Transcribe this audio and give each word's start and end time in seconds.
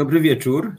Dobry 0.00 0.20
wieczór. 0.20 0.76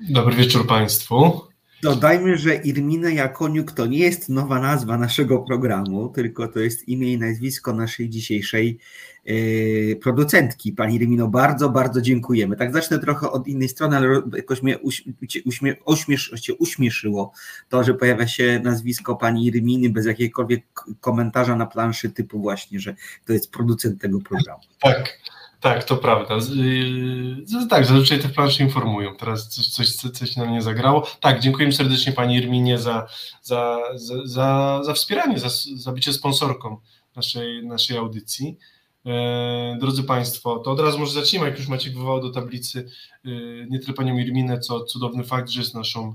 Dobry 0.00 0.36
wieczór 0.36 0.66
Państwu. 0.66 1.40
Dodajmy, 1.82 2.38
że 2.38 2.54
Irmina 2.54 3.10
Jakoniuk 3.10 3.72
to 3.72 3.86
nie 3.86 3.98
jest 3.98 4.28
nowa 4.28 4.60
nazwa 4.60 4.98
naszego 4.98 5.38
programu, 5.38 6.08
tylko 6.08 6.48
to 6.48 6.60
jest 6.60 6.88
imię 6.88 7.12
i 7.12 7.18
nazwisko 7.18 7.72
naszej 7.72 8.08
dzisiejszej 8.08 8.78
yy, 9.24 9.96
producentki. 9.96 10.72
Pani 10.72 10.94
Irmino, 10.94 11.28
bardzo, 11.28 11.68
bardzo 11.70 12.00
dziękujemy. 12.00 12.56
Tak 12.56 12.72
zacznę 12.72 12.98
trochę 12.98 13.30
od 13.30 13.48
innej 13.48 13.68
strony, 13.68 13.96
ale 13.96 14.22
jakoś 14.36 14.62
mnie 14.62 14.78
uśmie, 15.44 15.74
uśmiesz, 15.84 16.32
się 16.36 16.54
uśmieszyło 16.54 17.32
to, 17.68 17.84
że 17.84 17.94
pojawia 17.94 18.26
się 18.26 18.60
nazwisko 18.64 19.16
pani 19.16 19.46
Irminy 19.46 19.90
bez 19.90 20.06
jakiegokolwiek 20.06 20.64
komentarza 21.00 21.56
na 21.56 21.66
planszy 21.66 22.10
typu 22.10 22.40
właśnie, 22.40 22.80
że 22.80 22.94
to 23.26 23.32
jest 23.32 23.50
producent 23.50 24.00
tego 24.00 24.20
programu. 24.20 24.62
Tak. 24.82 25.18
Tak, 25.62 25.84
to 25.84 25.96
prawda. 25.96 26.34
Yy, 26.54 27.66
tak, 27.70 27.86
zazwyczaj 27.86 28.18
te 28.20 28.28
plansze 28.28 28.62
informują. 28.62 29.16
Teraz 29.16 29.48
coś, 29.48 29.68
coś, 29.68 30.12
coś 30.12 30.36
na 30.36 30.44
mnie 30.44 30.62
zagrało. 30.62 31.06
Tak, 31.20 31.40
dziękuję 31.40 31.72
serdecznie 31.72 32.12
Pani 32.12 32.36
Irminie 32.36 32.78
za, 32.78 33.06
za, 33.42 33.78
za, 33.94 34.14
za, 34.24 34.80
za 34.84 34.94
wspieranie, 34.94 35.38
za, 35.38 35.48
za 35.74 35.92
bycie 35.92 36.12
sponsorką 36.12 36.76
naszej, 37.16 37.66
naszej 37.66 37.96
audycji. 37.96 38.58
E, 39.06 39.76
drodzy 39.80 40.02
Państwo, 40.02 40.58
to 40.58 40.70
od 40.70 40.80
razu 40.80 40.98
może 40.98 41.12
zacznijmy, 41.12 41.48
jak 41.48 41.58
już 41.58 41.68
Maciek 41.68 41.94
wywołał 41.94 42.20
do 42.20 42.30
tablicy 42.30 42.88
e, 43.24 43.30
nie 43.70 43.78
tyle 43.78 43.94
Panią 43.94 44.18
Irminę, 44.18 44.58
co 44.58 44.84
cudowny 44.84 45.24
fakt, 45.24 45.48
że 45.48 45.60
jest 45.60 45.74
naszą 45.74 46.14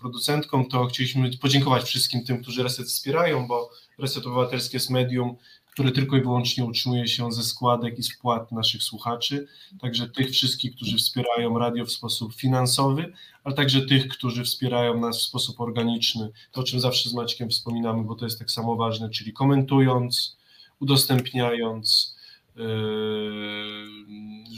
producentką, 0.00 0.64
to 0.64 0.86
chcieliśmy 0.86 1.30
podziękować 1.38 1.84
wszystkim 1.84 2.24
tym, 2.24 2.42
którzy 2.42 2.62
Reset 2.62 2.86
wspierają, 2.86 3.46
bo 3.46 3.70
Reset 3.98 4.26
Obywatelskie 4.26 4.76
jest 4.76 4.90
medium, 4.90 5.36
które 5.78 5.92
tylko 5.92 6.16
i 6.16 6.22
wyłącznie 6.22 6.64
utrzymuje 6.64 7.08
się 7.08 7.32
ze 7.32 7.42
składek 7.42 7.98
i 7.98 8.02
spłat 8.02 8.52
naszych 8.52 8.82
słuchaczy, 8.82 9.46
także 9.80 10.08
tych 10.08 10.30
wszystkich, 10.30 10.76
którzy 10.76 10.96
wspierają 10.96 11.58
radio 11.58 11.84
w 11.84 11.92
sposób 11.92 12.34
finansowy, 12.34 13.12
ale 13.44 13.54
także 13.54 13.86
tych, 13.86 14.08
którzy 14.08 14.44
wspierają 14.44 15.00
nas 15.00 15.18
w 15.18 15.22
sposób 15.22 15.60
organiczny, 15.60 16.30
to 16.52 16.60
o 16.60 16.64
czym 16.64 16.80
zawsze 16.80 17.10
z 17.10 17.14
Maćkiem 17.14 17.50
wspominamy, 17.50 18.04
bo 18.04 18.14
to 18.14 18.24
jest 18.24 18.38
tak 18.38 18.50
samo 18.50 18.76
ważne, 18.76 19.10
czyli 19.10 19.32
komentując, 19.32 20.36
udostępniając, 20.80 22.16
yy, 22.56 22.64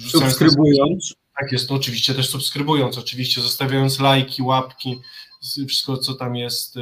subskrybując. 0.09 1.15
Tak 1.41 1.53
jest, 1.53 1.71
no 1.71 1.77
oczywiście 1.77 2.15
też 2.15 2.29
subskrybując, 2.29 2.99
oczywiście 2.99 3.41
zostawiając 3.41 4.01
lajki, 4.01 4.43
łapki, 4.43 5.01
wszystko, 5.41 5.97
co 5.97 6.15
tam 6.15 6.37
jest 6.37 6.77
y, 6.77 6.81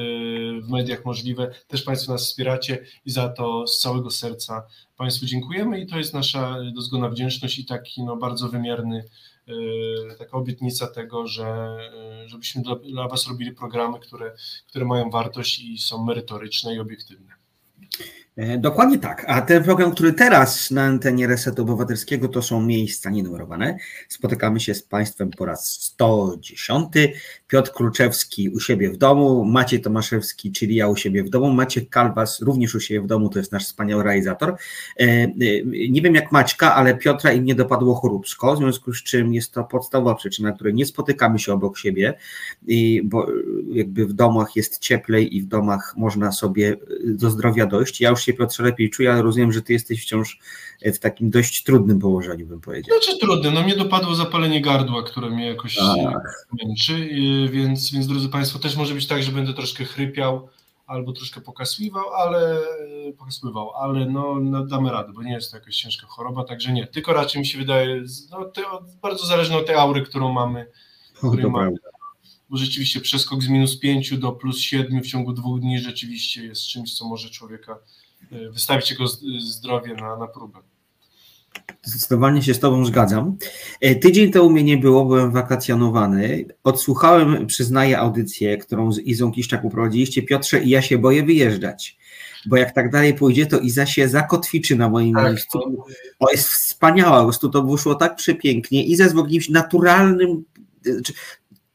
w 0.62 0.68
mediach 0.70 1.04
możliwe. 1.04 1.54
Też 1.68 1.82
Państwo 1.82 2.12
nas 2.12 2.26
wspieracie 2.26 2.86
i 3.04 3.10
za 3.10 3.28
to 3.28 3.66
z 3.66 3.80
całego 3.80 4.10
serca 4.10 4.66
Państwu 4.96 5.26
dziękujemy 5.26 5.80
i 5.80 5.86
to 5.86 5.98
jest 5.98 6.14
nasza 6.14 6.56
dozgona 6.74 7.08
wdzięczność 7.08 7.58
i 7.58 7.64
taki 7.64 8.04
no, 8.04 8.16
bardzo 8.16 8.48
wymierny, 8.48 9.04
y, 9.48 9.52
taka 10.18 10.36
obietnica 10.36 10.86
tego, 10.86 11.26
że 11.26 11.78
y, 12.24 12.28
żebyśmy 12.28 12.62
dla, 12.62 12.76
dla 12.76 13.08
Was 13.08 13.28
robili 13.28 13.52
programy, 13.52 14.00
które, 14.00 14.32
które 14.66 14.84
mają 14.84 15.10
wartość 15.10 15.60
i 15.60 15.78
są 15.78 16.04
merytoryczne 16.04 16.74
i 16.74 16.78
obiektywne. 16.78 17.38
E, 18.38 18.58
dokładnie 18.58 18.98
tak. 18.98 19.24
A 19.28 19.42
ten 19.42 19.64
program, 19.64 19.92
który 19.92 20.12
teraz 20.12 20.70
na 20.70 20.82
antenie 20.82 21.26
Resetu 21.26 21.62
Obywatelskiego, 21.62 22.28
to 22.28 22.42
są 22.42 22.62
miejsca 22.62 23.10
nienumerowane. 23.10 23.76
Spotykamy 24.08 24.60
się 24.60 24.74
z 24.74 24.82
Państwem 24.82 25.30
po 25.30 25.46
raz 25.46 25.70
110. 25.70 26.88
Piotr 27.48 27.72
Kluczewski 27.72 28.48
u 28.48 28.60
siebie 28.60 28.90
w 28.90 28.96
domu, 28.96 29.44
Maciej 29.44 29.80
Tomaszewski, 29.80 30.52
czyli 30.52 30.74
ja 30.74 30.88
u 30.88 30.96
siebie 30.96 31.24
w 31.24 31.30
domu, 31.30 31.52
Maciek 31.52 31.88
Kalwas 31.88 32.42
również 32.42 32.74
u 32.74 32.80
siebie 32.80 33.00
w 33.00 33.06
domu, 33.06 33.28
to 33.28 33.38
jest 33.38 33.52
nasz 33.52 33.64
wspaniały 33.64 34.04
realizator. 34.04 34.48
E, 34.50 35.02
e, 35.02 35.30
nie 35.88 36.02
wiem 36.02 36.14
jak 36.14 36.32
Maćka, 36.32 36.74
ale 36.74 36.96
Piotra 36.96 37.32
im 37.32 37.44
nie 37.44 37.54
dopadło 37.54 37.94
choróbsko, 37.94 38.54
w 38.54 38.58
związku 38.58 38.94
z 38.94 39.02
czym 39.02 39.34
jest 39.34 39.52
to 39.52 39.64
podstawowa 39.64 40.14
przyczyna, 40.14 40.52
której 40.52 40.74
nie 40.74 40.86
spotykamy 40.86 41.38
się 41.38 41.52
obok 41.52 41.78
siebie, 41.78 42.14
bo 43.04 43.26
jakby 43.72 44.06
w 44.06 44.12
domach 44.12 44.56
jest 44.56 44.78
cieplej 44.78 45.36
i 45.36 45.42
w 45.42 45.46
domach 45.46 45.94
można 45.96 46.32
sobie 46.32 46.76
do 47.04 47.30
zdrowia 47.30 47.66
dojść. 47.66 48.00
Ja 48.00 48.10
już 48.10 48.22
się 48.22 48.32
Piotrze 48.32 48.62
lepiej 48.62 48.90
czuję, 48.90 49.12
ale 49.12 49.22
rozumiem, 49.22 49.52
że 49.52 49.62
ty 49.62 49.72
jesteś 49.72 50.02
wciąż 50.02 50.38
w 50.82 50.98
takim 50.98 51.30
dość 51.30 51.62
trudnym 51.62 51.98
położeniu, 51.98 52.46
bym 52.46 52.60
powiedział. 52.60 52.98
Znaczy 52.98 53.18
trudnym, 53.18 53.54
no 53.54 53.62
mnie 53.62 53.76
dopadło 53.76 54.14
zapalenie 54.14 54.60
gardła, 54.60 55.02
które 55.02 55.30
mnie 55.30 55.46
jakoś 55.46 55.76
tak. 55.76 56.46
męczy, 56.62 57.08
więc, 57.48 57.90
więc 57.90 58.06
drodzy 58.06 58.28
Państwo, 58.28 58.58
też 58.58 58.76
może 58.76 58.94
być 58.94 59.06
tak, 59.06 59.22
że 59.22 59.32
będę 59.32 59.54
troszkę 59.54 59.84
chrypiał 59.84 60.48
albo 60.86 61.12
troszkę 61.12 61.40
pokasływał, 61.40 62.08
ale 62.14 62.58
pokasływał, 63.18 63.70
ale 63.70 64.06
no, 64.06 64.40
no, 64.40 64.66
damy 64.66 64.90
radę, 64.90 65.12
bo 65.12 65.22
nie 65.22 65.32
jest 65.32 65.50
to 65.50 65.56
jakaś 65.56 65.76
ciężka 65.76 66.06
choroba, 66.06 66.44
także 66.44 66.72
nie, 66.72 66.86
tylko 66.86 67.12
raczej 67.12 67.40
mi 67.40 67.46
się 67.46 67.58
wydaje, 67.58 68.02
no, 68.30 68.44
te, 68.44 68.62
bardzo 69.02 69.26
zależne 69.26 69.56
od 69.56 69.66
tej 69.66 69.76
aury, 69.76 70.02
którą 70.02 70.32
mamy, 70.32 70.66
której 71.14 71.50
mamy. 71.50 71.76
bo 72.50 72.56
rzeczywiście 72.56 73.00
przeskok 73.00 73.42
z 73.42 73.48
minus 73.48 73.78
5 73.78 74.18
do 74.18 74.32
plus 74.32 74.58
7 74.58 75.02
w 75.02 75.06
ciągu 75.06 75.32
dwóch 75.32 75.60
dni 75.60 75.78
rzeczywiście 75.78 76.44
jest 76.44 76.62
czymś, 76.62 76.98
co 76.98 77.04
może 77.04 77.30
człowieka 77.30 77.78
Y, 78.32 78.50
wystawić 78.50 78.90
jego 78.90 79.06
zdrowie 79.38 79.94
na, 79.94 80.16
na 80.16 80.26
próbę. 80.26 80.58
Zdecydowanie 81.82 82.42
się 82.42 82.54
z 82.54 82.60
Tobą 82.60 82.84
zgadzam. 82.84 83.36
E, 83.80 83.94
tydzień 83.94 84.30
temu 84.30 84.50
mnie 84.50 84.64
nie 84.64 84.76
było, 84.76 85.04
byłem 85.04 85.30
wakacjonowany. 85.30 86.44
Odsłuchałem, 86.64 87.46
przyznaję, 87.46 87.98
audycję, 87.98 88.58
którą 88.58 88.92
z 88.92 88.98
Izą 88.98 89.32
Kiszczak 89.32 89.64
uprowadziliście. 89.64 90.22
Piotrze, 90.22 90.60
i 90.60 90.68
ja 90.68 90.82
się 90.82 90.98
boję 90.98 91.22
wyjeżdżać, 91.22 91.98
bo 92.46 92.56
jak 92.56 92.74
tak 92.74 92.90
dalej 92.90 93.14
pójdzie, 93.14 93.46
to 93.46 93.58
Iza 93.58 93.86
się 93.86 94.08
zakotwiczy 94.08 94.76
na 94.76 94.88
moim 94.88 95.14
tak, 95.14 95.24
miejscu. 95.24 95.58
To... 95.58 95.86
O, 96.18 96.30
jest 96.30 96.48
wspaniała, 96.48 97.18
po 97.18 97.24
prostu 97.24 97.48
to 97.48 97.62
wyszło 97.62 97.94
tak 97.94 98.16
przepięknie. 98.16 98.84
Iza 98.84 99.04
jest 99.04 99.16
w 99.16 99.18
jakimś 99.18 99.48
naturalnym, 99.48 100.44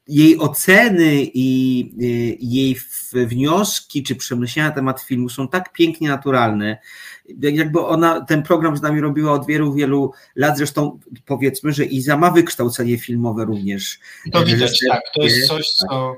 jej 0.07 0.39
oceny 0.39 1.28
i 1.33 1.79
y, 2.01 2.38
jej 2.39 2.78
wnioski 3.13 4.03
czy 4.03 4.16
przemyślenia 4.16 4.69
na 4.69 4.75
temat 4.75 5.01
filmu 5.01 5.29
są 5.29 5.47
tak 5.47 5.73
pięknie 5.73 6.09
naturalne. 6.09 6.78
Jakby 7.39 7.79
ona 7.79 8.22
ten 8.22 8.44
program 8.44 8.78
z 8.78 8.81
nami 8.81 9.01
robiła 9.01 9.31
od 9.31 9.47
wielu, 9.47 9.73
wielu 9.73 10.11
lat. 10.35 10.57
Zresztą 10.57 11.00
powiedzmy, 11.25 11.73
że 11.73 11.85
Iza 11.85 12.17
ma 12.17 12.31
wykształcenie 12.31 12.97
filmowe 12.97 13.45
również. 13.45 14.00
To 14.31 14.45
widać, 14.45 14.79
tak. 14.89 15.01
To 15.16 15.23
jest 15.23 15.47
coś, 15.47 15.69
co 15.69 16.16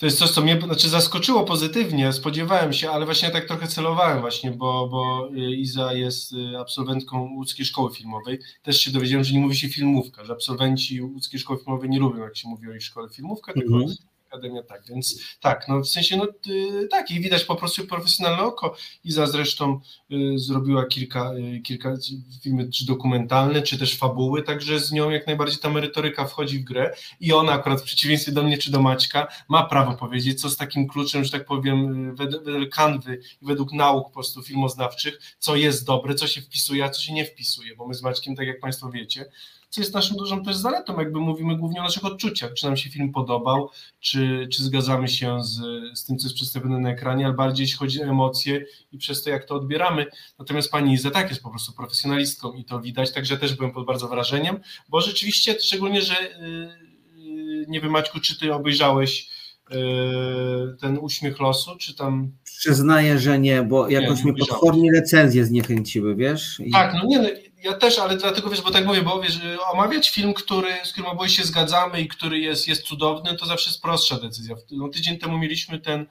to 0.00 0.06
jest 0.06 0.18
coś, 0.18 0.30
co 0.30 0.40
mnie 0.40 0.60
znaczy 0.60 0.88
zaskoczyło 0.88 1.44
pozytywnie, 1.44 2.12
spodziewałem 2.12 2.72
się, 2.72 2.90
ale 2.90 3.04
właśnie 3.04 3.30
tak 3.30 3.46
trochę 3.46 3.66
celowałem 3.66 4.20
właśnie, 4.20 4.50
bo, 4.50 4.88
bo 4.88 5.30
y, 5.34 5.56
Iza 5.56 5.92
jest 5.92 6.32
y, 6.32 6.58
absolwentką 6.58 7.34
łódzkiej 7.34 7.66
szkoły 7.66 7.94
filmowej. 7.94 8.38
Też 8.62 8.80
się 8.80 8.90
dowiedziałem, 8.90 9.24
że 9.24 9.34
nie 9.34 9.40
mówi 9.40 9.56
się 9.56 9.68
filmówka, 9.68 10.24
że 10.24 10.32
absolwenci 10.32 11.02
łódzkiej 11.02 11.40
szkoły 11.40 11.58
filmowej 11.58 11.90
nie 11.90 11.98
lubią, 11.98 12.22
jak 12.22 12.36
się 12.36 12.48
mówi 12.48 12.68
o 12.68 12.74
ich 12.74 12.82
szkole 12.82 13.08
filmówka, 13.08 13.52
mm 13.52 13.68
-hmm. 13.68 13.94
Akademia, 14.30 14.62
tak, 14.62 14.82
więc 14.88 15.36
tak, 15.40 15.68
no 15.68 15.80
w 15.80 15.88
sensie, 15.88 16.16
no 16.16 16.26
y, 16.46 16.88
tak, 16.90 17.10
i 17.10 17.20
widać 17.20 17.44
po 17.44 17.56
prostu 17.56 17.86
profesjonalne 17.86 18.42
oko. 18.42 18.76
Iza 19.04 19.26
zresztą 19.26 19.80
y, 20.12 20.38
zrobiła 20.38 20.86
kilka, 20.86 21.32
y, 21.34 21.60
kilka 21.60 21.96
filmy, 22.42 22.70
czy 22.70 22.86
dokumentalne, 22.86 23.62
czy 23.62 23.78
też 23.78 23.98
fabuły, 23.98 24.42
także 24.42 24.80
z 24.80 24.92
nią 24.92 25.10
jak 25.10 25.26
najbardziej 25.26 25.58
ta 25.58 25.70
merytoryka 25.70 26.24
wchodzi 26.24 26.58
w 26.58 26.64
grę 26.64 26.94
i 27.20 27.32
ona 27.32 27.52
akurat 27.52 27.80
w 27.80 27.84
przeciwieństwie 27.84 28.32
do 28.32 28.42
mnie 28.42 28.58
czy 28.58 28.70
do 28.70 28.82
Maćka 28.82 29.26
ma 29.48 29.62
prawo 29.66 29.94
powiedzieć, 29.94 30.40
co 30.40 30.50
z 30.50 30.56
takim 30.56 30.88
kluczem, 30.88 31.24
że 31.24 31.30
tak 31.30 31.44
powiem, 31.44 32.14
wedle, 32.16 32.40
wedle 32.40 32.66
kanwy 32.66 33.20
według 33.42 33.72
nauk 33.72 34.04
po 34.04 34.14
prostu 34.14 34.42
filmoznawczych, 34.42 35.20
co 35.38 35.56
jest 35.56 35.86
dobre, 35.86 36.14
co 36.14 36.26
się 36.26 36.40
wpisuje, 36.40 36.84
a 36.84 36.90
co 36.90 37.02
się 37.02 37.12
nie 37.12 37.24
wpisuje, 37.24 37.76
bo 37.76 37.86
my 37.86 37.94
z 37.94 38.02
Maćkiem, 38.02 38.36
tak 38.36 38.46
jak 38.46 38.60
Państwo 38.60 38.90
wiecie, 38.90 39.24
co 39.70 39.80
jest 39.80 39.94
naszą 39.94 40.14
dużą 40.14 40.44
też 40.44 40.56
zaletą, 40.56 40.98
jakby 40.98 41.20
mówimy 41.20 41.56
głównie 41.56 41.80
o 41.80 41.82
naszych 41.82 42.04
odczuciach, 42.04 42.54
czy 42.54 42.66
nam 42.66 42.76
się 42.76 42.90
film 42.90 43.12
podobał, 43.12 43.70
czy, 44.00 44.19
czy 44.52 44.62
zgadzamy 44.62 45.08
się 45.08 45.44
z, 45.44 45.58
z 45.98 46.04
tym, 46.04 46.18
co 46.18 46.26
jest 46.26 46.34
przedstawione 46.34 46.78
na 46.78 46.90
ekranie, 46.90 47.26
ale 47.26 47.34
bardziej 47.34 47.64
jeśli 47.64 47.78
chodzi 47.78 48.02
o 48.02 48.04
emocje 48.04 48.64
i 48.92 48.98
przez 48.98 49.22
to, 49.22 49.30
jak 49.30 49.44
to 49.44 49.54
odbieramy. 49.54 50.06
Natomiast 50.38 50.70
pani 50.70 50.94
Iza 50.94 51.10
tak 51.10 51.30
jest 51.30 51.42
po 51.42 51.50
prostu 51.50 51.72
profesjonalistką 51.72 52.52
i 52.52 52.64
to 52.64 52.80
widać, 52.80 53.12
także 53.12 53.36
też 53.36 53.54
byłem 53.54 53.72
pod 53.72 53.86
bardzo 53.86 54.08
wrażeniem, 54.08 54.60
bo 54.88 55.00
rzeczywiście, 55.00 55.56
szczególnie, 55.60 56.02
że 56.02 56.14
yy, 56.14 57.64
nie 57.68 57.80
wiem 57.80 57.90
Maćku, 57.90 58.20
czy 58.20 58.38
ty 58.38 58.54
obejrzałeś 58.54 59.28
yy, 59.70 60.76
ten 60.80 60.98
uśmiech 60.98 61.40
losu, 61.40 61.76
czy 61.76 61.94
tam... 61.94 62.32
Przyznaję, 62.44 63.18
że 63.18 63.38
nie, 63.38 63.62
bo 63.62 63.88
jakoś 63.88 64.18
nie, 64.18 64.24
mnie 64.24 64.34
potwornie 64.38 64.92
recenzje 64.92 65.44
zniechęciły, 65.44 66.16
wiesz? 66.16 66.60
I... 66.60 66.70
Tak, 66.70 66.94
no 66.94 67.04
nie, 67.06 67.18
no, 67.18 67.28
ja 67.62 67.74
też, 67.74 67.98
ale 67.98 68.16
dlatego 68.16 68.50
wiesz, 68.50 68.62
bo 68.62 68.70
tak 68.70 68.86
mówię, 68.86 69.02
bo 69.02 69.20
wiesz, 69.20 69.40
omawiać 69.72 70.10
film, 70.10 70.34
który, 70.34 70.72
z 70.84 70.92
którym 70.92 71.10
oboje 71.10 71.30
się 71.30 71.44
zgadzamy 71.44 72.00
i 72.00 72.08
który 72.08 72.38
jest, 72.38 72.68
jest 72.68 72.82
cudowny, 72.82 73.36
to 73.36 73.46
zawsze 73.46 73.70
jest 73.70 73.82
prostsza 73.82 74.18
decyzja. 74.18 74.56
No, 74.70 74.88
tydzień 74.88 75.18
temu 75.18 75.38
mieliśmy 75.38 75.78
ten, 75.78 76.06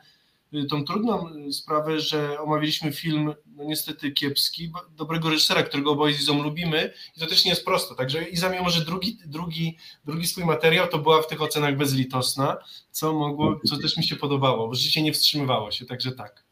tą 0.69 0.84
trudną 0.84 1.30
sprawę, 1.51 2.00
że 2.00 2.40
omawialiśmy 2.40 2.92
film, 2.92 3.34
no 3.46 3.63
niestety 3.63 4.12
kiepski, 4.12 4.72
dobrego 4.90 5.30
reżysera, 5.30 5.63
którego 5.63 5.92
oboje 5.92 6.13
z 6.13 6.22
Izą 6.22 6.44
lubimy 6.44 6.94
i 7.18 7.19
to 7.19 7.28
też 7.28 7.46
nie 7.46 7.50
jest 7.50 7.66
prosto. 7.66 7.95
Także 7.95 8.24
Iza, 8.24 8.50
mimo 8.50 8.69
że 8.69 8.86
drugi, 8.86 9.18
drugi, 9.25 9.78
drugi 10.06 10.28
swój 10.28 10.45
materiał, 10.45 10.88
to 10.88 10.98
była 10.98 11.22
w 11.22 11.28
tych 11.28 11.42
ocenach 11.42 11.78
bezlitosna, 11.78 12.57
co 12.92 13.13
mogło, 13.13 13.60
co 13.66 13.78
też 13.78 13.98
mi 13.98 14.04
się 14.04 14.16
podobało, 14.16 14.68
bo 14.68 14.75
życie 14.75 15.02
nie 15.02 15.13
wstrzymywało 15.13 15.72
się, 15.72 15.86
także 15.86 16.12
tak. 16.12 16.49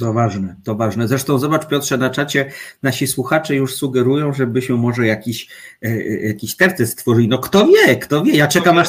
To 0.00 0.12
ważne, 0.12 0.56
to 0.64 0.74
ważne. 0.74 1.08
Zresztą 1.08 1.38
zobacz 1.38 1.66
Piotrze 1.68 1.98
na 1.98 2.10
czacie, 2.10 2.52
nasi 2.82 3.06
słuchacze 3.06 3.54
już 3.54 3.74
sugerują, 3.74 4.32
żebyśmy 4.32 4.76
może 4.76 5.06
jakiś, 5.06 5.48
e, 5.82 5.88
e 5.88 6.26
jakiś 6.28 6.56
terty 6.56 6.86
stworzyli. 6.86 7.28
No 7.28 7.38
kto 7.38 7.66
wie, 7.66 7.96
kto 7.96 8.22
wie. 8.22 8.36
Ja 8.36 8.48
czekam 8.48 8.78
aż 8.78 8.88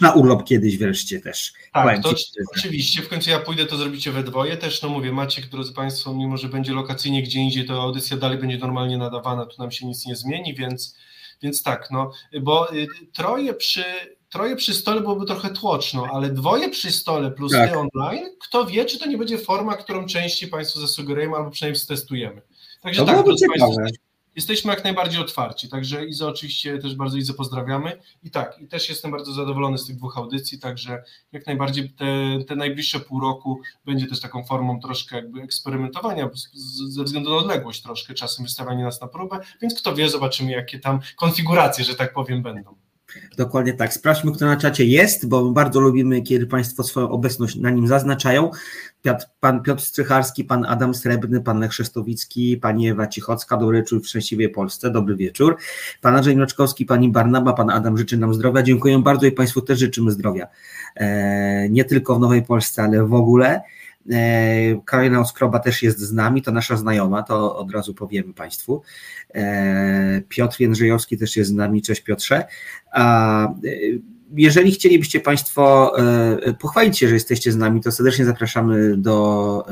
na 0.00 0.12
urlop 0.12 0.44
kiedyś 0.44 0.78
wreszcie 0.78 1.20
też. 1.20 1.52
Tak, 1.72 2.02
to 2.02 2.14
oczywiście. 2.56 3.02
W 3.02 3.08
końcu 3.08 3.30
ja 3.30 3.38
pójdę, 3.38 3.66
to 3.66 3.76
zrobicie 3.76 4.12
we 4.12 4.22
dwoje. 4.22 4.56
Też, 4.56 4.82
no 4.82 4.88
mówię, 4.88 5.12
Maciek, 5.12 5.46
drodzy 5.46 5.72
Państwo, 5.72 6.14
mimo 6.14 6.36
że 6.36 6.48
będzie 6.48 6.72
lokacyjnie 6.72 7.22
gdzie 7.22 7.40
indziej, 7.40 7.66
to 7.66 7.82
audycja 7.82 8.16
dalej 8.16 8.38
będzie 8.38 8.58
normalnie 8.58 8.98
nadawana, 8.98 9.46
tu 9.46 9.62
nam 9.62 9.70
się 9.70 9.86
nic 9.86 10.06
nie 10.06 10.16
zmieni, 10.16 10.54
więc, 10.54 10.96
więc 11.42 11.62
tak, 11.62 11.88
no, 11.90 12.12
bo 12.42 12.74
y, 12.74 12.86
troje 13.12 13.54
przy 13.54 13.84
troje 14.36 14.56
przy 14.56 14.74
stole 14.74 15.00
byłoby 15.00 15.26
trochę 15.26 15.50
tłoczno, 15.50 16.06
ale 16.12 16.30
dwoje 16.30 16.68
przy 16.70 16.92
stole 16.92 17.30
plus 17.30 17.52
tak. 17.52 17.70
ty 17.70 17.78
online, 17.78 18.30
kto 18.40 18.66
wie, 18.66 18.84
czy 18.84 18.98
to 18.98 19.06
nie 19.06 19.18
będzie 19.18 19.38
forma, 19.38 19.76
którą 19.76 20.06
częściej 20.06 20.50
Państwu 20.50 20.80
zasugerujemy 20.80 21.36
albo 21.36 21.50
przynajmniej 21.50 21.86
testujemy. 21.88 22.42
Także 22.82 23.00
to 23.00 23.06
tak, 23.06 23.24
Państwo, 23.24 23.82
jesteśmy 24.36 24.70
jak 24.70 24.84
najbardziej 24.84 25.20
otwarci, 25.20 25.68
także 25.68 26.06
Iza 26.06 26.26
oczywiście 26.26 26.78
też 26.78 26.94
bardzo 26.94 27.16
Izę 27.16 27.34
pozdrawiamy 27.34 28.00
i 28.22 28.30
tak, 28.30 28.58
i 28.60 28.68
też 28.68 28.88
jestem 28.88 29.10
bardzo 29.10 29.32
zadowolony 29.32 29.78
z 29.78 29.86
tych 29.86 29.96
dwóch 29.96 30.18
audycji, 30.18 30.58
także 30.58 31.02
jak 31.32 31.46
najbardziej 31.46 31.90
te, 31.90 32.06
te 32.48 32.56
najbliższe 32.56 33.00
pół 33.00 33.20
roku 33.20 33.60
będzie 33.84 34.06
też 34.06 34.20
taką 34.20 34.44
formą 34.44 34.80
troszkę 34.80 35.16
jakby 35.16 35.42
eksperymentowania 35.42 36.30
ze 36.88 37.04
względu 37.04 37.30
na 37.30 37.36
odległość 37.36 37.82
troszkę, 37.82 38.14
czasem 38.14 38.44
wystawianie 38.44 38.84
nas 38.84 39.00
na 39.00 39.06
próbę, 39.06 39.38
więc 39.62 39.80
kto 39.80 39.94
wie, 39.94 40.08
zobaczymy 40.08 40.50
jakie 40.50 40.78
tam 40.78 41.00
konfiguracje, 41.16 41.84
że 41.84 41.94
tak 41.94 42.12
powiem, 42.12 42.42
będą. 42.42 42.85
Dokładnie 43.36 43.72
tak. 43.72 43.92
Sprawdźmy, 43.92 44.32
kto 44.32 44.46
na 44.46 44.56
czacie 44.56 44.84
jest, 44.84 45.28
bo 45.28 45.50
bardzo 45.50 45.80
lubimy, 45.80 46.22
kiedy 46.22 46.46
Państwo 46.46 46.82
swoją 46.82 47.08
obecność 47.08 47.56
na 47.56 47.70
nim 47.70 47.86
zaznaczają. 47.86 48.50
Piotr, 49.02 49.24
pan 49.40 49.62
Piotr 49.62 49.82
Strycharski, 49.82 50.44
pan 50.44 50.64
Adam 50.68 50.94
Srebrny, 50.94 51.40
pan 51.40 51.60
Lech 51.60 51.74
Szestowicki, 51.74 52.56
pani 52.56 52.88
Ewa 52.88 53.06
Cichocka, 53.06 53.56
dobry 53.56 53.78
wieczór 53.78 54.02
w 54.02 54.06
szczęśliwej 54.06 54.48
Polsce, 54.48 54.90
dobry 54.90 55.16
wieczór. 55.16 55.56
Pan 56.00 56.16
Andrzej 56.16 56.36
Mroczkowski, 56.36 56.86
pani 56.86 57.08
Barnaba, 57.08 57.52
pan 57.52 57.70
Adam 57.70 57.98
życzy 57.98 58.16
nam 58.16 58.34
zdrowia. 58.34 58.62
Dziękuję 58.62 58.98
bardzo 58.98 59.26
i 59.26 59.32
Państwu 59.32 59.60
też 59.60 59.78
życzymy 59.78 60.10
zdrowia. 60.10 60.46
E, 60.96 61.68
nie 61.68 61.84
tylko 61.84 62.16
w 62.16 62.20
Nowej 62.20 62.42
Polsce, 62.42 62.82
ale 62.82 63.06
w 63.06 63.14
ogóle. 63.14 63.62
E, 64.12 64.80
Karolina 64.84 65.20
Oskroba 65.20 65.58
też 65.58 65.82
jest 65.82 65.98
z 65.98 66.12
nami, 66.12 66.42
to 66.42 66.52
nasza 66.52 66.76
znajoma, 66.76 67.22
to 67.22 67.56
od 67.56 67.70
razu 67.70 67.94
powiemy 67.94 68.34
Państwu. 68.34 68.82
E, 69.34 70.22
Piotr 70.28 70.60
Jędrzejowski 70.60 71.18
też 71.18 71.36
jest 71.36 71.50
z 71.50 71.54
nami, 71.54 71.82
cześć 71.82 72.00
Piotrze. 72.00 72.44
A 72.92 73.44
e, 73.48 73.50
jeżeli 74.36 74.72
chcielibyście 74.72 75.20
Państwo 75.20 75.92
pochwalić 76.60 76.98
się, 76.98 77.08
że 77.08 77.14
jesteście 77.14 77.52
z 77.52 77.56
nami, 77.56 77.80
to 77.80 77.92
serdecznie 77.92 78.24
zapraszamy 78.24 78.96
do 78.96 79.66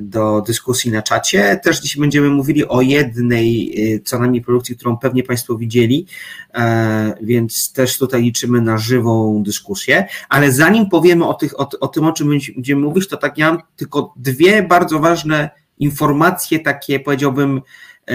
do 0.00 0.42
dyskusji 0.46 0.90
na 0.90 1.02
czacie. 1.02 1.60
Też 1.64 1.80
dziś 1.80 1.96
będziemy 1.96 2.28
mówili 2.28 2.68
o 2.68 2.80
jednej 2.80 3.72
y, 3.94 4.00
co 4.00 4.18
najmniej 4.18 4.42
produkcji, 4.42 4.76
którą 4.76 4.96
pewnie 4.96 5.22
Państwo 5.22 5.58
widzieli, 5.58 6.06
e, 6.54 7.14
więc 7.22 7.72
też 7.72 7.98
tutaj 7.98 8.22
liczymy 8.22 8.60
na 8.60 8.78
żywą 8.78 9.42
dyskusję. 9.42 10.06
Ale 10.28 10.52
zanim 10.52 10.88
powiemy 10.88 11.26
o, 11.26 11.34
tych, 11.34 11.60
o, 11.60 11.68
o 11.80 11.88
tym, 11.88 12.04
o 12.04 12.12
czym 12.12 12.28
będziemy 12.28 12.82
mówić, 12.82 13.08
to 13.08 13.16
tak 13.16 13.38
ja 13.38 13.52
mam 13.52 13.62
tylko 13.76 14.14
dwie 14.16 14.62
bardzo 14.62 14.98
ważne 14.98 15.50
informacje, 15.78 16.60
takie 16.60 17.00
powiedziałbym, 17.00 17.60
e, 18.08 18.12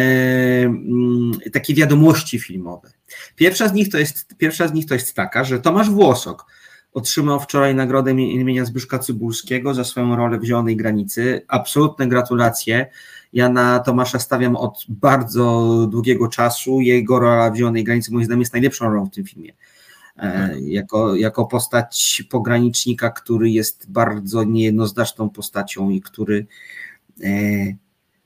mm, 0.63 1.31
takie 1.53 1.74
wiadomości 1.74 2.39
filmowe. 2.39 2.91
Pierwsza 3.35 3.68
z 3.68 3.74
nich 3.74 3.89
to 3.89 3.97
jest, 3.97 4.35
pierwsza 4.38 4.68
z 4.68 4.74
nich 4.74 4.85
to 4.85 4.94
jest 4.94 5.13
taka, 5.13 5.44
że 5.44 5.59
Tomasz 5.59 5.89
Włosok, 5.89 6.45
Otrzymał 6.94 7.40
wczoraj 7.40 7.75
nagrodę 7.75 8.12
imienia 8.12 8.66
Zbyszka 8.66 9.00
Cybulskiego 9.00 9.74
za 9.74 9.84
swoją 9.84 10.16
rolę 10.16 10.40
w 10.40 10.44
Zielonej 10.44 10.78
Granicy. 10.78 11.42
Absolutne 11.48 12.07
gratulacje. 12.07 12.90
Ja 13.34 13.50
na 13.50 13.80
Tomasza 13.80 14.19
stawiam 14.19 14.56
od 14.56 14.86
bardzo 14.90 15.88
długiego 15.92 16.28
czasu. 16.28 16.81
Jego 16.81 17.19
rola 17.19 17.51
w 17.51 17.56
Zielonej 17.56 17.84
Granicy 17.84 18.13
moim 18.13 18.25
zdaniem 18.25 18.40
jest 18.40 18.54
najlepszą 18.54 18.86
rolą 18.86 19.06
w 19.06 19.12
tym 19.12 19.25
filmie. 19.25 19.54
E, 20.18 20.60
jako, 20.62 21.16
jako 21.16 21.45
postać 21.45 22.24
pogranicznika, 22.30 23.10
który 23.10 23.50
jest 23.50 23.92
bardzo 23.92 24.44
niejednoznaczną 24.44 25.30
postacią 25.30 25.90
i 25.90 26.01
który 26.01 26.48
e, 27.24 27.30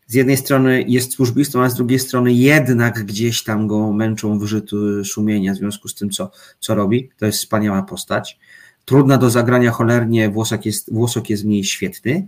z 0.07 0.13
jednej 0.13 0.37
strony 0.37 0.85
jest 0.87 1.13
służbistą, 1.13 1.63
a 1.63 1.69
z 1.69 1.75
drugiej 1.75 1.99
strony 1.99 2.33
jednak 2.33 3.03
gdzieś 3.03 3.43
tam 3.43 3.67
go 3.67 3.93
męczą 3.93 4.39
wyrzuty 4.39 4.75
szumienia 5.05 5.53
w 5.53 5.57
związku 5.57 5.87
z 5.87 5.95
tym, 5.95 6.09
co, 6.09 6.31
co 6.59 6.75
robi. 6.75 7.09
To 7.17 7.25
jest 7.25 7.37
wspaniała 7.37 7.83
postać 7.83 8.39
trudna 8.87 9.17
do 9.17 9.29
zagrania 9.29 9.71
cholernie, 9.71 10.29
Włosok 10.29 10.65
jest, 10.65 10.93
Włosok 10.93 11.29
jest 11.29 11.45
mniej 11.45 11.63
świetny. 11.63 12.27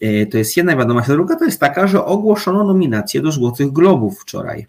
E, 0.00 0.26
to 0.26 0.38
jest 0.38 0.56
jedna 0.56 0.76
wiadomość. 0.76 1.08
Druga 1.08 1.36
to 1.36 1.44
jest 1.44 1.60
taka, 1.60 1.86
że 1.86 2.04
ogłoszono 2.04 2.64
nominację 2.64 3.20
do 3.20 3.32
Złotych 3.32 3.72
Globów 3.72 4.20
wczoraj. 4.20 4.66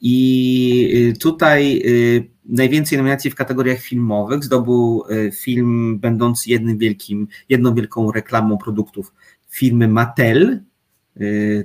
I 0.00 1.10
y, 1.14 1.18
tutaj 1.18 1.82
y, 1.86 2.30
najwięcej 2.44 2.98
nominacji 2.98 3.30
w 3.30 3.34
kategoriach 3.34 3.78
filmowych 3.78 4.44
zdobył 4.44 5.04
film 5.40 5.98
będący 5.98 6.50
jednym 6.50 6.78
wielkim, 6.78 7.28
jedną 7.48 7.74
wielką 7.74 8.12
reklamą 8.12 8.58
produktów 8.58 9.12
firmy 9.48 9.88
Mattel. 9.88 10.62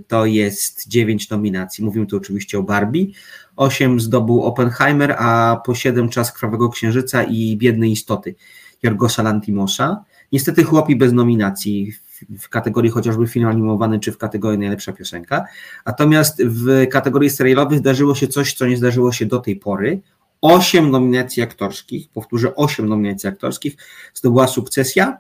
To 0.08 0.26
jest 0.26 0.88
dziewięć 0.88 1.30
nominacji. 1.30 1.84
Mówimy 1.84 2.06
tu 2.06 2.18
oczywiście 2.18 2.60
o 2.60 2.64
Barbie. 2.64 3.08
8 3.56 4.00
zdobył 4.00 4.44
Oppenheimer, 4.44 5.16
a 5.20 5.62
po 5.66 5.76
7 5.76 6.10
Czas 6.10 6.32
Krwawego 6.32 6.70
Księżyca 6.70 7.24
i 7.24 7.58
Biednej 7.58 7.92
Istoty 7.92 8.36
Jorgosa 8.84 9.24
Lantimosza. 9.24 10.04
Niestety 10.32 10.64
chłopi 10.64 10.96
bez 10.96 11.14
nominacji 11.14 11.94
w 12.40 12.50
kategorii 12.50 12.92
chociażby 12.92 13.28
film 13.28 13.48
animowany, 13.48 14.00
czy 14.00 14.12
w 14.12 14.18
kategorii 14.18 14.60
najlepsza 14.60 14.94
piosenka. 14.94 15.46
Natomiast 15.86 16.44
w 16.44 16.88
kategorii 16.92 17.30
serialowych 17.30 17.80
zdarzyło 17.80 18.16
się 18.16 18.28
coś, 18.28 18.54
co 18.54 18.68
nie 18.68 18.78
zdarzyło 18.78 19.12
się 19.12 19.26
do 19.26 19.40
tej 19.40 19.56
pory. 19.56 20.02
Osiem 20.42 20.92
nominacji 20.92 21.44
aktorskich, 21.44 22.10
powtórzę, 22.10 22.56
osiem 22.56 22.90
nominacji 22.90 23.30
aktorskich, 23.30 23.76
zdobyła 24.14 24.48
sukcesja. 24.48 25.18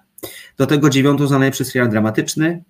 Do 0.57 0.65
tego 0.67 0.89
dziewiątą 0.89 1.27
za 1.27 1.39
najlepszy 1.39 1.65
serial 1.65 1.89
dramatyczny, 1.89 2.63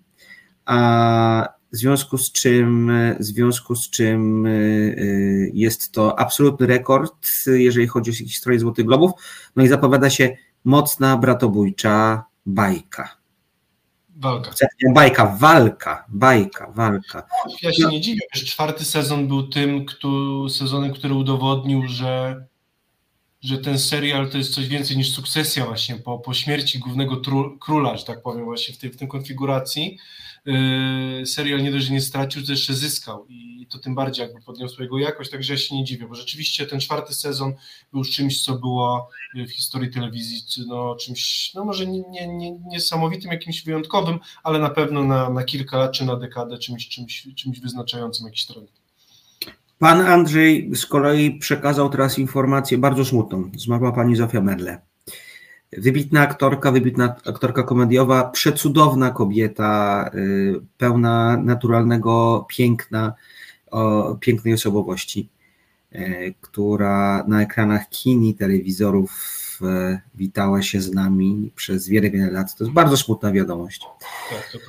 a 0.65 1.47
w 1.73 1.77
związku 1.77 2.17
z 2.17 2.31
czym, 2.31 2.91
w 3.19 3.23
związku 3.23 3.75
z 3.75 3.89
czym 3.89 4.45
y, 4.45 5.51
jest 5.53 5.91
to 5.91 6.19
absolutny 6.19 6.67
rekord, 6.67 7.27
jeżeli 7.47 7.87
chodzi 7.87 8.11
o 8.11 8.13
historię 8.13 8.59
Złotych 8.59 8.85
Globów. 8.85 9.11
No 9.55 9.63
i 9.63 9.67
zapowiada 9.67 10.09
się 10.09 10.37
mocna, 10.63 11.17
bratobójcza 11.17 12.23
bajka. 12.45 13.23
Walka. 14.15 14.51
Bajka, 14.93 15.25
walka, 15.25 16.05
bajka, 16.09 16.71
walka. 16.71 17.27
Ja 17.61 17.73
się 17.73 17.87
nie 17.87 18.01
dziwię, 18.01 18.21
że 18.33 18.45
czwarty 18.45 18.85
sezon 18.85 19.27
był 19.27 19.47
tym 19.47 19.85
kto, 19.85 20.09
sezonem, 20.49 20.93
który 20.93 21.13
udowodnił, 21.13 21.87
że, 21.87 22.45
że 23.41 23.57
ten 23.57 23.79
serial 23.79 24.29
to 24.29 24.37
jest 24.37 24.53
coś 24.53 24.67
więcej 24.67 24.97
niż 24.97 25.11
sukcesja 25.11 25.65
właśnie 25.65 25.95
po, 25.95 26.19
po 26.19 26.33
śmierci 26.33 26.79
głównego 26.79 27.21
króla, 27.59 27.97
że 27.97 28.05
tak 28.05 28.21
powiem, 28.21 28.45
właśnie 28.45 28.75
w 28.75 28.77
tej, 28.77 28.89
w 28.89 28.97
tej 28.97 29.07
konfiguracji 29.07 29.97
serial 31.25 31.63
nie 31.63 31.71
dość, 31.71 31.85
że 31.85 31.93
nie 31.93 32.01
stracił, 32.01 32.45
to 32.45 32.51
jeszcze 32.51 32.73
zyskał 32.73 33.25
i 33.27 33.67
to 33.69 33.79
tym 33.79 33.95
bardziej 33.95 34.23
jakby 34.23 34.41
podniosło 34.41 34.83
jego 34.83 34.99
jakość, 34.99 35.31
także 35.31 35.53
ja 35.53 35.59
się 35.59 35.75
nie 35.75 35.83
dziwię, 35.83 36.07
bo 36.07 36.15
rzeczywiście 36.15 36.65
ten 36.65 36.79
czwarty 36.79 37.13
sezon 37.13 37.53
był 37.91 38.03
czymś, 38.03 38.43
co 38.43 38.53
było 38.53 39.09
w 39.35 39.51
historii 39.51 39.91
telewizji, 39.91 40.65
no 40.67 40.95
czymś, 40.95 41.51
no 41.55 41.65
może 41.65 41.87
nie, 41.87 42.01
nie, 42.09 42.27
nie, 42.27 42.51
niesamowitym, 42.51 43.31
jakimś 43.31 43.63
wyjątkowym, 43.63 44.19
ale 44.43 44.59
na 44.59 44.69
pewno 44.69 45.03
na, 45.03 45.29
na 45.29 45.43
kilka 45.43 45.77
lat 45.77 45.91
czy 45.91 46.05
na 46.05 46.15
dekadę 46.15 46.57
czymś, 46.57 46.89
czymś, 46.89 47.27
czymś 47.35 47.59
wyznaczającym 47.59 48.25
jakiś 48.25 48.45
trend. 48.45 48.71
Pan 49.79 50.01
Andrzej 50.01 50.69
z 50.75 50.85
kolei 50.85 51.39
przekazał 51.39 51.89
teraz 51.89 52.19
informację 52.19 52.77
bardzo 52.77 53.05
smutną. 53.05 53.51
Zmarła 53.57 53.91
pani 53.91 54.15
Zofia 54.15 54.41
Merle. 54.41 54.81
Wybitna 55.77 56.21
aktorka, 56.21 56.71
wybitna 56.71 57.15
aktorka 57.25 57.63
komediowa, 57.63 58.23
przecudowna 58.23 59.11
kobieta, 59.11 60.09
y, 60.15 60.53
pełna 60.77 61.37
naturalnego 61.37 62.45
piękna, 62.49 63.13
o 63.71 64.15
pięknej 64.19 64.53
osobowości, 64.53 65.29
y, 65.95 66.33
która 66.41 67.23
na 67.27 67.41
ekranach 67.41 67.89
kin 67.89 68.23
i 68.23 68.33
telewizorów 68.33 69.11
y, 69.61 69.99
witała 70.15 70.61
się 70.61 70.81
z 70.81 70.93
nami 70.93 71.51
przez 71.55 71.87
wiele, 71.87 72.09
wiele 72.09 72.31
lat. 72.31 72.55
To 72.55 72.63
jest 72.63 72.73
bardzo 72.73 72.97
smutna 72.97 73.31
wiadomość. 73.31 73.81
Tak. 74.29 74.59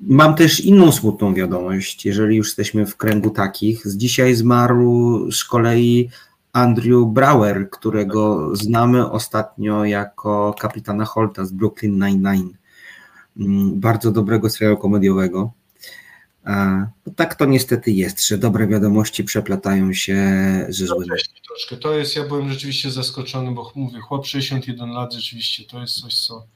Mam 0.00 0.34
też 0.34 0.60
inną 0.60 0.92
smutną 0.92 1.34
wiadomość, 1.34 2.06
jeżeli 2.06 2.36
już 2.36 2.46
jesteśmy 2.46 2.86
w 2.86 2.96
kręgu 2.96 3.30
takich. 3.30 3.86
Z 3.86 3.96
dzisiaj 3.96 4.34
zmarł 4.34 5.32
z 5.32 5.44
kolei 5.44 6.10
Andrew 6.52 7.06
Brower, 7.06 7.70
którego 7.70 8.50
znamy 8.56 9.10
ostatnio 9.10 9.84
jako 9.84 10.54
kapitana 10.60 11.04
Holta 11.04 11.44
z 11.44 11.52
Brooklyn 11.52 11.98
Nine-Nine. 12.04 12.50
Mm, 13.36 13.80
bardzo 13.80 14.10
dobrego 14.10 14.50
serialu 14.50 14.76
komediowego. 14.76 15.52
No 17.06 17.12
tak 17.16 17.34
to 17.34 17.44
niestety 17.44 17.90
jest, 17.90 18.26
że 18.26 18.38
dobre 18.38 18.66
wiadomości 18.66 19.24
przeplatają 19.24 19.92
się 19.92 20.16
ze 20.68 20.86
złymi. 20.86 21.10
Troszkę. 21.46 21.76
To 21.76 21.94
jest, 21.94 22.16
ja 22.16 22.24
byłem 22.24 22.48
rzeczywiście 22.48 22.90
zaskoczony, 22.90 23.52
bo 23.52 23.72
mówię, 23.74 24.00
chłop 24.00 24.26
61 24.26 24.90
lat, 24.90 25.12
rzeczywiście 25.14 25.64
to 25.64 25.80
jest 25.80 26.00
coś, 26.00 26.18
co 26.18 26.46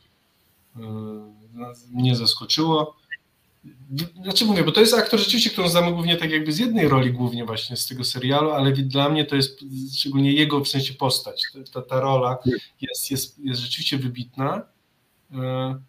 mnie 1.91 2.17
zaskoczyło. 2.17 2.97
Znaczy 4.23 4.45
mówię, 4.45 4.65
bo 4.65 4.73
to 4.73 4.81
jest 4.81 4.95
aktor 4.95 5.21
rzeczywiście, 5.21 5.51
którą 5.51 5.69
znamy 5.69 5.93
głównie 5.93 6.17
tak 6.17 6.31
jakby 6.31 6.53
z 6.53 6.59
jednej 6.59 6.89
roli 6.89 7.13
głównie 7.13 7.45
właśnie 7.45 7.77
z 7.77 7.87
tego 7.87 8.05
serialu, 8.05 8.51
ale 8.51 8.73
dla 8.73 9.09
mnie 9.09 9.25
to 9.25 9.37
jest 9.37 9.61
szczególnie 9.97 10.33
jego 10.33 10.61
w 10.61 10.69
sensie 10.69 10.95
postać. 10.95 11.43
Ta, 11.73 11.83
ta 11.83 12.01
rola 12.01 12.39
jest, 12.81 13.11
jest, 13.11 13.39
jest 13.39 13.61
rzeczywiście 13.61 13.99
wybitna. 13.99 14.63
E, 15.35 15.81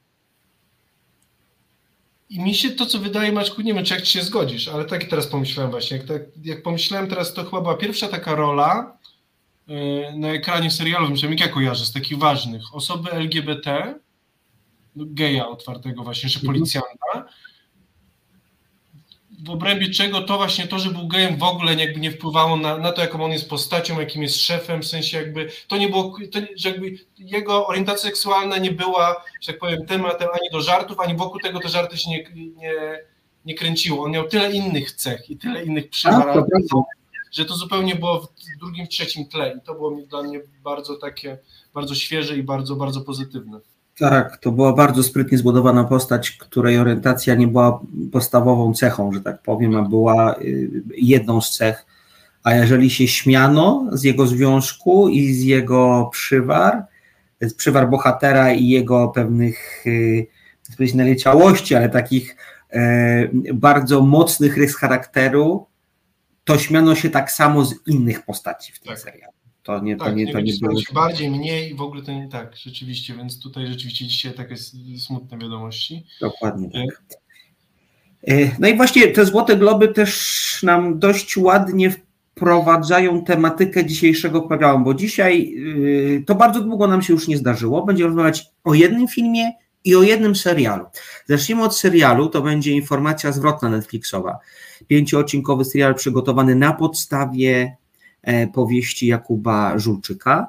I 2.30 2.40
mi 2.40 2.56
się 2.56 2.70
to, 2.70 2.86
co 2.86 3.00
wydaje, 3.00 3.32
Maćku, 3.32 3.62
nie 3.62 3.74
wiem, 3.74 3.86
czy 3.86 3.94
jak 3.94 4.04
ci 4.04 4.12
się 4.12 4.24
zgodzisz, 4.24 4.68
ale 4.68 4.86
tak 4.86 5.04
teraz 5.04 5.28
pomyślałem 5.28 5.72
właśnie. 5.72 5.98
Jak, 5.98 6.08
tak, 6.08 6.22
jak 6.44 6.64
pomyślałem 6.64 7.08
teraz, 7.08 7.34
to 7.34 7.44
chyba 7.44 7.62
była 7.62 7.78
pierwsza 7.78 8.08
taka 8.08 8.36
rola 8.36 8.98
e, 9.68 10.18
na 10.18 10.28
ekranie 10.28 10.72
serialowym, 10.72 11.16
jak 11.30 11.40
ja 11.40 11.48
kojarzę, 11.48 11.86
z 11.86 11.92
takich 11.92 12.18
ważnych. 12.18 12.76
Osoby 12.76 13.12
LGBT, 13.12 13.96
no, 14.96 15.06
geja 15.08 15.48
otwartego 15.48 16.04
właśnie, 16.04 16.28
mhm. 16.28 16.46
policjanta, 16.46 17.26
w 19.46 19.50
obrębie 19.50 19.90
czego 19.90 20.22
to 20.22 20.38
właśnie 20.38 20.68
to, 20.68 20.80
że 20.80 20.90
był 20.90 21.08
gejem 21.08 21.38
w 21.38 21.44
ogóle 21.44 21.76
jakby 21.76 22.00
nie 22.00 22.12
wpływało 22.12 22.58
na, 22.58 22.78
na 22.78 22.92
to, 22.92 23.02
jaką 23.02 23.24
on 23.24 23.32
jest 23.32 23.50
postacią, 23.50 24.00
jakim 24.00 24.24
jest 24.24 24.36
szefem, 24.36 24.82
w 24.82 24.88
sensie 24.88 25.18
jakby 25.18 25.50
to 25.68 25.78
nie 25.78 25.90
było, 25.90 26.18
to, 26.32 26.40
że 26.56 26.70
jakby 26.70 26.98
jego 27.18 27.68
orientacja 27.68 28.10
seksualna 28.10 28.58
nie 28.58 28.72
była, 28.72 29.24
że 29.42 29.52
tak 29.52 29.60
powiem, 29.60 29.86
tematem 29.86 30.28
ani 30.34 30.50
do 30.52 30.62
żartów, 30.62 31.00
ani 31.00 31.16
wokół 31.16 31.40
tego 31.40 31.60
te 31.60 31.70
żarty 31.70 31.98
się 31.98 32.10
nie, 32.10 32.24
nie, 32.36 32.74
nie 33.46 33.56
kręciło. 33.56 34.06
On 34.06 34.12
miał 34.12 34.28
tyle 34.28 34.52
innych 34.52 34.92
cech 34.92 35.30
i 35.30 35.38
tyle 35.38 35.64
innych 35.64 35.90
przywar, 35.90 36.46
że 37.32 37.46
to 37.46 37.56
zupełnie 37.56 37.96
było 37.96 38.22
w 38.22 38.60
drugim, 38.60 38.88
trzecim 38.88 39.26
tle 39.26 39.56
i 39.58 39.66
to 39.66 39.74
było 39.74 39.92
dla 40.10 40.24
mnie 40.24 40.42
bardzo 40.64 40.96
takie, 40.96 41.38
bardzo 41.74 41.96
świeże 41.96 42.38
i 42.38 42.44
bardzo, 42.44 42.76
bardzo 42.76 43.02
pozytywne. 43.02 43.60
Tak, 44.00 44.38
to 44.38 44.52
była 44.52 44.74
bardzo 44.74 45.04
sprytnie 45.04 45.38
zbudowana 45.38 45.84
postać, 45.84 46.32
której 46.32 46.80
orientacja 46.80 47.36
nie 47.36 47.48
była 47.48 47.80
podstawową 48.12 48.74
cechą, 48.74 49.14
że 49.14 49.22
tak 49.22 49.42
powiem, 49.42 49.76
a 49.76 49.82
była 49.82 50.36
y, 50.40 50.70
jedną 50.98 51.42
z 51.42 51.52
cech. 51.58 51.86
A 52.44 52.56
jeżeli 52.56 52.90
się 52.90 53.08
śmiano 53.08 53.88
z 53.92 54.04
jego 54.04 54.28
związku 54.28 55.10
i 55.10 55.34
z 55.34 55.44
jego 55.44 56.10
przywar, 56.12 56.86
z 57.42 57.54
przywar 57.54 57.90
bohatera 57.90 58.54
i 58.54 58.68
jego 58.68 59.08
pewnych 59.08 59.88
y, 59.88 60.28
naleciałości, 60.96 61.76
ale 61.76 61.90
takich 61.90 62.36
e, 62.74 63.28
bardzo 63.54 64.02
mocnych 64.02 64.58
rys 64.58 64.76
charakteru, 64.76 65.68
to 66.44 66.58
śmiano 66.58 66.96
się 66.96 67.10
tak 67.10 67.32
samo 67.32 67.66
z 67.66 67.76
innych 67.88 68.26
postaci 68.26 68.74
w 68.74 68.80
tym 68.80 68.90
tak. 68.90 69.00
serialu. 69.00 69.35
To 69.66 69.80
nie, 69.80 69.96
tak, 69.98 70.08
to 70.08 70.14
nie, 70.14 70.34
to 70.34 70.40
nie, 70.40 70.52
nie 70.54 70.60
było. 70.60 70.82
Bardziej, 70.94 71.32
mniej 71.32 71.76
w 71.76 71.82
ogóle 71.82 72.04
to 72.04 72.12
nie 72.12 72.28
tak, 72.28 72.56
rzeczywiście, 72.56 73.14
więc 73.14 73.40
tutaj 73.40 73.68
rzeczywiście 73.68 74.08
dzisiaj 74.08 74.34
takie 74.34 74.56
smutne 74.98 75.38
wiadomości. 75.38 76.06
Dokładnie 76.22 76.70
tak. 76.72 77.04
E, 78.28 78.52
no 78.60 78.68
i 78.68 78.78
właśnie 78.78 79.08
te 79.08 79.26
Złote 79.26 79.56
Globy 79.56 79.88
też 79.88 80.64
nam 80.64 81.00
dość 81.00 81.38
ładnie 81.38 81.92
wprowadzają 81.92 83.24
tematykę 83.24 83.86
dzisiejszego 83.86 84.42
programu, 84.42 84.86
bo 84.86 84.94
dzisiaj 84.94 85.56
y, 85.58 86.24
to 86.28 86.36
bardzo 86.36 86.62
długo 86.62 86.88
nam 86.88 87.02
się 87.02 87.14
już 87.14 87.28
nie 87.28 87.38
zdarzyło. 87.38 87.86
Będziemy 87.86 88.08
rozmawiać 88.08 88.46
o 88.64 88.74
jednym 88.74 89.08
filmie 89.08 89.52
i 89.84 89.96
o 89.96 90.04
jednym 90.04 90.36
serialu. 90.36 90.86
Zacznijmy 91.26 91.64
od 91.64 91.78
serialu, 91.78 92.30
to 92.30 92.42
będzie 92.42 92.72
informacja 92.72 93.32
zwrotna 93.32 93.70
Netflixowa. 93.70 94.40
Pięcioodcinkowy 94.88 95.66
serial 95.66 95.96
przygotowany 95.96 96.56
na 96.56 96.74
podstawie 96.74 97.76
E, 97.76 97.85
powieści 98.54 99.08
Jakuba 99.08 99.80
Żulczyka. 99.80 100.48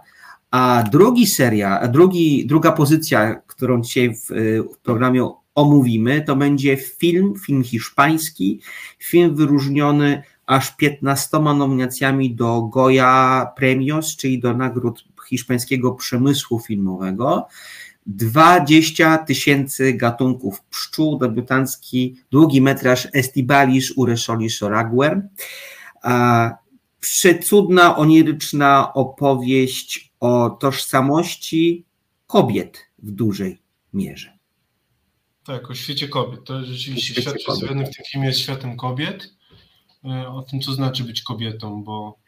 A 0.51 0.85
drugi 0.91 1.27
seria, 1.27 1.89
drugi, 1.89 2.47
druga 2.47 2.73
pozycja, 2.73 3.35
którą 3.47 3.81
dzisiaj 3.81 4.15
w, 4.15 4.27
w 4.75 4.79
programie 4.79 5.31
omówimy, 5.55 6.23
to 6.23 6.37
będzie 6.37 6.77
film, 6.77 7.35
film 7.47 7.65
hiszpański, 7.65 8.61
film 8.99 9.35
wyróżniony 9.35 10.23
aż 10.47 10.77
15 10.77 11.39
nominacjami 11.39 12.35
do 12.35 12.63
Goya 12.63 13.47
Premios, 13.57 14.17
czyli 14.17 14.39
do 14.39 14.55
nagród 14.55 15.05
hiszpańskiego 15.29 15.93
przemysłu 15.93 16.61
filmowego. 16.61 17.47
20 18.07 19.19
tysięcy 19.19 19.93
gatunków 19.93 20.63
pszczół, 20.63 21.19
debiutancki 21.19 22.17
długi 22.31 22.63
metraż 22.63 23.09
Estibalisz 23.13 23.93
Uresoli 23.97 24.51
Soraguer 24.51 25.23
przecudna, 27.07 27.97
oniryczna 27.97 28.95
opowieść 28.95 30.13
o 30.21 30.51
tożsamości 30.51 31.85
kobiet 32.27 32.79
w 32.99 33.11
dużej 33.11 33.63
mierze. 33.93 34.39
Tak, 35.45 35.71
o 35.71 35.75
świecie 35.75 36.09
kobiet. 36.09 36.45
To 36.45 36.65
rzeczywiście 36.65 37.23
świat 37.23 37.35
przedstawiony 37.35 37.87
w 37.87 37.97
tym 37.97 38.05
filmie 38.13 38.27
jest 38.27 38.41
światem 38.41 38.77
kobiet, 38.77 39.35
e, 40.05 40.29
o 40.29 40.43
tym, 40.43 40.61
co 40.61 40.73
znaczy 40.73 41.05
być 41.05 41.23
kobietą, 41.23 41.85
bo 41.85 42.19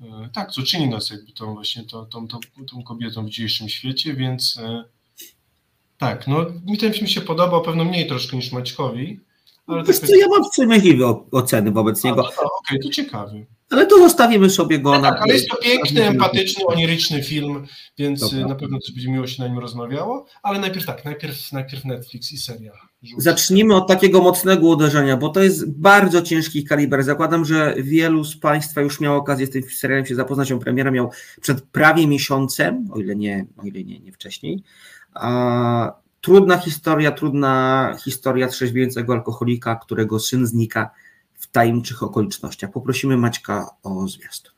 e, 0.00 0.28
tak, 0.32 0.50
co 0.50 0.62
czyni 0.62 0.88
nas 0.88 1.10
jakby 1.10 1.32
tą 1.32 1.54
właśnie 1.54 1.84
tą, 1.84 2.06
tą, 2.06 2.28
tą, 2.28 2.38
tą 2.72 2.82
kobietą 2.82 3.26
w 3.26 3.30
dzisiejszym 3.30 3.68
świecie, 3.68 4.14
więc 4.14 4.56
e, 4.56 4.84
tak, 5.98 6.26
no 6.26 6.46
mi 6.66 6.78
ten 6.78 6.92
film 6.92 7.06
się 7.06 7.20
podobał, 7.20 7.62
pewno 7.62 7.84
mniej 7.84 8.06
troszkę 8.06 8.36
niż 8.36 8.52
Maćkowi. 8.52 9.20
Ale 9.66 9.84
Wiesz 9.84 10.00
tak 10.00 10.08
co, 10.08 10.16
ja 10.16 10.28
mam 10.28 10.44
wstrzemięźliwe 10.44 11.24
oceny 11.30 11.70
wobec 11.70 12.04
niego. 12.04 12.20
Okej, 12.20 12.46
okay, 12.60 12.78
to 12.78 12.88
ciekawy. 12.88 13.46
Ale 13.70 13.86
to 13.86 13.98
zostawimy 13.98 14.50
sobie 14.50 14.78
go 14.78 14.92
no 14.92 14.98
na. 15.00 15.10
Tak, 15.12 15.22
ale 15.22 15.34
jest 15.34 15.48
to 15.48 15.56
piękny, 15.56 16.04
empatyczny, 16.04 16.66
oniryczny 16.66 17.22
film, 17.22 17.66
więc 17.98 18.20
Dobra. 18.20 18.48
na 18.48 18.54
pewno 18.54 18.78
też 18.78 18.92
będzie 18.92 19.10
miło 19.10 19.26
się 19.26 19.42
na 19.42 19.48
nim 19.48 19.58
rozmawiało. 19.58 20.26
Ale 20.42 20.58
najpierw 20.58 20.86
tak, 20.86 21.04
najpierw, 21.04 21.52
najpierw 21.52 21.84
Netflix 21.84 22.32
i 22.32 22.38
serial. 22.38 22.76
Zacznijmy 23.18 23.74
od 23.74 23.88
takiego 23.88 24.22
mocnego 24.22 24.68
uderzenia, 24.68 25.16
bo 25.16 25.28
to 25.28 25.42
jest 25.42 25.78
bardzo 25.78 26.22
ciężki 26.22 26.64
kaliber. 26.64 27.04
Zakładam, 27.04 27.44
że 27.44 27.74
wielu 27.78 28.24
z 28.24 28.36
Państwa 28.38 28.80
już 28.80 29.00
miało 29.00 29.16
okazję 29.16 29.46
z 29.46 29.50
tym 29.50 29.62
serialem 29.62 30.06
się 30.06 30.14
zapoznać. 30.14 30.52
On 30.52 30.58
premiera 30.58 30.90
miał 30.90 31.10
przed 31.40 31.62
prawie 31.62 32.06
miesiącem, 32.06 32.88
o 32.92 32.98
ile 32.98 33.16
nie, 33.16 33.46
o 33.56 33.62
ile 33.62 33.84
nie, 33.84 34.00
nie 34.00 34.12
wcześniej. 34.12 34.62
A, 35.14 36.05
trudna 36.26 36.58
historia, 36.58 37.12
trudna 37.12 37.96
historia 38.04 38.48
trzeźwiejącego 38.48 39.12
alkoholika, 39.12 39.76
którego 39.76 40.20
syn 40.20 40.46
znika 40.46 40.90
w 41.34 41.46
tajemniczych 41.46 42.02
okolicznościach. 42.02 42.70
Poprosimy 42.70 43.16
Maćka 43.16 43.70
o 43.82 44.08
zwiastun. 44.08 44.52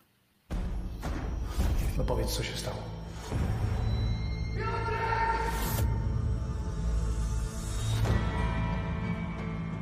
No 1.98 2.04
powiedz, 2.04 2.36
co 2.36 2.42
się 2.42 2.56
stało. 2.56 2.76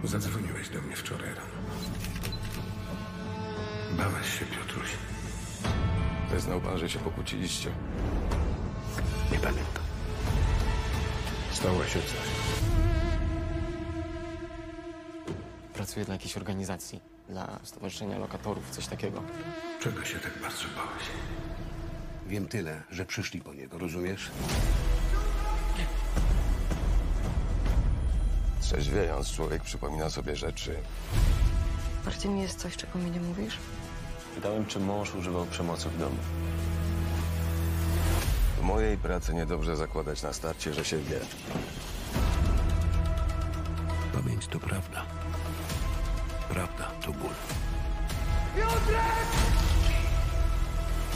Zadzwoniłeś 0.05 0.69
do 0.69 0.83
mnie 0.83 0.97
wczoraj 0.97 1.29
rano. 1.29 1.57
Bałeś 3.97 4.39
się, 4.39 4.45
Piotruś. 4.45 4.89
Wyznał 6.31 6.61
pan, 6.61 6.79
że 6.79 6.89
się 6.89 6.99
pokłóciliście. 6.99 7.71
Nie 9.33 9.39
pamiętam. 9.39 9.86
Stało 11.57 11.85
się 11.85 11.99
coś. 12.01 12.29
Pracuję 15.75 16.05
dla 16.05 16.15
jakiejś 16.15 16.37
organizacji, 16.37 17.01
dla 17.29 17.59
Stowarzyszenia 17.63 18.19
Lokatorów, 18.19 18.71
coś 18.71 18.87
takiego. 18.87 19.23
Czego 19.83 20.05
się 20.05 20.19
tak 20.19 20.33
bardzo 20.43 20.65
bałeś? 20.77 21.03
Wiem 22.27 22.49
tyle, 22.49 22.83
że 22.91 23.05
przyszli 23.05 23.41
po 23.41 23.55
niego, 23.55 23.79
rozumiesz? 23.79 24.31
Trzeźwiejąc, 28.61 29.33
człowiek 29.33 29.63
przypomina 29.63 30.11
sobie 30.11 30.37
rzeczy. 30.37 30.77
Marcin, 32.05 32.37
jest 32.39 32.59
coś, 32.59 32.77
czego 32.77 32.99
mi 32.99 33.11
nie 33.11 33.21
mówisz? 33.21 33.59
Pytałem, 34.35 34.67
czy 34.67 34.81
mąż 34.81 35.15
używał 35.15 35.47
przemocy 35.47 35.89
w 35.89 35.99
domu. 35.99 36.17
Mojej 38.67 38.99
pracy 38.99 39.35
niedobrze 39.35 39.77
zakładać 39.77 40.23
na 40.23 40.33
starcie, 40.33 40.75
że 40.75 40.85
się 40.85 40.99
wie. 40.99 41.21
Pamięć 44.13 44.47
to 44.47 44.61
prawda. 44.61 45.05
Prawda 46.49 46.91
to 47.05 47.13
ból. 47.13 47.31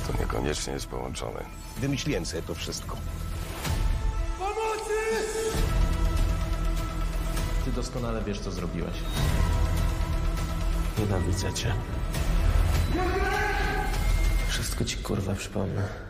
To 0.07 0.21
niekoniecznie 0.21 0.73
jest 0.73 0.87
połączone. 0.87 1.45
Wymyśliłem 1.77 2.27
sobie 2.27 2.43
to 2.43 2.55
wszystko. 2.55 2.97
Ty 7.65 7.73
doskonale 7.73 8.23
wiesz, 8.25 8.41
co 8.41 8.51
zrobiłeś. 8.51 8.97
Nienawidzę 10.99 11.53
cię. 11.53 11.75
Wszystko 14.49 14.85
ci 14.85 14.97
kurwa 14.97 15.35
przypomnę. 15.35 16.10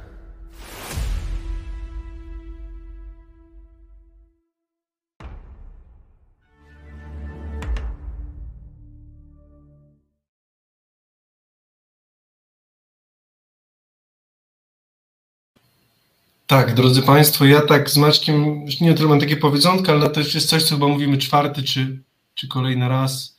Tak, 16.50 16.74
drodzy 16.74 17.02
Państwo, 17.02 17.44
ja 17.44 17.60
tak 17.60 17.90
z 17.90 17.96
Maćkiem, 17.96 18.62
już 18.66 18.80
nie 18.80 18.94
tyle 18.94 19.08
mam 19.08 19.20
takie 19.20 19.36
powiedzonka, 19.36 19.92
ale 19.92 20.10
to 20.10 20.20
jest 20.20 20.48
coś, 20.48 20.62
co 20.62 20.74
chyba 20.74 20.88
mówimy 20.88 21.18
czwarty 21.18 21.62
czy, 21.62 22.02
czy 22.34 22.48
kolejny 22.48 22.88
raz. 22.88 23.36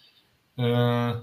E, 0.59 1.13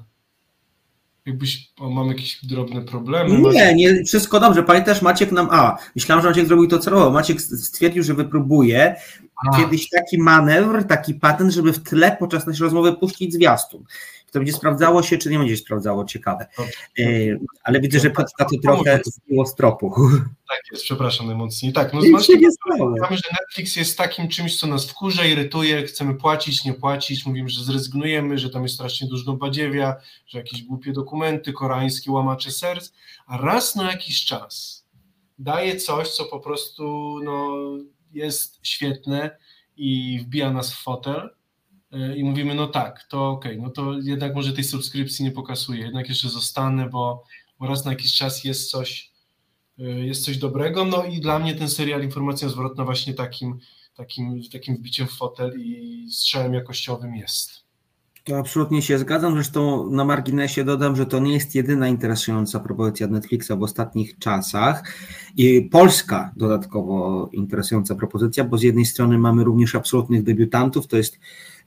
jakbyś, 1.26 1.72
o, 1.80 1.90
mam 1.90 2.08
jakieś 2.08 2.44
drobne 2.44 2.82
problemy. 2.82 3.38
Nie, 3.52 3.74
nie, 3.74 4.04
wszystko 4.04 4.40
dobrze. 4.40 4.62
Pamiętasz, 4.62 5.02
Maciek 5.02 5.32
nam, 5.32 5.48
a, 5.50 5.78
myślałem, 5.96 6.22
że 6.22 6.28
Maciek 6.28 6.46
zrobił 6.46 6.68
to 6.68 6.78
celowo. 6.78 7.10
Maciek 7.10 7.40
stwierdził, 7.40 8.02
że 8.02 8.14
wypróbuje 8.14 8.96
a. 9.46 9.56
kiedyś 9.56 9.90
taki 9.90 10.18
manewr, 10.18 10.84
taki 10.84 11.14
patent, 11.14 11.52
żeby 11.52 11.72
w 11.72 11.82
tle 11.82 12.16
podczas 12.20 12.46
naszej 12.46 12.64
rozmowy 12.64 12.96
puścić 12.96 13.32
zwiastun 13.32 13.84
to 14.32 14.38
będzie 14.38 14.52
sprawdzało 14.52 15.02
się, 15.02 15.18
czy 15.18 15.30
nie 15.30 15.38
będzie 15.38 15.56
sprawdzało, 15.56 16.04
ciekawe. 16.04 16.46
E, 16.98 17.04
ale 17.62 17.80
widzę, 17.80 18.00
że 18.00 18.10
Piotrka 18.10 18.44
to 18.44 18.56
trochę 18.62 19.00
zbiło 19.04 19.46
z 19.46 19.54
tropu. 19.54 19.94
Tak 20.48 20.60
jest, 20.72 20.84
przepraszam 20.84 21.26
najmocniej. 21.26 21.72
Tak, 21.72 21.94
no 21.94 22.02
zobaczcie, 22.02 22.32
że 23.10 23.28
Netflix 23.40 23.76
jest 23.76 23.98
takim 23.98 24.28
czymś, 24.28 24.56
co 24.56 24.66
nas 24.66 24.90
wkurza, 24.90 25.24
irytuje, 25.24 25.82
chcemy 25.82 26.14
płacić, 26.14 26.64
nie 26.64 26.74
płacić, 26.74 27.26
mówimy, 27.26 27.48
że 27.48 27.64
zrezygnujemy, 27.64 28.38
że 28.38 28.50
tam 28.50 28.62
jest 28.62 28.74
strasznie 28.74 29.08
dużo 29.08 29.32
badziewia, 29.32 29.96
że 30.26 30.38
jakieś 30.38 30.62
głupie 30.62 30.92
dokumenty, 30.92 31.52
koreańskie 31.52 32.12
łamacze 32.12 32.50
serc, 32.50 32.92
a 33.26 33.36
raz 33.36 33.76
na 33.76 33.90
jakiś 33.92 34.24
czas 34.24 34.84
daje 35.38 35.76
coś, 35.76 36.08
co 36.08 36.24
po 36.24 36.40
prostu 36.40 37.16
no, 37.24 37.56
jest 38.12 38.58
świetne 38.62 39.38
i 39.76 40.20
wbija 40.22 40.50
nas 40.50 40.74
w 40.74 40.82
fotel, 40.82 41.30
i 42.16 42.24
mówimy, 42.24 42.54
no 42.54 42.66
tak, 42.66 43.02
to 43.02 43.30
okay, 43.30 43.58
no 43.62 43.70
to 43.70 43.98
jednak 44.02 44.34
może 44.34 44.52
tej 44.52 44.64
subskrypcji 44.64 45.24
nie 45.24 45.30
pokasuję, 45.30 45.84
jednak 45.84 46.08
jeszcze 46.08 46.28
zostanę, 46.28 46.88
bo, 46.88 47.24
raz 47.60 47.84
na 47.84 47.90
jakiś 47.90 48.14
czas 48.14 48.44
jest 48.44 48.70
coś, 48.70 49.12
y, 49.78 49.82
jest 49.82 50.24
coś 50.24 50.38
dobrego, 50.38 50.84
no 50.84 51.04
i 51.04 51.20
dla 51.20 51.38
mnie 51.38 51.54
ten 51.54 51.68
serial 51.68 52.02
Informacja 52.02 52.48
Zwrotna 52.48 52.84
właśnie 52.84 53.14
takim, 53.14 53.58
takim, 53.94 54.40
takim 54.52 54.76
wbiciem 54.76 55.06
w 55.06 55.12
fotel 55.12 55.60
i 55.60 56.06
strzałem 56.12 56.54
jakościowym 56.54 57.16
jest. 57.16 57.68
To 58.24 58.38
absolutnie 58.38 58.82
się 58.82 58.98
zgadzam. 58.98 59.34
Zresztą 59.34 59.90
na 59.90 60.04
marginesie 60.04 60.64
dodam, 60.64 60.96
że 60.96 61.06
to 61.06 61.18
nie 61.18 61.32
jest 61.32 61.54
jedyna 61.54 61.88
interesująca 61.88 62.60
propozycja 62.60 63.06
Netflixa 63.06 63.50
w 63.58 63.62
ostatnich 63.62 64.18
czasach. 64.18 64.94
I 65.36 65.68
polska 65.72 66.32
dodatkowo 66.36 67.28
interesująca 67.32 67.94
propozycja, 67.94 68.44
bo 68.44 68.58
z 68.58 68.62
jednej 68.62 68.84
strony 68.84 69.18
mamy 69.18 69.44
również 69.44 69.74
absolutnych 69.74 70.22
debiutantów. 70.22 70.86
To 70.86 70.96
jest 70.96 71.18
E, 71.18 71.57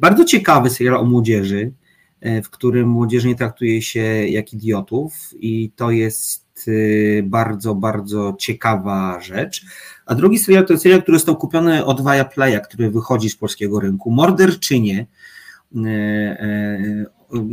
bardzo 0.00 0.24
ciekawy 0.24 0.70
serial 0.70 0.96
o 0.96 1.04
młodzieży, 1.04 1.72
e, 2.20 2.42
w 2.42 2.50
którym 2.50 2.88
młodzież 2.88 3.24
nie 3.24 3.34
traktuje 3.34 3.82
się 3.82 4.00
jak 4.28 4.52
idiotów 4.52 5.12
i 5.40 5.72
to 5.76 5.90
jest 5.90 6.68
e, 6.68 7.22
bardzo, 7.22 7.74
bardzo 7.74 8.36
ciekawa 8.38 9.20
rzecz. 9.20 9.64
A 10.06 10.14
drugi 10.14 10.38
serial 10.38 10.66
to 10.66 10.78
serial, 10.78 11.02
który 11.02 11.18
został 11.18 11.36
kupiony 11.36 11.84
od 11.84 12.02
Viaplaya, 12.02 12.60
który 12.60 12.90
wychodzi 12.90 13.30
z 13.30 13.36
polskiego 13.36 13.80
rynku. 13.80 14.10
Morderczynie, 14.10 15.06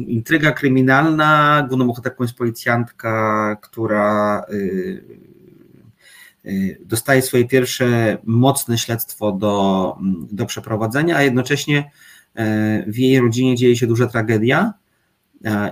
intryga 0.07 0.51
kryminalna, 0.51 1.65
główną 1.69 1.87
bohaterką 1.87 2.23
jest 2.23 2.35
policjantka, 2.35 3.57
która 3.61 4.45
dostaje 6.85 7.21
swoje 7.21 7.45
pierwsze 7.45 8.17
mocne 8.23 8.77
śledztwo 8.77 9.31
do, 9.31 9.95
do 10.31 10.45
przeprowadzenia, 10.45 11.15
a 11.15 11.21
jednocześnie 11.21 11.91
e, 12.35 12.83
w 12.87 12.97
jej 12.97 13.19
rodzinie 13.19 13.55
dzieje 13.55 13.75
się 13.75 13.87
duża 13.87 14.07
tragedia 14.07 14.73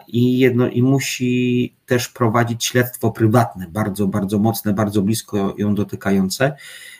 i, 0.07 0.39
jedno, 0.39 0.67
i 0.67 0.83
musi 0.83 1.75
też 1.85 2.09
prowadzić 2.09 2.65
śledztwo 2.65 3.11
prywatne, 3.11 3.67
bardzo, 3.69 4.07
bardzo 4.07 4.39
mocne, 4.39 4.73
bardzo 4.73 5.01
blisko 5.01 5.55
ją 5.57 5.75
dotykające. 5.75 6.55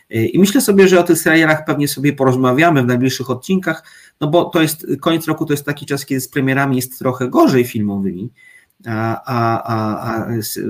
E, 0.09 0.25
I 0.25 0.39
myślę 0.39 0.61
sobie, 0.61 0.87
że 0.87 0.99
o 0.99 1.03
tych 1.03 1.17
serialach 1.17 1.65
pewnie 1.65 1.87
sobie 1.87 2.13
porozmawiamy 2.13 2.83
w 2.83 2.85
najbliższych 2.85 3.29
odcinkach, 3.29 3.83
no 4.21 4.27
bo 4.27 4.45
to 4.45 4.61
jest 4.61 4.87
koniec 5.01 5.27
roku, 5.27 5.45
to 5.45 5.53
jest 5.53 5.65
taki 5.65 5.85
czas, 5.85 6.05
kiedy 6.05 6.21
z 6.21 6.27
premierami 6.27 6.75
jest 6.75 6.99
trochę 6.99 7.29
gorzej 7.29 7.65
filmowymi, 7.65 8.31
a, 8.87 9.23
a, 9.25 10.25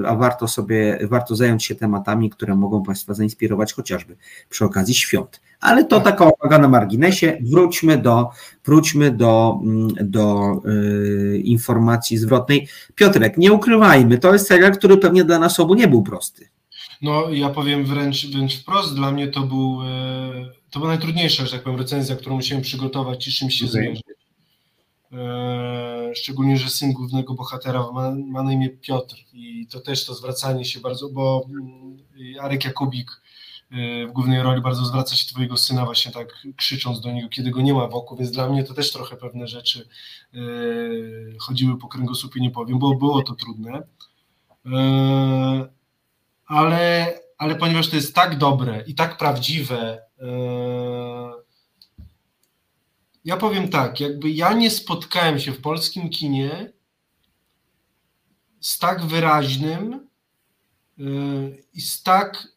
a, 0.06 0.16
warto 0.16 0.48
sobie, 0.48 1.00
warto 1.04 1.36
zająć 1.36 1.66
się 1.66 1.76
tematami, 1.76 2.30
które 2.30 2.56
mogą 2.56 2.84
Państwa 2.84 3.14
zainspirować 3.14 3.74
chociażby 3.74 4.16
przy 4.50 4.66
okazji 4.66 4.94
świąt. 4.96 5.42
Ale 5.60 5.86
to 5.86 6.02
taka 6.02 6.26
uwaga 6.26 6.58
na 6.58 6.68
marginesie. 6.68 7.38
Wróćmy 7.42 7.98
do, 7.98 8.30
wróćmy 8.66 9.12
do, 9.12 9.60
mm, 9.64 9.88
do 10.02 10.56
yy, 10.66 11.38
informacji 11.38 12.18
zwrotnej. 12.18 12.68
Piotrek, 12.96 13.38
nie 13.38 13.54
ukrywajmy, 13.54 14.18
to 14.18 14.34
jest 14.34 14.48
serial, 14.48 14.72
który 14.72 14.98
pewnie 14.98 15.24
dla 15.24 15.40
nas 15.40 15.60
obu 15.60 15.74
nie 15.74 15.88
był 15.88 16.04
prosty. 16.04 16.50
No, 17.02 17.30
ja 17.30 17.50
powiem 17.50 17.86
wręcz, 17.86 18.26
wręcz 18.26 18.62
wprost, 18.62 18.96
dla 18.96 19.12
mnie 19.12 19.28
to 19.28 19.42
był, 19.42 19.80
e, 19.86 20.52
to 20.70 20.80
była 20.80 20.92
najtrudniejsza, 20.92 21.46
że 21.46 21.52
tak 21.52 21.64
powiem, 21.64 21.80
recenzja, 21.80 22.16
którą 22.16 22.36
musiałem 22.36 22.62
przygotować 22.62 23.28
i 23.28 23.32
czymś 23.32 23.54
się 23.54 23.66
okay. 23.66 23.82
zmierzyć. 23.82 24.04
E, 25.14 26.16
szczególnie, 26.16 26.58
że 26.58 26.70
syn 26.70 26.94
głównego 26.94 27.34
bohatera 27.34 27.92
ma, 27.92 28.12
ma, 28.12 28.44
na 28.44 28.54
imię 28.54 28.70
Piotr 28.70 29.16
i 29.34 29.68
to 29.68 29.80
też 29.80 30.06
to 30.06 30.14
zwracanie 30.14 30.66
się 30.66 30.80
bardzo, 30.80 31.10
bo 31.10 31.46
mm, 31.50 31.98
Arek 32.42 32.66
Jakubik 32.66 33.12
e, 33.72 34.08
w 34.08 34.12
głównej 34.12 34.44
roli 34.44 34.62
bardzo 34.62 34.86
zwraca 34.86 35.16
się 35.16 35.28
twojego 35.28 35.58
syna 35.58 35.86
właśnie 35.86 36.12
tak 36.12 36.28
krzycząc 36.58 37.02
do 37.02 37.12
niego, 37.12 37.30
kiedy 37.30 37.52
go 37.52 37.62
nie 37.62 37.74
ma 37.74 37.88
wokół, 37.88 38.18
więc 38.18 38.32
dla 38.32 38.50
mnie 38.50 38.64
to 38.64 38.74
też 38.74 38.92
trochę 38.92 39.16
pewne 39.16 39.48
rzeczy 39.48 39.88
e, 40.34 40.38
chodziły 41.40 41.78
po 41.78 41.88
kręgosłupie, 41.88 42.42
nie 42.42 42.52
powiem, 42.52 42.80
bo 42.80 42.96
było 42.96 43.24
to 43.24 43.36
trudne. 43.36 43.84
Ale, 46.46 47.14
ale 47.38 47.56
ponieważ 47.56 47.90
to 47.90 47.96
jest 47.96 48.16
tak 48.16 48.38
dobre 48.38 48.84
i 48.88 48.96
tak 48.96 49.18
prawdziwe, 49.18 50.02
ja 53.26 53.38
powiem 53.38 53.70
tak, 53.70 54.00
jakby 54.00 54.30
ja 54.30 54.54
nie 54.54 54.72
spotkałem 54.72 55.40
się 55.40 55.52
w 55.52 55.62
polskim 55.62 56.10
kinie 56.10 56.74
z 58.60 58.80
tak 58.80 59.06
wyraźnym 59.06 60.08
yy, 60.98 61.64
i 61.74 61.82
z 61.82 62.04
tak 62.04 62.48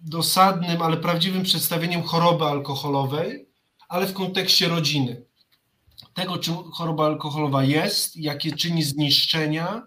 dosadnym, 0.00 0.82
ale 0.82 0.96
prawdziwym 0.96 1.42
przedstawieniem 1.42 2.02
choroby 2.02 2.44
alkoholowej, 2.44 3.48
ale 3.88 4.06
w 4.06 4.12
kontekście 4.12 4.68
rodziny. 4.68 5.22
Tego, 6.14 6.38
czym 6.38 6.54
choroba 6.54 7.06
alkoholowa 7.06 7.64
jest, 7.64 8.16
jakie 8.16 8.52
czyni 8.52 8.82
zniszczenia, 8.82 9.82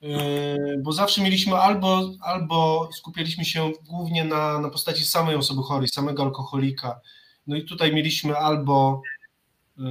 yy, 0.00 0.80
bo 0.82 0.92
zawsze 0.92 1.22
mieliśmy 1.22 1.56
albo, 1.56 2.10
albo 2.20 2.88
skupialiśmy 2.92 3.44
się 3.44 3.72
głównie 3.82 4.24
na, 4.24 4.60
na 4.60 4.70
postaci 4.70 5.04
samej 5.04 5.36
osoby 5.36 5.62
chorej, 5.62 5.88
samego 5.88 6.22
alkoholika, 6.22 7.00
no 7.46 7.56
i 7.56 7.64
tutaj 7.64 7.94
mieliśmy 7.94 8.36
albo, 8.36 9.02
y, 9.78 9.82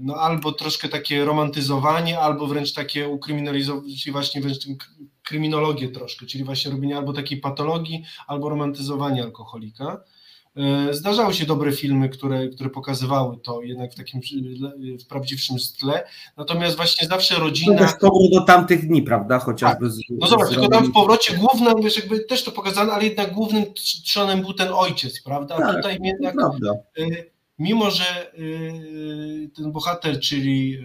no 0.00 0.14
albo 0.14 0.52
troszkę 0.52 0.88
takie 0.88 1.24
romantyzowanie, 1.24 2.20
albo 2.20 2.46
wręcz 2.46 2.72
takie 2.72 3.08
ukryminalizowanie, 3.08 3.96
czyli 3.96 4.12
właśnie 4.12 4.40
wręcz 4.40 4.58
kryminologię 5.22 5.88
troszkę, 5.88 6.26
czyli 6.26 6.44
właśnie 6.44 6.70
robienie 6.70 6.96
albo 6.96 7.12
takiej 7.12 7.40
patologii, 7.40 8.04
albo 8.26 8.48
romantyzowanie 8.48 9.22
alkoholika. 9.22 10.04
Y, 10.90 10.94
zdarzały 10.94 11.34
się 11.34 11.46
dobre 11.46 11.72
filmy, 11.72 12.08
które, 12.08 12.48
które 12.48 12.70
pokazywały 12.70 13.36
to 13.42 13.62
jednak 13.62 13.92
w 13.92 13.94
takim 13.94 14.20
w 15.00 15.06
prawdziwszym 15.06 15.56
tle. 15.80 16.04
Natomiast 16.36 16.76
właśnie 16.76 17.08
zawsze 17.08 17.34
rodzina. 17.34 17.78
To 17.78 17.84
też 17.84 17.94
powrót 18.00 18.32
do 18.32 18.40
tamtych 18.44 18.88
dni, 18.88 19.02
prawda? 19.02 19.38
Chociażby. 19.38 19.88
Tak. 19.88 19.96
No 20.10 20.26
zobacz, 20.26 20.48
tylko 20.48 20.68
tam 20.68 20.86
w 20.86 20.92
powrocie 20.92 21.36
głównym, 21.36 21.82
wiesz, 21.82 21.96
jakby 21.96 22.20
też 22.20 22.44
to 22.44 22.52
pokazane, 22.52 22.92
ale 22.92 23.04
jednak 23.04 23.32
głównym 23.32 23.64
trzonem 23.74 24.40
był 24.40 24.52
ten 24.52 24.68
ojciec, 24.72 25.22
prawda? 25.22 25.56
Tak, 25.56 25.76
tutaj 25.76 25.98
jednak. 26.02 26.34
Y, 26.98 27.30
mimo, 27.58 27.90
że 27.90 28.34
y, 28.38 29.50
ten 29.56 29.72
bohater, 29.72 30.20
czyli 30.20 30.78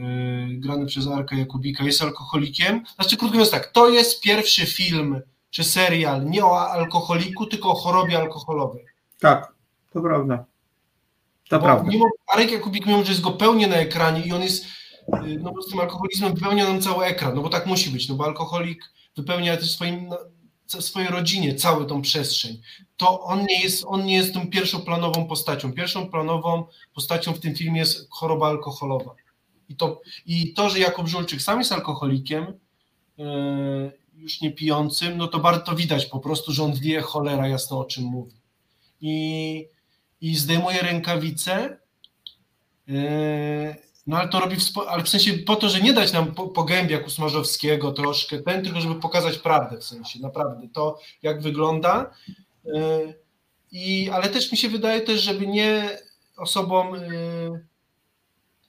grany 0.50 0.86
przez 0.86 1.08
Arka 1.08 1.36
Jakubika, 1.36 1.84
jest 1.84 2.02
alkoholikiem, 2.02 2.84
znaczy 2.96 3.18
krótko 3.18 3.34
mówiąc 3.38 3.52
tak, 3.52 3.72
to 3.72 3.90
jest 3.90 4.22
pierwszy 4.22 4.66
film 4.66 5.22
czy 5.50 5.64
serial 5.64 6.26
nie 6.26 6.46
o 6.46 6.70
alkoholiku, 6.70 7.46
tylko 7.46 7.70
o 7.72 7.76
chorobie 7.76 8.18
alkoholowej. 8.20 8.86
Tak. 9.20 9.57
To 9.98 10.04
prawda. 10.04 10.46
To 11.50 11.60
Bo 11.60 11.66
prawda. 11.66 11.92
Mimo, 11.92 12.06
Arek 12.34 12.52
Jakubik, 12.52 12.86
mimo 12.86 13.04
że 13.04 13.12
jest 13.12 13.22
go 13.22 13.32
pełnie 13.32 13.68
na 13.68 13.76
ekranie 13.76 14.22
i 14.22 14.32
on 14.32 14.42
jest, 14.44 14.66
y, 14.66 15.40
no 15.40 15.54
z 15.62 15.70
tym 15.70 15.80
alkoholizmem 15.80 16.34
wypełnia 16.34 16.66
nam 16.66 16.82
cały 16.82 17.06
ekran, 17.06 17.36
no 17.36 17.42
bo 17.42 17.50
tak 17.50 17.66
musi 17.66 17.90
być, 17.90 18.10
no 18.10 18.16
bo 18.16 18.26
alkoholik 18.26 18.94
wypełnia 19.16 19.58
też 19.58 19.72
swoim, 19.72 20.08
no, 20.08 20.18
swojej 20.82 21.10
rodzinie 21.10 21.56
całą 21.56 21.86
tą 21.86 22.02
przestrzeń. 22.02 22.62
To 22.98 23.22
on 23.22 23.46
nie 23.46 23.64
jest, 23.64 23.84
on 23.88 24.06
nie 24.06 24.16
jest 24.16 24.34
tą 24.34 24.50
pierwszoplanową 24.50 25.28
postacią. 25.28 25.74
Pierwszą 25.74 26.10
planową 26.10 26.66
postacią 26.94 27.34
w 27.34 27.40
tym 27.40 27.56
filmie 27.56 27.80
jest 27.80 28.08
choroba 28.10 28.48
alkoholowa. 28.48 29.16
I 29.70 29.76
to, 29.76 30.02
i 30.26 30.54
to 30.54 30.70
że 30.70 30.80
Jakub 30.80 31.08
Żulczyk 31.08 31.42
sam 31.42 31.60
jest 31.60 31.72
alkoholikiem, 31.72 32.60
yy, 33.18 33.92
już 34.16 34.42
nie 34.42 34.52
pijącym, 34.52 35.18
no 35.18 35.28
to 35.28 35.40
bardzo 35.40 35.76
widać 35.76 36.06
po 36.06 36.20
prostu, 36.20 36.52
że 36.52 36.64
on 36.64 36.74
wie 36.74 37.02
cholera 37.02 37.48
jasno 37.48 37.80
o 37.80 37.86
czym 37.86 38.04
mówi. 38.04 38.36
I 39.02 39.68
i 40.22 40.36
zdejmuje 40.36 40.82
rękawice, 40.82 41.80
e, 42.90 43.76
no 44.08 44.18
ale 44.18 44.30
to 44.30 44.40
robi, 44.40 44.56
w, 44.56 44.78
ale 44.88 45.04
w 45.04 45.10
sensie 45.10 45.34
po 45.34 45.56
to, 45.56 45.70
że 45.70 45.82
nie 45.82 45.94
dać 45.94 46.14
nam 46.14 46.36
pogębia 46.36 46.98
Kusmarzowskiego 47.00 47.92
troszkę, 47.92 48.40
ten, 48.40 48.64
tylko 48.64 48.82
żeby 48.82 48.96
pokazać 48.96 49.38
prawdę 49.38 49.78
w 49.78 49.84
sensie, 49.84 50.20
naprawdę 50.20 50.68
to 50.74 51.00
jak 51.24 51.42
wygląda. 51.42 52.12
I, 53.72 54.10
ale 54.10 54.30
też 54.30 54.52
mi 54.52 54.58
się 54.58 54.70
wydaje 54.70 55.02
też, 55.02 55.22
żeby 55.22 55.48
nie 55.48 56.00
osobom, 56.38 56.96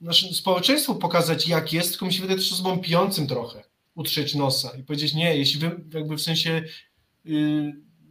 naszym 0.00 0.34
społeczeństwu 0.34 0.94
pokazać 0.94 1.48
jak 1.48 1.72
jest, 1.72 1.90
tylko 1.90 2.06
mi 2.06 2.12
się 2.12 2.20
wydaje 2.20 2.38
też 2.38 2.52
osobom 2.52 2.80
pijącym 2.80 3.26
trochę 3.26 3.62
utrzeć 3.94 4.34
nosa 4.34 4.70
i 4.78 4.82
powiedzieć 4.82 5.14
nie, 5.14 5.36
jeśli 5.36 5.60
wy 5.60 5.80
jakby 5.94 6.16
w 6.16 6.22
sensie 6.22 6.62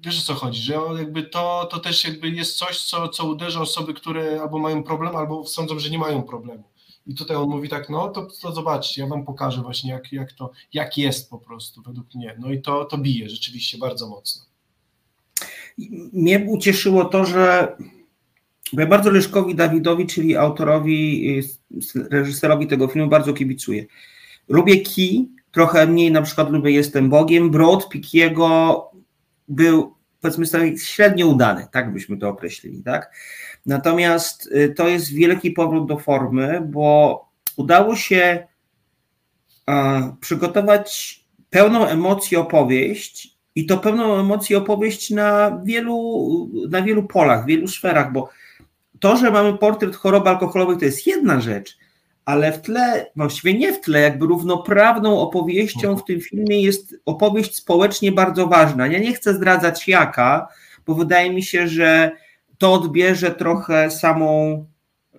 wiesz 0.08 0.20
o 0.20 0.26
co 0.26 0.34
chodzi, 0.34 0.62
że 0.62 0.74
jakby 0.98 1.24
to, 1.24 1.68
to 1.72 1.80
też 1.80 2.04
jakby 2.04 2.30
jest 2.30 2.58
coś, 2.58 2.86
co, 2.86 3.10
co 3.10 3.28
uderza 3.28 3.62
osoby, 3.62 3.94
które 3.94 4.42
albo 4.42 4.60
mają 4.60 4.84
problem, 4.84 5.16
albo 5.16 5.46
sądzą, 5.46 5.80
że 5.80 5.90
nie 5.90 5.98
mają 5.98 6.24
problemu. 6.24 6.64
I 7.08 7.16
tutaj 7.16 7.38
on 7.38 7.50
mówi 7.50 7.70
tak, 7.70 7.90
no 7.90 8.10
to, 8.10 8.28
to 8.42 8.52
zobaczcie, 8.52 9.02
ja 9.02 9.08
wam 9.08 9.26
pokażę 9.26 9.62
właśnie 9.62 9.92
jak, 9.92 10.12
jak 10.12 10.34
to, 10.34 10.52
jak 10.74 10.98
jest 10.98 11.30
po 11.30 11.38
prostu 11.38 11.82
według 11.82 12.16
mnie. 12.16 12.38
No 12.40 12.52
i 12.52 12.62
to, 12.62 12.86
to 12.86 12.98
bije 12.98 13.30
rzeczywiście 13.30 13.78
bardzo 13.78 14.10
mocno. 14.10 14.46
Mnie 16.14 16.46
ucieszyło 16.50 17.06
to, 17.06 17.26
że 17.26 17.78
bo 18.74 18.82
ja 18.82 18.88
bardzo 18.88 19.12
Leszkowi 19.12 19.56
Dawidowi, 19.56 20.08
czyli 20.08 20.36
autorowi, 20.36 21.42
reżyserowi 22.10 22.68
tego 22.68 22.88
filmu 22.88 23.10
bardzo 23.10 23.34
kibicuję. 23.34 23.86
Lubię 24.48 24.78
Ki, 24.82 25.30
trochę 25.52 25.88
mniej 25.88 26.12
na 26.12 26.22
przykład 26.22 26.50
lubię 26.50 26.72
Jestem 26.72 27.10
Bogiem. 27.10 27.52
Broad 27.52 27.90
Pikiego 27.90 28.92
był 29.48 29.97
powiedzmy 30.22 30.46
sobie 30.46 30.78
średnio 30.78 31.28
udany, 31.28 31.68
tak 31.72 31.94
byśmy 31.94 32.18
to 32.18 32.30
określili, 32.30 32.84
tak? 32.84 33.12
Natomiast 33.66 34.48
y, 34.48 34.74
to 34.78 34.88
jest 34.88 35.14
wielki 35.14 35.52
powrót 35.52 35.88
do 35.88 35.98
formy, 35.98 36.62
bo 36.66 37.26
udało 37.56 37.96
się 37.96 38.48
przygotować 40.20 41.20
pełną 41.50 41.88
emocji 41.88 42.38
opowieść 42.38 43.38
i 43.56 43.66
to 43.66 43.78
pełną 43.78 44.20
emocji 44.20 44.56
opowieść 44.56 45.10
na 45.10 45.62
wielu, 45.66 46.50
na 46.70 46.82
wielu 46.82 47.04
polach, 47.04 47.46
wielu 47.46 47.68
sferach, 47.68 48.12
bo 48.14 48.30
to, 49.00 49.18
że 49.18 49.32
mamy 49.32 49.58
portret 49.58 49.96
choroby 49.96 50.30
alkoholowej, 50.30 50.78
to 50.78 50.86
jest 50.86 51.08
jedna 51.08 51.42
rzecz, 51.42 51.78
ale 52.28 52.52
w 52.52 52.62
tle, 52.62 53.12
właściwie 53.16 53.54
nie 53.54 53.74
w 53.74 53.82
tle, 53.82 54.02
jakby 54.02 54.26
równoprawną 54.26 55.20
opowieścią 55.20 55.98
w 55.98 56.06
tym 56.06 56.22
filmie 56.22 56.62
jest 56.62 56.96
opowieść 57.06 57.56
społecznie 57.56 58.12
bardzo 58.12 58.48
ważna. 58.48 58.88
Ja 58.88 59.00
nie 59.00 59.14
chcę 59.14 59.34
zdradzać 59.34 59.88
jaka, 59.88 60.48
bo 60.86 60.96
wydaje 60.96 61.34
mi 61.34 61.44
się, 61.44 61.68
że 61.68 62.12
to 62.58 62.74
odbierze 62.74 63.32
trochę 63.32 63.92
samą, 63.92 64.66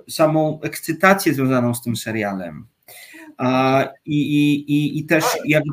samą 0.08 0.60
ekscytację 0.62 1.34
związaną 1.34 1.74
z 1.74 1.82
tym 1.82 1.96
serialem. 1.96 2.66
I, 4.06 4.20
i, 4.68 4.98
i 4.98 5.04
też 5.04 5.24
jakby, 5.44 5.72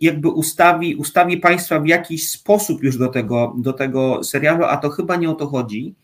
jakby 0.00 0.28
ustawi, 0.28 0.96
ustawi 0.96 1.36
Państwa 1.36 1.80
w 1.80 1.86
jakiś 1.86 2.30
sposób 2.30 2.82
już 2.82 2.98
do 2.98 3.08
tego, 3.08 3.54
do 3.58 3.72
tego 3.72 4.24
serialu, 4.24 4.64
a 4.64 4.76
to 4.76 4.90
chyba 4.90 5.16
nie 5.16 5.30
o 5.30 5.34
to 5.34 5.46
chodzi. 5.46 5.94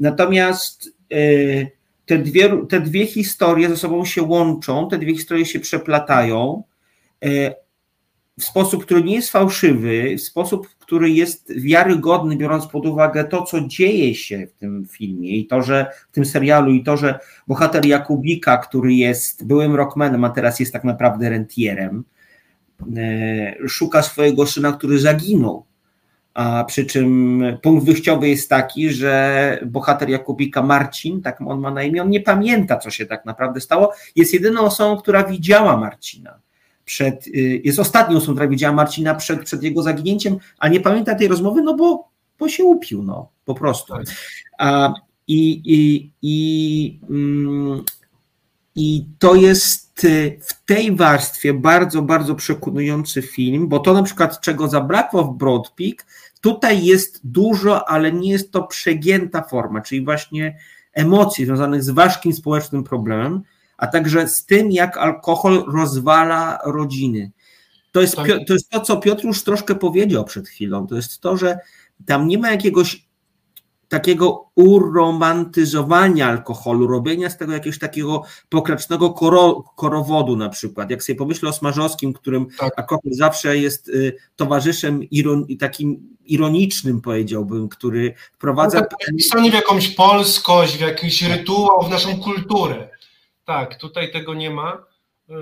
Natomiast 0.00 0.92
yy, 1.10 1.81
te 2.06 2.18
dwie, 2.18 2.66
te 2.66 2.80
dwie 2.80 3.06
historie 3.06 3.68
ze 3.68 3.76
sobą 3.76 4.04
się 4.04 4.22
łączą, 4.22 4.88
te 4.88 4.98
dwie 4.98 5.14
historie 5.14 5.46
się 5.46 5.60
przeplatają 5.60 6.62
e, 7.24 7.54
w 8.38 8.44
sposób, 8.44 8.84
który 8.84 9.02
nie 9.04 9.14
jest 9.14 9.30
fałszywy, 9.30 10.16
w 10.16 10.20
sposób, 10.20 10.68
który 10.78 11.10
jest 11.10 11.52
wiarygodny, 11.60 12.36
biorąc 12.36 12.66
pod 12.66 12.86
uwagę 12.86 13.24
to, 13.24 13.42
co 13.42 13.60
dzieje 13.60 14.14
się 14.14 14.46
w 14.46 14.52
tym 14.52 14.86
filmie 14.90 15.36
i 15.36 15.46
to, 15.46 15.62
że 15.62 15.86
w 16.10 16.14
tym 16.14 16.24
serialu, 16.24 16.72
i 16.72 16.82
to, 16.82 16.96
że 16.96 17.18
bohater 17.48 17.86
Jakubika, 17.86 18.56
który 18.56 18.94
jest 18.94 19.46
byłym 19.46 19.74
rockmanem, 19.74 20.24
a 20.24 20.30
teraz 20.30 20.60
jest 20.60 20.72
tak 20.72 20.84
naprawdę 20.84 21.30
rentierem, 21.30 22.04
e, 22.96 23.68
szuka 23.68 24.02
swojego 24.02 24.46
syna, 24.46 24.72
który 24.72 24.98
zaginął 24.98 25.64
a 26.34 26.64
przy 26.64 26.86
czym 26.86 27.42
punkt 27.62 27.86
wyjściowy 27.86 28.28
jest 28.28 28.48
taki, 28.48 28.90
że 28.90 29.58
bohater 29.66 30.08
Jakubika 30.08 30.62
Marcin, 30.62 31.22
tak 31.22 31.40
on 31.40 31.60
ma 31.60 31.70
na 31.70 31.82
imię, 31.82 32.02
on 32.02 32.10
nie 32.10 32.20
pamięta, 32.20 32.76
co 32.76 32.90
się 32.90 33.06
tak 33.06 33.24
naprawdę 33.24 33.60
stało. 33.60 33.92
Jest 34.16 34.34
jedyną 34.34 34.60
osobą, 34.60 34.96
która 34.96 35.24
widziała 35.24 35.76
Marcina. 35.76 36.38
Przed, 36.84 37.26
y, 37.26 37.60
jest 37.64 37.78
ostatnią 37.78 38.16
osobą, 38.16 38.32
która 38.32 38.48
widziała 38.48 38.74
Marcina 38.74 39.14
przed, 39.14 39.44
przed 39.44 39.62
jego 39.62 39.82
zaginięciem, 39.82 40.36
a 40.58 40.68
nie 40.68 40.80
pamięta 40.80 41.14
tej 41.14 41.28
rozmowy, 41.28 41.62
no 41.62 41.74
bo, 41.74 42.08
bo 42.38 42.48
się 42.48 42.64
upił, 42.64 43.02
no 43.02 43.28
po 43.44 43.54
prostu. 43.54 43.92
Tak. 43.92 44.06
A, 44.58 44.94
i, 45.28 45.62
i, 45.64 46.10
i, 46.22 47.00
mm, 47.10 47.84
I 48.74 49.06
to 49.18 49.34
jest 49.34 50.04
y, 50.04 50.38
w 50.40 50.64
tej 50.66 50.96
warstwie 50.96 51.54
bardzo, 51.54 52.02
bardzo 52.02 52.34
przekonujący 52.34 53.22
film, 53.22 53.68
bo 53.68 53.78
to 53.78 53.92
na 53.92 54.02
przykład, 54.02 54.40
czego 54.40 54.68
zabrakło 54.68 55.24
w 55.24 55.36
Broad 55.36 55.68
Peak, 55.68 56.06
Tutaj 56.42 56.84
jest 56.84 57.20
dużo, 57.24 57.88
ale 57.88 58.12
nie 58.12 58.30
jest 58.30 58.52
to 58.52 58.62
przegięta 58.62 59.42
forma, 59.42 59.80
czyli 59.80 60.04
właśnie 60.04 60.58
emocji 60.92 61.44
związanych 61.44 61.82
z 61.82 61.90
ważkim 61.90 62.32
społecznym 62.32 62.84
problemem, 62.84 63.42
a 63.76 63.86
także 63.86 64.28
z 64.28 64.46
tym, 64.46 64.70
jak 64.70 64.96
alkohol 64.96 65.64
rozwala 65.72 66.58
rodziny. 66.64 67.30
To 67.92 68.00
jest, 68.00 68.16
tak. 68.16 68.26
to 68.46 68.52
jest 68.52 68.70
to, 68.70 68.80
co 68.80 68.96
Piotr 68.96 69.24
już 69.24 69.44
troszkę 69.44 69.74
powiedział 69.74 70.24
przed 70.24 70.48
chwilą. 70.48 70.86
To 70.86 70.94
jest 70.96 71.20
to, 71.20 71.36
że 71.36 71.58
tam 72.06 72.28
nie 72.28 72.38
ma 72.38 72.50
jakiegoś 72.50 73.06
takiego 73.92 74.50
uromantyzowania 74.54 76.26
alkoholu, 76.26 76.86
robienia 76.86 77.30
z 77.30 77.38
tego 77.38 77.52
jakiegoś 77.52 77.78
takiego 77.78 78.22
pokracznego 78.48 79.10
koro, 79.10 79.62
korowodu 79.76 80.36
na 80.36 80.48
przykład. 80.48 80.90
Jak 80.90 81.02
sobie 81.02 81.16
pomyślę 81.16 81.48
o 81.48 81.52
Smarzowskim, 81.52 82.12
którym 82.12 82.46
tak. 82.58 82.78
alkohol 82.78 83.12
zawsze 83.12 83.58
jest 83.58 83.88
y, 83.88 84.16
towarzyszem 84.36 85.02
iron, 85.10 85.46
takim 85.60 86.16
ironicznym 86.24 87.00
powiedziałbym, 87.00 87.68
który 87.68 88.14
wprowadza... 88.32 88.80
No 88.80 88.86
tak, 88.86 89.16
pisanie 89.16 89.50
w 89.50 89.54
jakąś 89.54 89.88
polskość, 89.88 90.76
w 90.76 90.80
jakiś 90.80 91.22
rytuał, 91.22 91.82
w 91.82 91.90
naszą 91.90 92.20
kulturę. 92.20 92.88
Tak, 93.44 93.78
tutaj 93.78 94.12
tego 94.12 94.34
nie 94.34 94.50
ma. 94.50 94.84
Y, 95.30 95.32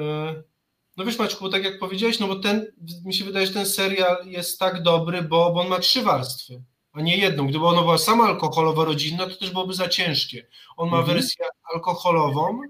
no 0.97 1.05
wiesz 1.05 1.19
Maćku, 1.19 1.49
tak 1.49 1.65
jak 1.65 1.79
powiedziałeś, 1.79 2.21
no 2.21 2.27
bo 2.27 2.37
ten, 2.37 2.67
mi 3.05 3.15
się 3.15 3.25
wydaje, 3.25 3.47
że 3.47 3.53
ten 3.53 3.67
serial 3.67 4.17
jest 4.27 4.59
tak 4.59 4.83
dobry, 4.83 5.23
bo, 5.23 5.53
bo 5.53 5.61
on 5.61 5.69
ma 5.69 5.79
trzy 5.79 6.03
warstwy 6.03 6.63
a 6.93 7.01
nie 7.01 7.17
jedną. 7.17 7.47
Gdyby 7.47 7.67
ona 7.67 7.81
była 7.81 7.99
sama 7.99 8.25
alkoholowa 8.25 8.85
rodzinna, 8.85 9.27
to 9.27 9.37
też 9.37 9.51
byłoby 9.51 9.75
za 9.75 9.89
ciężkie. 9.89 10.47
On 10.77 10.91
ma 10.91 10.99
mhm. 10.99 11.17
wersję 11.17 11.45
alkoholową, 11.75 12.61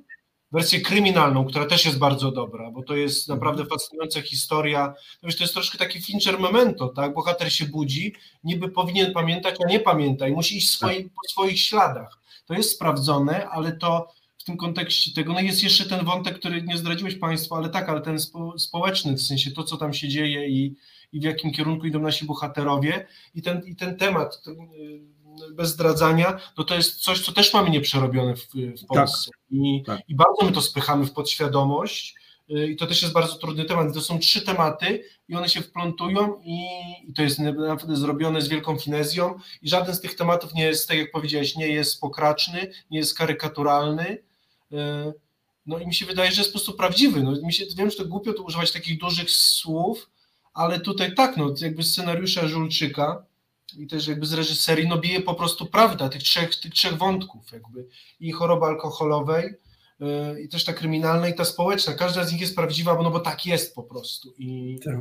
wersję 0.53 0.81
kryminalną, 0.81 1.45
która 1.45 1.67
też 1.67 1.85
jest 1.85 1.99
bardzo 1.99 2.33
dobra, 2.33 2.71
bo 2.71 2.83
to 2.83 2.97
jest 2.97 3.31
mhm. 3.31 3.39
naprawdę 3.39 3.71
fascynująca 3.71 4.23
historia. 4.23 4.95
No 5.23 5.27
wiesz, 5.27 5.37
to 5.37 5.45
jest 5.45 5.55
troszkę 5.55 5.79
taki 5.79 6.01
Fincher 6.01 6.41
memento, 6.41 6.89
tak? 6.89 7.15
Bohater 7.15 7.53
się 7.53 7.67
budzi, 7.67 8.15
niby 8.45 8.69
powinien 8.69 9.13
pamiętać, 9.13 9.55
a 9.65 9.69
nie 9.69 9.81
pamięta 9.81 10.29
i 10.29 10.33
musi 10.33 10.57
iść 10.57 10.71
swoi, 10.71 11.05
tak. 11.05 11.13
po 11.13 11.29
swoich 11.29 11.61
śladach. 11.61 12.19
To 12.47 12.55
jest 12.55 12.71
sprawdzone, 12.71 13.49
ale 13.49 13.73
to 13.73 14.09
w 14.39 14.45
tym 14.45 14.57
kontekście 14.57 15.13
tego, 15.15 15.33
no 15.33 15.41
jest 15.41 15.63
jeszcze 15.63 15.85
ten 15.85 16.05
wątek, 16.05 16.39
który 16.39 16.63
nie 16.63 16.79
zdradziłeś 16.79 17.15
Państwu, 17.15 17.55
ale 17.55 17.69
tak, 17.69 17.89
ale 17.89 18.01
ten 18.01 18.21
spo, 18.21 18.59
społeczny, 18.59 19.13
w 19.13 19.23
sensie 19.23 19.51
to, 19.51 19.65
co 19.65 19.77
tam 19.77 19.95
się 19.95 20.09
dzieje 20.09 20.49
i, 20.49 20.77
i 21.13 21.21
w 21.21 21.23
jakim 21.23 21.53
kierunku 21.53 21.87
idą 21.87 22.01
nasi 22.01 22.25
bohaterowie 22.25 23.07
i 23.35 23.43
ten, 23.43 23.63
i 23.67 23.77
ten 23.77 23.97
temat 23.97 24.43
ten, 24.43 24.61
y, 24.61 25.55
bez 25.55 25.69
zdradzania, 25.69 26.41
no 26.59 26.65
to 26.65 26.75
jest 26.75 27.03
coś, 27.03 27.21
co 27.21 27.33
też 27.33 27.55
mamy 27.55 27.71
nieprzerobione 27.71 28.37
w, 28.37 28.47
w 28.83 28.87
Polsce 28.87 29.31
tak, 29.31 29.41
I, 29.51 29.83
tak. 29.87 30.01
i 30.09 30.15
bardzo 30.15 30.45
my 30.45 30.53
to 30.53 30.63
spychamy 30.63 31.07
w 31.07 31.13
podświadomość 31.13 32.15
y, 32.51 32.67
i 32.67 32.77
to 32.77 32.87
też 32.87 33.03
jest 33.03 33.15
bardzo 33.15 33.35
trudny 33.35 33.65
temat. 33.65 33.95
To 33.95 34.01
są 34.01 34.19
trzy 34.19 34.43
tematy 34.43 35.05
i 35.29 35.37
one 35.37 35.49
się 35.49 35.61
wplątują 35.61 36.41
i, 36.45 36.67
i 37.09 37.13
to 37.13 37.23
jest 37.23 37.39
naprawdę 37.39 37.97
zrobione 37.97 38.43
z 38.43 38.49
wielką 38.49 38.79
finezją 38.79 39.35
i 39.63 39.69
żaden 39.69 39.95
z 39.95 40.01
tych 40.01 40.15
tematów 40.15 40.55
nie 40.55 40.65
jest, 40.65 40.89
tak 40.89 40.99
jak 40.99 41.11
powiedziałeś, 41.11 41.57
nie 41.57 41.69
jest 41.69 42.01
pokraczny, 42.01 42.73
nie 42.91 42.99
jest 42.99 43.19
karykaturalny, 43.19 44.19
y, 44.73 44.77
no 45.67 45.79
i 45.79 45.87
mi 45.87 45.95
się 45.95 46.07
wydaje, 46.07 46.33
że 46.33 46.41
jest 46.41 46.51
po 46.51 46.59
prostu 46.59 46.73
prawdziwy. 46.73 47.23
No, 47.23 47.33
mi 47.43 47.53
się, 47.53 47.65
wiem, 47.77 47.91
że 47.91 47.97
to 47.97 48.05
głupio 48.05 48.33
to 48.33 48.43
używać 48.43 48.73
takich 48.73 48.99
dużych 48.99 49.31
słów, 49.31 50.11
ale 50.55 50.81
tutaj 50.81 51.15
tak, 51.15 51.37
no 51.37 51.55
jakby 51.61 51.83
scenariusza 51.83 52.49
Żulczyka 52.49 53.25
i 53.79 53.87
też 53.87 54.07
jakby 54.07 54.27
z 54.27 54.33
reżyserii, 54.33 54.89
no 54.89 54.99
bije 54.99 55.21
po 55.21 55.35
prostu 55.35 55.67
prawda 55.67 56.09
tych 56.09 56.23
trzech, 56.23 56.61
tych 56.61 56.73
trzech 56.73 56.97
wątków 56.97 57.53
jakby 57.53 57.87
i 58.21 58.33
choroby 58.33 58.67
alkoholowej 58.67 59.55
yy, 60.01 60.43
i 60.43 60.49
też 60.49 60.65
ta 60.65 60.73
kryminalna 60.73 61.29
i 61.29 61.35
ta 61.35 61.45
społeczna, 61.45 61.95
każda 61.95 62.25
z 62.25 62.33
nich 62.33 62.41
jest 62.41 62.57
prawdziwa, 62.57 62.95
bo, 62.95 63.03
no 63.03 63.11
bo 63.11 63.21
tak 63.21 63.47
jest 63.47 63.75
po 63.75 63.83
prostu 63.83 64.35
i 64.39 64.79
tak. 64.85 64.95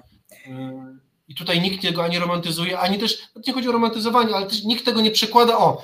yy, 0.47 0.99
i 1.27 1.35
tutaj 1.35 1.61
nikt 1.61 1.81
tego 1.81 2.03
ani 2.03 2.19
romantyzuje, 2.19 2.79
ani 2.79 2.97
też, 2.97 3.23
nie 3.47 3.53
chodzi 3.53 3.69
o 3.69 3.71
romantyzowanie, 3.71 4.35
ale 4.35 4.47
też 4.47 4.63
nikt 4.63 4.85
tego 4.85 5.01
nie 5.01 5.11
przekłada, 5.11 5.57
o, 5.57 5.83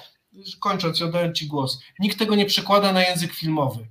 kończąc, 0.59 0.99
ja 0.99 1.05
oddaję 1.05 1.33
Ci 1.33 1.47
głos, 1.47 1.79
nikt 1.99 2.19
tego 2.19 2.35
nie 2.35 2.45
przekłada 2.45 2.93
na 2.93 3.03
język 3.03 3.33
filmowy. 3.33 3.87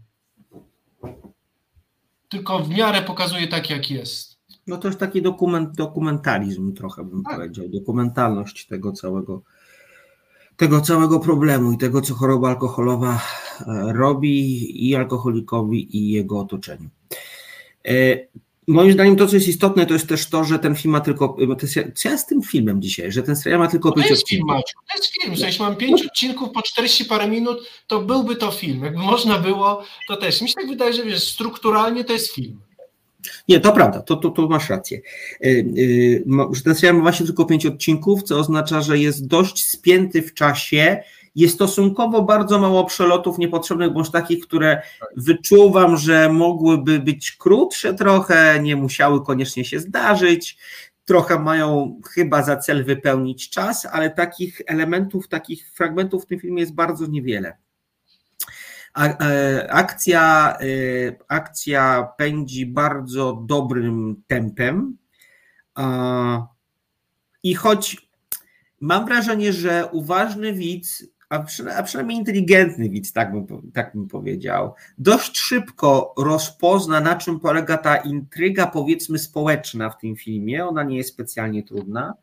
Tylko 2.28 2.58
w 2.58 2.68
miarę 2.68 3.02
pokazuje 3.02 3.48
tak, 3.48 3.70
jak 3.70 3.90
jest. 3.90 4.34
No 4.66 4.77
to 4.77 4.88
jest 4.88 5.00
taki 5.00 5.22
dokument, 5.22 5.77
dokumentarizm 5.77 6.74
trochę 6.74 7.05
bym 7.05 7.22
tak. 7.22 7.37
powiedział, 7.37 7.68
dokumentalność 7.68 8.66
tego 8.66 8.92
całego, 8.92 9.42
tego 10.57 10.81
całego 10.81 11.20
problemu 11.20 11.72
i 11.72 11.79
tego, 11.79 12.00
co 12.00 12.14
choroba 12.14 12.48
alkoholowa 12.48 13.20
e, 13.61 13.92
robi 13.92 14.88
i 14.88 14.96
alkoholikowi, 14.96 15.96
i 15.96 16.11
jego 16.11 16.40
otoczeniu. 16.40 16.88
E, 17.88 18.18
Moim 18.66 18.92
zdaniem 18.92 19.16
to, 19.16 19.27
co 19.27 19.35
jest 19.35 19.48
istotne, 19.48 19.87
to 19.87 19.92
jest 19.92 20.09
też 20.09 20.31
to, 20.31 20.44
że 20.44 20.59
ten 20.59 20.74
film 20.74 20.92
ma 20.92 21.00
tylko. 21.00 21.37
Bo 21.48 21.55
to 21.57 21.66
jest, 21.66 21.79
co 21.94 22.09
ja 22.09 22.18
z 22.18 22.27
tym 22.27 22.42
filmem 22.42 22.83
dzisiaj? 22.83 23.12
Że 23.12 23.22
ten 23.22 23.37
serial 23.37 23.61
ma 23.61 23.68
tylko 23.68 23.92
to 23.92 24.00
jest 24.00 24.29
film, 24.29 24.46
Maciu, 24.46 24.79
to 24.92 24.98
jest 24.98 25.12
film. 25.12 25.35
W 25.35 25.38
sensie 25.38 25.62
mam 25.62 25.77
pięć 25.77 26.00
no. 26.03 26.07
odcinków 26.07 26.50
po 26.50 26.62
40 26.62 27.05
parę 27.05 27.29
minut, 27.29 27.59
to 27.87 28.00
byłby 28.03 28.37
to 28.37 28.50
film. 28.50 28.85
Jakby 28.85 29.03
można 29.03 29.38
było, 29.38 29.85
to 30.09 30.16
też. 30.16 30.42
Mi 30.42 30.48
się 30.48 30.55
tak 30.55 30.68
wydaje, 30.68 30.92
że 30.92 31.05
wiesz, 31.05 31.29
strukturalnie 31.29 32.05
to 32.05 32.12
jest 32.12 32.35
film. 32.35 32.61
Nie, 33.48 33.60
to 33.60 33.72
prawda, 33.72 34.02
to, 34.02 34.16
to, 34.16 34.30
to 34.30 34.48
masz 34.48 34.70
rację. 34.70 35.00
Ten 36.64 36.74
serial 36.74 36.96
ma 36.96 37.02
właśnie 37.02 37.26
tylko 37.26 37.44
pięć 37.44 37.66
odcinków, 37.66 38.22
co 38.22 38.38
oznacza, 38.38 38.80
że 38.80 38.98
jest 38.98 39.26
dość 39.26 39.66
spięty 39.66 40.22
w 40.22 40.34
czasie 40.34 41.02
jest 41.34 41.54
stosunkowo 41.54 42.22
bardzo 42.22 42.58
mało 42.58 42.84
przelotów 42.84 43.38
niepotrzebnych, 43.38 43.92
bądź 43.92 44.10
takich, 44.10 44.44
które 44.46 44.82
wyczuwam, 45.16 45.96
że 45.96 46.28
mogłyby 46.28 46.98
być 46.98 47.32
krótsze 47.32 47.94
trochę, 47.94 48.60
nie 48.62 48.76
musiały 48.76 49.24
koniecznie 49.24 49.64
się 49.64 49.80
zdarzyć. 49.80 50.58
Trochę 51.04 51.38
mają 51.38 52.00
chyba 52.14 52.42
za 52.42 52.56
cel 52.56 52.84
wypełnić 52.84 53.50
czas, 53.50 53.87
ale 53.92 54.10
takich 54.10 54.60
elementów, 54.66 55.28
takich 55.28 55.70
fragmentów 55.74 56.24
w 56.24 56.26
tym 56.26 56.40
filmie 56.40 56.60
jest 56.60 56.74
bardzo 56.74 57.06
niewiele. 57.06 57.56
E, 58.98 59.66
akcja, 59.70 60.57
e, 60.61 60.66
akcja 61.28 62.09
pędzi 62.18 62.66
bardzo 62.66 63.42
dobrym 63.46 64.22
tempem. 64.26 64.96
I 67.42 67.54
choć 67.54 68.09
mam 68.80 69.07
wrażenie, 69.07 69.52
że 69.52 69.88
uważny 69.92 70.52
widz 70.52 71.04
a, 71.28 71.42
przy, 71.42 71.72
a 71.72 71.83
przynajmniej 71.83 72.18
inteligentny 72.18 72.88
widz, 72.88 73.12
tak 73.12 73.33
bym, 73.33 73.72
tak 73.72 73.92
bym 73.94 74.09
powiedział, 74.09 74.74
dość 74.98 75.38
szybko 75.38 76.14
rozpozna, 76.18 77.00
na 77.00 77.14
czym 77.16 77.40
polega 77.40 77.78
ta 77.78 77.96
intryga, 77.96 78.66
powiedzmy, 78.66 79.18
społeczna 79.18 79.90
w 79.90 79.98
tym 79.98 80.16
filmie. 80.16 80.66
Ona 80.66 80.83
nie 80.83 80.96
jest 80.96 81.11
specjalnie 81.11 81.62
trudna. 81.62 82.14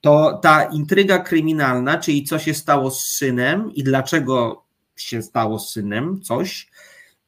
To 0.00 0.38
ta 0.42 0.64
intryga 0.64 1.18
kryminalna, 1.18 1.98
czyli 1.98 2.24
co 2.24 2.38
się 2.38 2.54
stało 2.54 2.90
z 2.90 3.06
synem 3.06 3.74
i 3.74 3.82
dlaczego 3.82 4.65
się 4.96 5.22
stało 5.22 5.58
z 5.58 5.72
synem, 5.72 6.20
coś, 6.22 6.70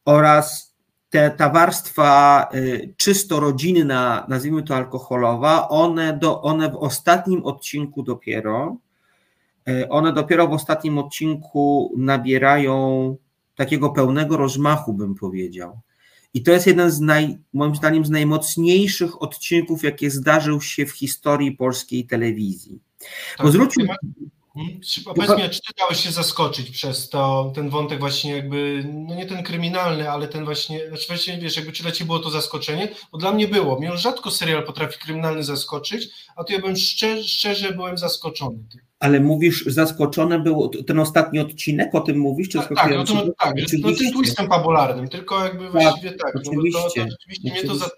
oraz 0.05 0.75
te, 1.11 1.31
ta 1.31 1.51
warstwa 1.51 2.49
y, 2.55 2.95
czysto 2.97 3.41
rodzinna, 3.41 4.27
nazwijmy 4.29 4.63
to 4.63 4.77
alkoholowa, 4.77 5.69
one, 5.69 6.19
do, 6.19 6.43
one 6.43 6.71
w 6.71 6.77
ostatnim 6.77 7.45
odcinku 7.45 8.03
dopiero 8.03 8.77
E, 9.69 9.89
one 9.89 10.13
dopiero 10.13 10.49
w 10.49 10.53
ostatnim 10.53 10.99
odcinku 10.99 11.95
nabierają 11.97 13.17
takiego 13.55 13.91
pełnego 13.91 14.37
rozmachu, 14.37 14.95
bym 14.95 15.15
powiedział. 15.15 15.81
I 16.35 16.43
to 16.43 16.53
jest 16.53 16.67
jeden 16.67 16.91
z 16.91 17.01
naj, 17.01 17.39
moim 17.53 17.77
zdaniem 17.77 18.05
z 18.05 18.11
najmocniejszych 18.11 19.23
odcinków, 19.23 19.83
jakie 19.83 20.11
zdarzył 20.11 20.61
się 20.61 20.87
w 20.87 20.91
historii 20.91 21.53
polskiej 21.53 22.07
telewizji. 22.07 22.81
Tak, 23.37 23.47
Bo 23.47 23.53
zwróćmy. 23.53 23.87
Hmm? 24.59 24.81
Powiedz 25.05 25.37
mi, 25.37 25.51
czy 25.51 25.61
ty 25.61 25.73
dałeś 25.79 26.01
się 26.01 26.11
zaskoczyć 26.11 26.71
przez 26.71 27.09
to, 27.09 27.53
ten 27.55 27.71
wątek 27.71 28.01
właśnie 28.01 28.33
jakby, 28.33 28.85
no 29.07 29.15
nie 29.15 29.27
ten 29.27 29.43
kryminalny, 29.43 30.11
ale 30.11 30.29
ten 30.29 30.45
właśnie, 30.45 30.89
znaczy 30.89 31.07
właśnie 31.09 31.39
wiesz, 31.39 31.57
jakby 31.57 31.73
czy 31.73 31.83
dla 31.83 31.93
ciebie 31.93 32.07
było 32.07 32.19
to 32.19 32.31
zaskoczenie? 32.31 32.89
Bo 33.13 33.19
dla 33.19 33.33
mnie 33.33 33.49
było. 33.49 33.81
Mnie 33.81 33.97
rzadko 33.97 34.31
serial 34.31 34.65
potrafi 34.65 34.99
kryminalny 34.99 35.43
zaskoczyć, 35.43 36.09
a 36.37 36.45
tu 36.45 36.53
ja 36.53 36.59
bym 36.59 36.77
szczerze, 36.77 37.25
szczerze 37.25 37.73
byłem 37.73 37.99
zaskoczony 37.99 38.59
tym. 38.73 38.81
Ale 39.01 39.21
mówisz, 39.21 39.65
zaskoczone 39.67 40.39
był 40.39 40.69
ten 40.69 40.99
ostatni 40.99 41.39
odcinek, 41.39 41.95
o 41.95 42.01
tym 42.01 42.19
mówisz? 42.19 42.49
Czy 42.49 42.59
tak, 42.59 42.69
tak, 42.77 42.91
no 42.91 43.05
to, 43.05 43.15
no, 43.15 43.33
tak, 43.39 43.55
no 43.79 43.93
tym 43.93 44.13
twistem 44.13 44.49
fabularnym, 44.49 45.09
tylko 45.09 45.45
jakby 45.45 45.65
tak, 45.65 45.73
właściwie 45.73 46.13
tak. 46.13 46.37
Oczywiście, 46.37 46.81
no 46.83 47.05
to, 47.05 47.09
to, 47.09 47.15
oczywiście 47.15 47.51
mnie 47.51 47.65
to 47.65 47.75
za, 47.75 47.91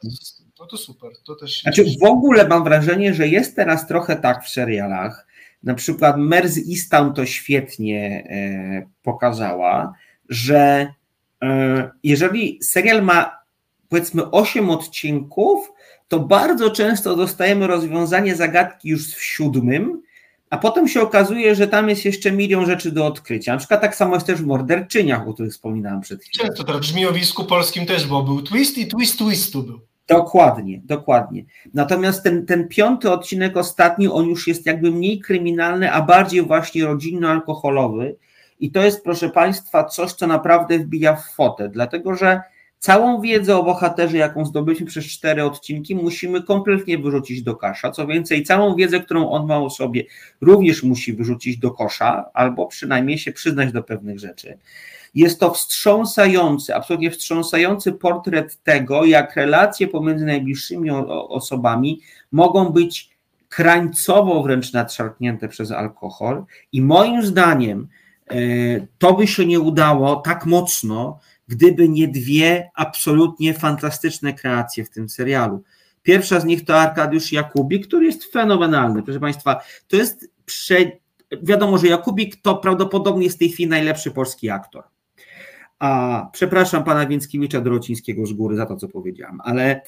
no 0.61 0.67
to 0.67 0.77
super. 0.77 1.11
To 1.25 1.35
też... 1.35 1.63
Znaczy 1.63 1.85
w 2.01 2.05
ogóle 2.05 2.49
mam 2.49 2.65
wrażenie, 2.65 3.15
że 3.15 3.29
jest 3.29 3.57
teraz 3.57 3.89
trochę 3.89 4.17
tak 4.17 4.45
w 4.45 4.49
serialach, 4.49 5.27
na 5.63 5.75
przykład 5.75 6.17
Merz 6.19 6.57
Istam 6.57 7.15
to 7.15 7.27
świetnie 7.27 8.25
e, 8.31 8.87
pokazała, 9.03 9.95
że 10.29 10.93
e, 11.43 11.91
jeżeli 12.03 12.59
serial 12.63 13.03
ma 13.03 13.41
powiedzmy 13.89 14.31
8 14.31 14.71
odcinków, 14.71 15.73
to 16.09 16.21
bardzo 16.21 16.71
często 16.71 17.17
dostajemy 17.17 17.67
rozwiązanie 17.67 18.37
zagadki 18.37 18.89
już 18.89 19.15
w 19.15 19.25
siódmym, 19.25 20.03
a 20.51 20.59
potem 20.59 20.89
się 20.89 21.01
okazuje, 21.01 21.55
że 21.55 21.69
tam 21.69 21.89
jest 21.89 22.05
jeszcze 22.05 22.33
milion 22.33 22.67
rzeczy 22.67 22.93
do 22.93 23.07
odkrycia. 23.07 23.53
Na 23.53 23.59
przykład 23.59 23.81
tak 23.81 23.97
samo 23.97 24.15
jest 24.15 24.27
też 24.27 24.43
w 24.43 24.47
morderczyniach, 24.47 25.29
o 25.29 25.35
których 25.35 25.53
wspominałem 25.53 26.01
przed 26.01 26.25
chwilą. 26.25 26.49
Często 26.49 26.65
to 26.65 26.79
w 26.79 26.81
brzmiowisku 26.81 27.45
polskim 27.45 27.87
też, 27.87 28.07
bo 28.07 28.23
był 28.23 28.43
twist 28.43 28.79
i 28.79 28.87
twist 28.87 29.19
twistu 29.19 29.63
był. 29.63 29.90
Dokładnie, 30.11 30.81
dokładnie. 30.85 31.45
Natomiast 31.75 32.23
ten, 32.23 32.47
ten 32.47 32.69
piąty 32.69 33.11
odcinek 33.11 33.57
ostatni, 33.57 34.09
on 34.09 34.27
już 34.27 34.47
jest 34.47 34.67
jakby 34.67 34.91
mniej 34.91 35.21
kryminalny, 35.21 35.93
a 35.93 36.03
bardziej 36.03 36.43
właśnie 36.43 36.85
rodzinno-alkoholowy. 36.85 38.17
I 38.61 38.71
to 38.71 38.83
jest, 38.83 39.05
proszę 39.05 39.29
Państwa, 39.29 39.85
coś, 39.85 40.13
co 40.13 40.27
naprawdę 40.27 40.79
wbija 40.79 41.17
w 41.17 41.35
fotę, 41.35 41.69
dlatego 41.69 42.15
że 42.15 42.41
całą 42.79 43.21
wiedzę 43.21 43.57
o 43.57 43.63
bohaterze, 43.63 44.17
jaką 44.17 44.45
zdobyliśmy 44.45 44.87
przez 44.87 45.05
cztery 45.05 45.45
odcinki, 45.45 45.95
musimy 45.95 46.43
kompletnie 46.43 46.99
wyrzucić 46.99 47.43
do 47.43 47.57
kasza. 47.57 47.91
Co 47.91 48.07
więcej, 48.07 48.43
całą 48.43 48.77
wiedzę, 48.77 49.01
którą 49.01 49.31
on 49.31 49.47
ma 49.47 49.59
o 49.59 49.71
sobie, 49.71 50.05
również 50.41 50.83
musi 50.83 51.13
wyrzucić 51.13 51.59
do 51.59 51.71
kosza, 51.71 52.31
albo 52.35 52.67
przynajmniej 52.67 53.19
się 53.19 53.33
przyznać 53.33 53.73
do 53.73 53.83
pewnych 53.83 54.19
rzeczy. 54.19 54.59
Jest 55.15 55.41
to 55.41 55.51
wstrząsający, 55.55 56.75
absolutnie 56.75 57.11
wstrząsający 57.11 57.93
portret 57.93 58.63
tego, 58.63 59.05
jak 59.05 59.37
relacje 59.37 59.89
pomiędzy 59.89 60.25
najbliższymi 60.25 60.91
osobami 61.29 62.01
mogą 62.33 62.69
być 62.69 63.11
krańcowo 63.49 64.43
wręcz 64.43 64.73
nadszarpnięte 64.73 65.49
przez 65.49 65.73
alkohol. 65.73 66.45
I 66.73 66.83
moim 66.83 67.27
zdaniem 67.27 67.89
e, 68.31 68.35
to 68.99 69.13
by 69.13 69.27
się 69.27 69.47
nie 69.47 69.61
udało 69.61 70.17
tak 70.17 70.47
mocno, 70.47 71.19
gdyby 71.49 71.89
nie 71.89 72.09
dwie 72.09 72.71
absolutnie 72.75 73.55
fantastyczne 73.55 74.33
kreacje 74.33 74.85
w 74.85 74.91
tym 74.91 75.09
serialu. 75.09 75.63
Pierwsza 76.03 76.41
z 76.41 76.45
nich 76.45 76.65
to 76.65 76.81
Arkadiusz 76.81 77.33
Jakubik, 77.33 77.87
który 77.87 78.07
jest 78.07 78.25
fenomenalny. 78.25 79.03
Proszę 79.03 79.21
Państwa, 79.21 79.61
to 79.89 79.97
jest 79.97 80.31
prze... 80.45 80.77
wiadomo, 81.43 81.79
że 81.79 81.87
Jakubik 81.87 82.43
to 82.43 82.57
prawdopodobnie 82.57 83.25
jest 83.25 83.37
w 83.37 83.39
tej 83.39 83.49
chwili 83.49 83.69
najlepszy 83.69 84.11
polski 84.11 84.51
aktor. 84.51 84.85
A 85.81 86.29
przepraszam 86.33 86.85
pana 86.85 87.07
Więckiewicza 87.07 87.61
Dorocińskiego 87.61 88.27
z 88.27 88.33
góry 88.33 88.57
za 88.57 88.67
to, 88.67 88.77
co 88.77 88.89
powiedziałam, 88.89 89.41
ale 89.45 89.81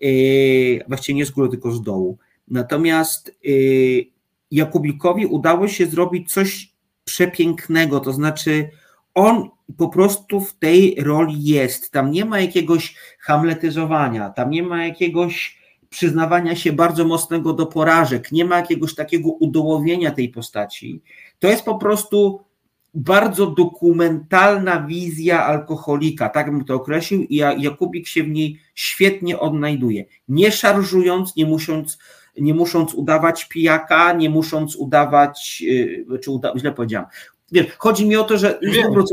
yy, 0.00 0.84
właściwie 0.88 1.16
nie 1.16 1.26
z 1.26 1.30
góry, 1.30 1.48
tylko 1.48 1.72
z 1.72 1.82
dołu. 1.82 2.18
Natomiast 2.48 3.38
yy, 3.42 4.04
Jakubikowi 4.50 5.26
udało 5.26 5.68
się 5.68 5.86
zrobić 5.86 6.32
coś 6.32 6.72
przepięknego, 7.04 8.00
to 8.00 8.12
znaczy 8.12 8.70
on 9.14 9.48
po 9.76 9.88
prostu 9.88 10.40
w 10.40 10.54
tej 10.58 10.94
roli 10.98 11.44
jest. 11.44 11.90
Tam 11.90 12.10
nie 12.10 12.24
ma 12.24 12.40
jakiegoś 12.40 12.96
hamletyzowania, 13.20 14.30
tam 14.30 14.50
nie 14.50 14.62
ma 14.62 14.84
jakiegoś 14.86 15.60
przyznawania 15.88 16.56
się 16.56 16.72
bardzo 16.72 17.04
mocnego 17.04 17.52
do 17.52 17.66
porażek, 17.66 18.32
nie 18.32 18.44
ma 18.44 18.56
jakiegoś 18.56 18.94
takiego 18.94 19.30
udołowienia 19.30 20.10
tej 20.10 20.28
postaci. 20.28 21.02
To 21.38 21.48
jest 21.48 21.64
po 21.64 21.78
prostu 21.78 22.44
bardzo 22.94 23.46
dokumentalna 23.46 24.86
wizja 24.86 25.44
alkoholika, 25.46 26.28
tak 26.28 26.50
bym 26.50 26.64
to 26.64 26.74
określił, 26.74 27.22
i 27.22 27.36
Jakubik 27.36 28.06
się 28.06 28.22
w 28.22 28.28
niej 28.28 28.60
świetnie 28.74 29.38
odnajduje. 29.38 30.04
Nie 30.28 30.52
szarżując, 30.52 31.36
nie 31.36 31.46
musząc, 31.46 31.98
nie 32.38 32.54
musząc 32.54 32.94
udawać 32.94 33.44
pijaka, 33.44 34.12
nie 34.12 34.30
musząc 34.30 34.76
udawać, 34.76 35.62
y, 35.66 36.18
czy 36.22 36.30
uda, 36.30 36.52
źle 36.58 36.72
powiedziałem. 36.72 37.08
Wiesz, 37.52 37.66
chodzi 37.78 38.06
mi 38.06 38.16
o 38.16 38.24
to, 38.24 38.38
że 38.38 38.60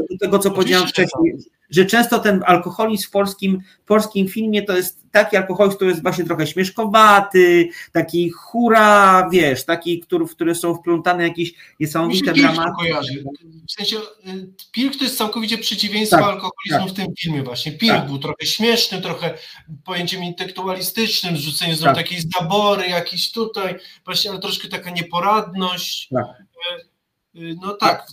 do 0.10 0.18
tego, 0.20 0.40
co 0.40 0.52
powiedziałem 0.52 0.88
wcześniej, 0.88 1.38
że 1.70 1.86
często 1.86 2.20
ten 2.20 2.44
alkoholizm 2.46 3.08
w 3.08 3.12
polskim, 3.12 3.62
polskim 3.86 4.28
filmie 4.28 4.62
to 4.62 4.78
jest 4.78 5.08
taki 5.12 5.38
alkoholizm, 5.38 5.76
który 5.76 5.90
jest 5.92 6.04
właśnie 6.04 6.26
trochę 6.26 6.48
śmieszkowaty, 6.48 7.70
taki 7.92 8.30
hura, 8.30 9.30
wiesz, 9.32 9.66
taki, 9.66 10.00
który, 10.00 10.26
w 10.26 10.36
który 10.36 10.56
są 10.56 10.76
wplątane 10.76 11.24
jakieś 11.24 11.54
niesamowite 11.80 12.34
dramaty. 12.34 12.72
W 13.68 13.72
sensie 13.72 13.98
y, 13.98 14.02
Pilk 14.72 14.96
to 14.96 15.04
jest 15.04 15.18
całkowicie 15.18 15.58
przeciwieństwo 15.58 16.18
tak, 16.18 16.26
alkoholizmu 16.26 16.86
tak. 16.86 16.90
w 16.90 16.94
tym 16.94 17.16
filmie 17.20 17.44
właśnie. 17.44 17.72
Pilk 17.72 17.94
tak. 17.94 18.06
był 18.06 18.20
trochę 18.20 18.46
śmieszny, 18.46 19.02
trochę 19.02 19.34
pojęciem 19.84 20.24
intelektualistycznym, 20.24 21.38
zrzucenie 21.38 21.76
z 21.76 21.82
tak. 21.82 21.96
takiej 21.96 22.20
zabory 22.40 22.88
jakiś 22.88 23.32
tutaj, 23.32 23.76
właśnie, 24.06 24.32
ale 24.32 24.40
troszkę 24.40 24.68
taka 24.68 24.90
nieporadność. 24.90 26.10
Tak. 26.14 26.26
Y, 27.38 27.56
no 27.62 27.74
tak, 27.74 28.08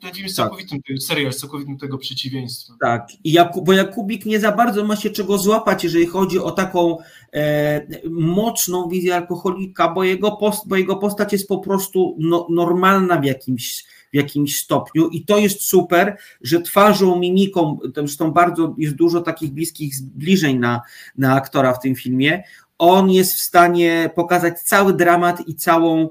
ten 0.00 0.12
film 0.12 0.24
jest 0.24 0.36
tak. 0.36 0.46
całkowitym, 0.46 1.00
serial 1.00 1.32
całkowitym 1.32 1.78
tego 1.78 1.98
przeciwieństwa. 1.98 2.74
Tak, 2.80 3.08
I 3.24 3.32
Jakub, 3.32 3.64
bo 3.64 3.72
Jakubik 3.72 4.26
nie 4.26 4.40
za 4.40 4.52
bardzo 4.52 4.84
ma 4.84 4.96
się 4.96 5.10
czego 5.10 5.38
złapać, 5.38 5.84
jeżeli 5.84 6.06
chodzi 6.06 6.38
o 6.38 6.50
taką 6.50 6.98
e, 7.34 7.86
mocną 8.10 8.88
wizję 8.88 9.16
alkoholika, 9.16 9.88
bo 9.88 10.04
jego, 10.04 10.32
post, 10.32 10.68
bo 10.68 10.76
jego 10.76 10.96
postać 10.96 11.32
jest 11.32 11.48
po 11.48 11.58
prostu 11.58 12.16
no, 12.18 12.46
normalna 12.50 13.20
w 13.20 13.24
jakimś, 13.24 13.84
w 14.12 14.16
jakimś 14.16 14.58
stopniu 14.58 15.08
i 15.08 15.24
to 15.24 15.38
jest 15.38 15.62
super, 15.62 16.16
że 16.40 16.60
twarzą, 16.60 17.18
mimiką, 17.18 17.78
zresztą 17.94 18.30
bardzo 18.30 18.74
jest 18.78 18.94
dużo 18.94 19.20
takich 19.20 19.50
bliskich 19.50 19.94
zbliżeń 19.94 20.58
na, 20.58 20.80
na 21.18 21.34
aktora 21.34 21.72
w 21.72 21.80
tym 21.80 21.94
filmie, 21.94 22.42
on 22.78 23.10
jest 23.10 23.34
w 23.34 23.40
stanie 23.40 24.10
pokazać 24.14 24.60
cały 24.60 24.92
dramat 24.92 25.48
i 25.48 25.54
całą 25.54 26.08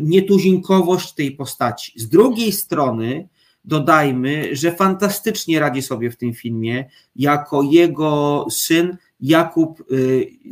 nietuzinkowość 0.00 1.14
tej 1.14 1.32
postaci. 1.32 1.92
Z 1.96 2.08
drugiej 2.08 2.52
strony 2.52 3.28
dodajmy, 3.64 4.56
że 4.56 4.72
fantastycznie 4.72 5.60
radzi 5.60 5.82
sobie 5.82 6.10
w 6.10 6.16
tym 6.16 6.34
filmie 6.34 6.84
jako 7.16 7.62
jego 7.62 8.46
syn 8.50 8.96
Jakub 9.20 9.80
e, 9.80 9.84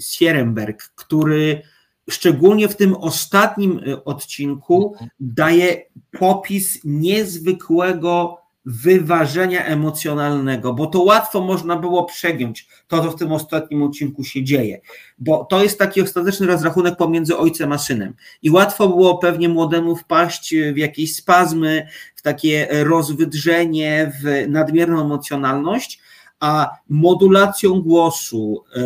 Sierenberg, 0.01 0.93
który 0.95 1.62
szczególnie 2.11 2.69
w 2.69 2.77
tym 2.77 2.95
ostatnim 2.95 3.81
e, 3.87 4.05
odcinku 4.05 4.95
daje 5.21 5.83
popis 6.19 6.81
niezwykłego 6.85 8.39
wyważenia 8.64 9.64
emocjonalnego, 9.64 10.73
bo 10.73 10.87
to 10.87 11.03
łatwo 11.03 11.40
można 11.40 11.77
było 11.77 12.05
przegiąć 12.05 12.68
to, 12.88 13.03
co 13.03 13.11
w 13.11 13.16
tym 13.16 13.33
ostatnim 13.33 13.83
odcinku 13.83 14.25
się 14.25 14.44
dzieje, 14.44 14.81
bo 15.18 15.44
to 15.44 15.62
jest 15.62 15.79
taki 15.79 16.03
ostateczny 16.03 16.46
rozrachunek 16.46 16.96
pomiędzy 16.96 17.37
ojcem 17.37 17.73
a 17.73 17.79
synem. 17.79 18.14
I 18.42 18.51
łatwo 18.51 18.88
było 18.88 19.18
pewnie 19.18 19.49
młodemu 19.49 19.96
wpaść 19.96 20.55
w 20.75 20.77
jakieś 20.77 21.16
spazmy, 21.16 21.87
w 22.16 22.23
takie 22.23 22.68
rozwydrzenie, 22.70 24.12
w 24.23 24.49
nadmierną 24.49 25.01
emocjonalność, 25.01 26.01
a 26.40 26.77
modulacją 26.88 27.81
głosu, 27.81 28.64
e, 28.77 28.83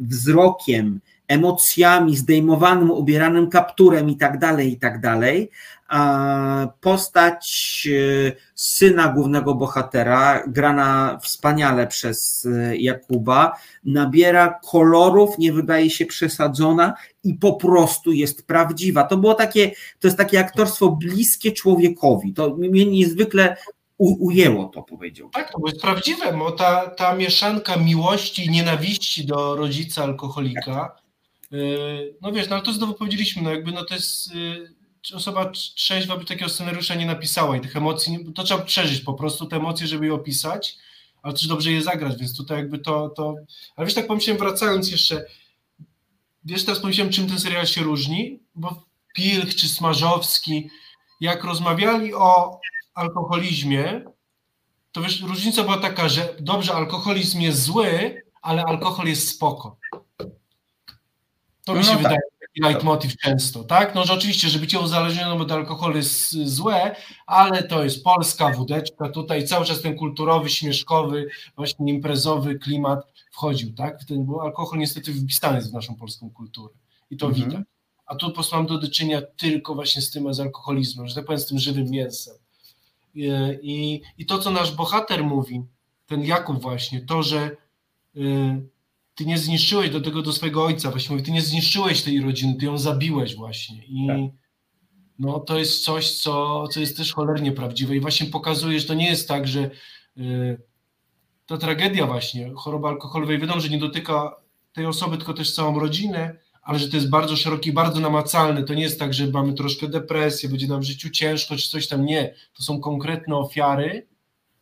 wzrokiem, 0.00 1.00
emocjami, 1.28 2.16
zdejmowanym, 2.16 2.90
ubieranym 2.90 3.50
kapturem 3.50 4.10
i 4.10 4.16
tak 4.16 4.38
dalej, 4.38 4.72
i 4.72 4.76
tak 4.78 5.00
dalej, 5.00 5.50
postać 6.80 7.88
e, 8.28 8.32
syna 8.54 9.08
głównego 9.08 9.54
bohatera, 9.54 10.42
grana 10.46 11.18
wspaniale 11.22 11.86
przez 11.86 12.46
e, 12.46 12.76
Jakuba, 12.76 13.52
nabiera 13.84 14.60
kolorów, 14.70 15.38
nie 15.38 15.52
wydaje 15.52 15.90
się 15.90 16.06
przesadzona 16.06 16.94
i 17.24 17.34
po 17.34 17.52
prostu 17.52 18.12
jest 18.12 18.46
prawdziwa. 18.46 19.04
To 19.04 19.16
było 19.16 19.34
takie, 19.34 19.70
to 20.00 20.08
jest 20.08 20.18
takie 20.18 20.40
aktorstwo 20.40 20.88
bliskie 20.88 21.52
człowiekowi. 21.52 22.32
To 22.32 22.56
mnie 22.56 22.86
niezwykle 22.86 23.56
u, 23.98 24.26
ujęło 24.26 24.68
to, 24.68 24.82
powiedział. 24.82 25.30
Tak, 25.30 25.52
to 25.52 25.58
jest 25.66 25.80
prawdziwe, 25.82 26.32
bo 26.32 26.52
ta, 26.52 26.90
ta 26.90 27.14
mieszanka 27.14 27.76
miłości 27.76 28.46
i 28.46 28.50
nienawiści 28.50 29.26
do 29.26 29.56
rodzica 29.56 30.02
alkoholika, 30.02 30.96
e, 30.98 31.05
no 32.22 32.32
wiesz, 32.32 32.48
no 32.48 32.56
ale 32.56 32.64
to 32.64 32.72
znowu 32.72 32.94
powiedzieliśmy, 32.94 33.42
no 33.42 33.50
jakby 33.50 33.72
no 33.72 33.84
to 33.84 33.94
jest 33.94 34.30
osoba 35.14 35.50
trzeźwa 35.50 36.16
by 36.16 36.24
takiego 36.24 36.48
scenariusza 36.50 36.94
nie 36.94 37.06
napisała 37.06 37.56
i 37.56 37.60
tych 37.60 37.76
emocji, 37.76 38.18
to 38.34 38.42
trzeba 38.42 38.62
przeżyć 38.62 39.00
po 39.00 39.14
prostu 39.14 39.46
te 39.46 39.56
emocje, 39.56 39.86
żeby 39.86 40.06
je 40.06 40.14
opisać, 40.14 40.76
ale 41.22 41.34
też 41.34 41.46
dobrze 41.46 41.72
je 41.72 41.82
zagrać, 41.82 42.16
więc 42.16 42.36
tutaj 42.36 42.58
jakby 42.58 42.78
to, 42.78 43.08
to... 43.08 43.34
ale 43.76 43.86
wiesz, 43.86 43.94
tak 43.94 44.06
pomyślałem 44.06 44.38
wracając 44.38 44.90
jeszcze, 44.90 45.24
wiesz, 46.44 46.64
teraz 46.64 46.80
pomyślałem, 46.80 47.12
czym 47.12 47.28
ten 47.28 47.40
serial 47.40 47.66
się 47.66 47.82
różni, 47.82 48.40
bo 48.54 48.84
Pilch 49.14 49.54
czy 49.54 49.68
Smarzowski, 49.68 50.70
jak 51.20 51.44
rozmawiali 51.44 52.14
o 52.14 52.60
alkoholizmie, 52.94 54.04
to 54.92 55.02
wiesz, 55.02 55.20
różnica 55.20 55.62
była 55.62 55.78
taka, 55.78 56.08
że 56.08 56.36
dobrze, 56.40 56.74
alkoholizm 56.74 57.40
jest 57.40 57.62
zły, 57.62 58.22
ale 58.42 58.64
alkohol 58.64 59.06
jest 59.06 59.28
spoko. 59.28 59.78
To 61.66 61.74
mi 61.74 61.84
się 61.84 61.92
no 61.92 61.98
wydaje 61.98 62.18
leitmotiv 62.56 63.16
często, 63.16 63.64
tak? 63.64 63.94
No, 63.94 64.04
że 64.04 64.12
oczywiście, 64.12 64.48
że 64.48 64.58
bycie 64.58 64.80
uzależnionym 64.80 65.40
od 65.40 65.52
alkoholu 65.52 65.96
jest 65.96 66.30
złe, 66.30 66.96
ale 67.26 67.62
to 67.62 67.84
jest 67.84 68.04
polska 68.04 68.50
wódeczka, 68.50 69.08
tutaj 69.08 69.46
cały 69.46 69.66
czas 69.66 69.82
ten 69.82 69.96
kulturowy, 69.96 70.50
śmieszkowy, 70.50 71.28
właśnie 71.56 71.92
imprezowy 71.92 72.58
klimat 72.58 73.12
wchodził, 73.30 73.74
tak? 73.74 74.04
Ten, 74.04 74.24
bo 74.24 74.42
alkohol 74.42 74.78
niestety 74.78 75.12
wpisany 75.12 75.56
jest 75.56 75.70
w 75.70 75.74
naszą 75.74 75.94
polską 75.94 76.30
kulturę 76.30 76.74
i 77.10 77.16
to 77.16 77.26
mhm. 77.26 77.44
widać. 77.44 77.64
A 78.06 78.14
tu 78.14 78.26
po 78.26 78.32
prostu 78.32 78.56
mam 78.56 78.66
do 78.66 78.90
czynienia 78.90 79.22
tylko 79.36 79.74
właśnie 79.74 80.02
z 80.02 80.10
tym, 80.10 80.34
z 80.34 80.40
alkoholizmem, 80.40 81.08
że 81.08 81.14
tak 81.14 81.24
powiem, 81.24 81.40
z 81.40 81.46
tym 81.46 81.58
żywym 81.58 81.90
mięsem. 81.90 82.34
I, 83.14 83.30
i, 83.62 84.02
i 84.18 84.26
to, 84.26 84.38
co 84.38 84.50
nasz 84.50 84.72
bohater 84.72 85.24
mówi, 85.24 85.62
ten 86.06 86.22
Jakub 86.24 86.62
właśnie, 86.62 87.00
to, 87.00 87.22
że 87.22 87.50
y, 88.16 88.66
ty 89.16 89.26
nie 89.26 89.38
zniszczyłeś 89.38 89.90
do 89.90 90.00
tego 90.00 90.22
do 90.22 90.32
swojego 90.32 90.64
ojca, 90.64 90.90
właśnie 90.90 91.16
mówię, 91.16 91.24
ty 91.24 91.32
nie 91.32 91.42
zniszczyłeś 91.42 92.02
tej 92.02 92.20
rodziny, 92.20 92.54
ty 92.54 92.66
ją 92.66 92.78
zabiłeś 92.78 93.36
właśnie 93.36 93.82
i 93.88 94.06
tak. 94.06 94.18
no 95.18 95.40
to 95.40 95.58
jest 95.58 95.84
coś, 95.84 96.10
co, 96.10 96.64
co 96.68 96.80
jest 96.80 96.96
też 96.96 97.12
cholernie 97.12 97.52
prawdziwe 97.52 97.96
i 97.96 98.00
właśnie 98.00 98.26
pokazuje, 98.26 98.80
że 98.80 98.86
to 98.86 98.94
nie 98.94 99.08
jest 99.08 99.28
tak, 99.28 99.48
że 99.48 99.70
y, 100.18 100.60
ta 101.46 101.56
tragedia 101.56 102.06
właśnie, 102.06 102.50
choroba 102.56 102.88
alkoholowej, 102.88 103.38
wiadomo, 103.38 103.60
że 103.60 103.68
nie 103.68 103.78
dotyka 103.78 104.36
tej 104.72 104.86
osoby, 104.86 105.16
tylko 105.16 105.34
też 105.34 105.54
całą 105.54 105.78
rodzinę, 105.78 106.36
ale 106.62 106.78
że 106.78 106.88
to 106.88 106.96
jest 106.96 107.10
bardzo 107.10 107.36
szeroki, 107.36 107.72
bardzo 107.72 108.00
namacalny. 108.00 108.64
To 108.64 108.74
nie 108.74 108.82
jest 108.82 108.98
tak, 108.98 109.14
że 109.14 109.26
mamy 109.26 109.52
troszkę 109.52 109.88
depresję, 109.88 110.48
będzie 110.48 110.68
nam 110.68 110.80
w 110.80 110.84
życiu 110.84 111.10
ciężko, 111.10 111.56
czy 111.56 111.68
coś 111.68 111.88
tam. 111.88 112.04
Nie. 112.04 112.34
To 112.54 112.62
są 112.62 112.80
konkretne 112.80 113.36
ofiary, 113.36 114.06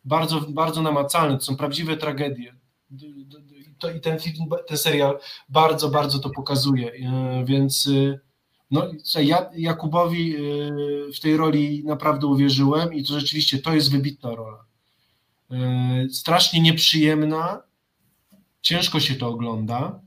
bardzo, 0.05 0.41
bardzo 0.41 0.81
namacalne, 0.81 1.37
to 1.37 1.43
są 1.43 1.57
prawdziwe 1.57 1.97
tragedie 1.97 2.55
to 3.85 3.91
i 3.91 4.01
ten 4.01 4.19
film, 4.19 4.49
ten 4.67 4.77
serial 4.77 5.19
bardzo, 5.49 5.89
bardzo 5.89 6.19
to 6.19 6.29
pokazuje, 6.29 6.91
e, 6.91 7.45
więc 7.45 7.87
e, 7.87 8.19
no, 8.71 8.91
ja 9.21 9.49
Jakubowi 9.55 10.35
e, 10.35 10.39
w 11.13 11.19
tej 11.19 11.37
roli 11.37 11.83
naprawdę 11.85 12.27
uwierzyłem 12.27 12.93
i 12.93 13.03
to 13.03 13.19
rzeczywiście 13.19 13.59
to 13.59 13.73
jest 13.73 13.91
wybitna 13.91 14.35
rola. 14.35 14.65
Strasznie 16.11 16.61
nieprzyjemna, 16.61 17.61
ciężko 18.61 18.99
się 18.99 19.15
to 19.15 19.27
ogląda, 19.27 19.99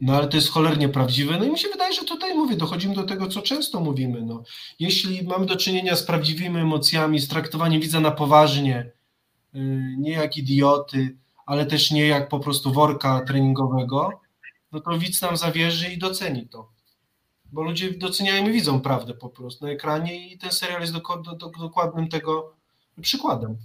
no 0.00 0.16
ale 0.16 0.28
to 0.28 0.36
jest 0.36 0.50
cholernie 0.50 0.88
prawdziwe. 0.88 1.38
No 1.38 1.44
i 1.44 1.50
mi 1.50 1.58
się 1.58 1.68
wydaje, 1.68 1.94
że 1.94 2.04
tutaj 2.04 2.34
mówię, 2.34 2.56
dochodzimy 2.56 2.94
do 2.94 3.02
tego, 3.02 3.28
co 3.28 3.42
często 3.42 3.80
mówimy. 3.80 4.22
No, 4.22 4.42
jeśli 4.78 5.22
mamy 5.22 5.46
do 5.46 5.56
czynienia 5.56 5.96
z 5.96 6.02
prawdziwymi 6.02 6.58
emocjami, 6.58 7.18
z 7.18 7.28
traktowaniem 7.28 7.80
widza 7.80 8.00
na 8.00 8.10
poważnie, 8.10 8.92
nie 9.98 10.12
jak 10.12 10.36
idioty, 10.36 11.16
ale 11.46 11.66
też 11.66 11.90
nie 11.90 12.06
jak 12.06 12.28
po 12.28 12.40
prostu 12.40 12.72
worka 12.72 13.20
treningowego, 13.20 14.20
no 14.72 14.80
to 14.80 14.98
widz 14.98 15.22
nam 15.22 15.36
zawierzy 15.36 15.88
i 15.92 15.98
doceni 15.98 16.48
to. 16.48 16.68
Bo 17.52 17.62
ludzie 17.62 17.98
doceniają 17.98 18.48
i 18.48 18.52
widzą 18.52 18.80
prawdę 18.80 19.14
po 19.14 19.28
prostu 19.28 19.64
na 19.64 19.72
ekranie 19.72 20.28
i 20.28 20.38
ten 20.38 20.52
serial 20.52 20.80
jest 20.80 20.92
dokładnym 21.60 22.08
tego 22.08 22.54
przykładem, 23.00 23.56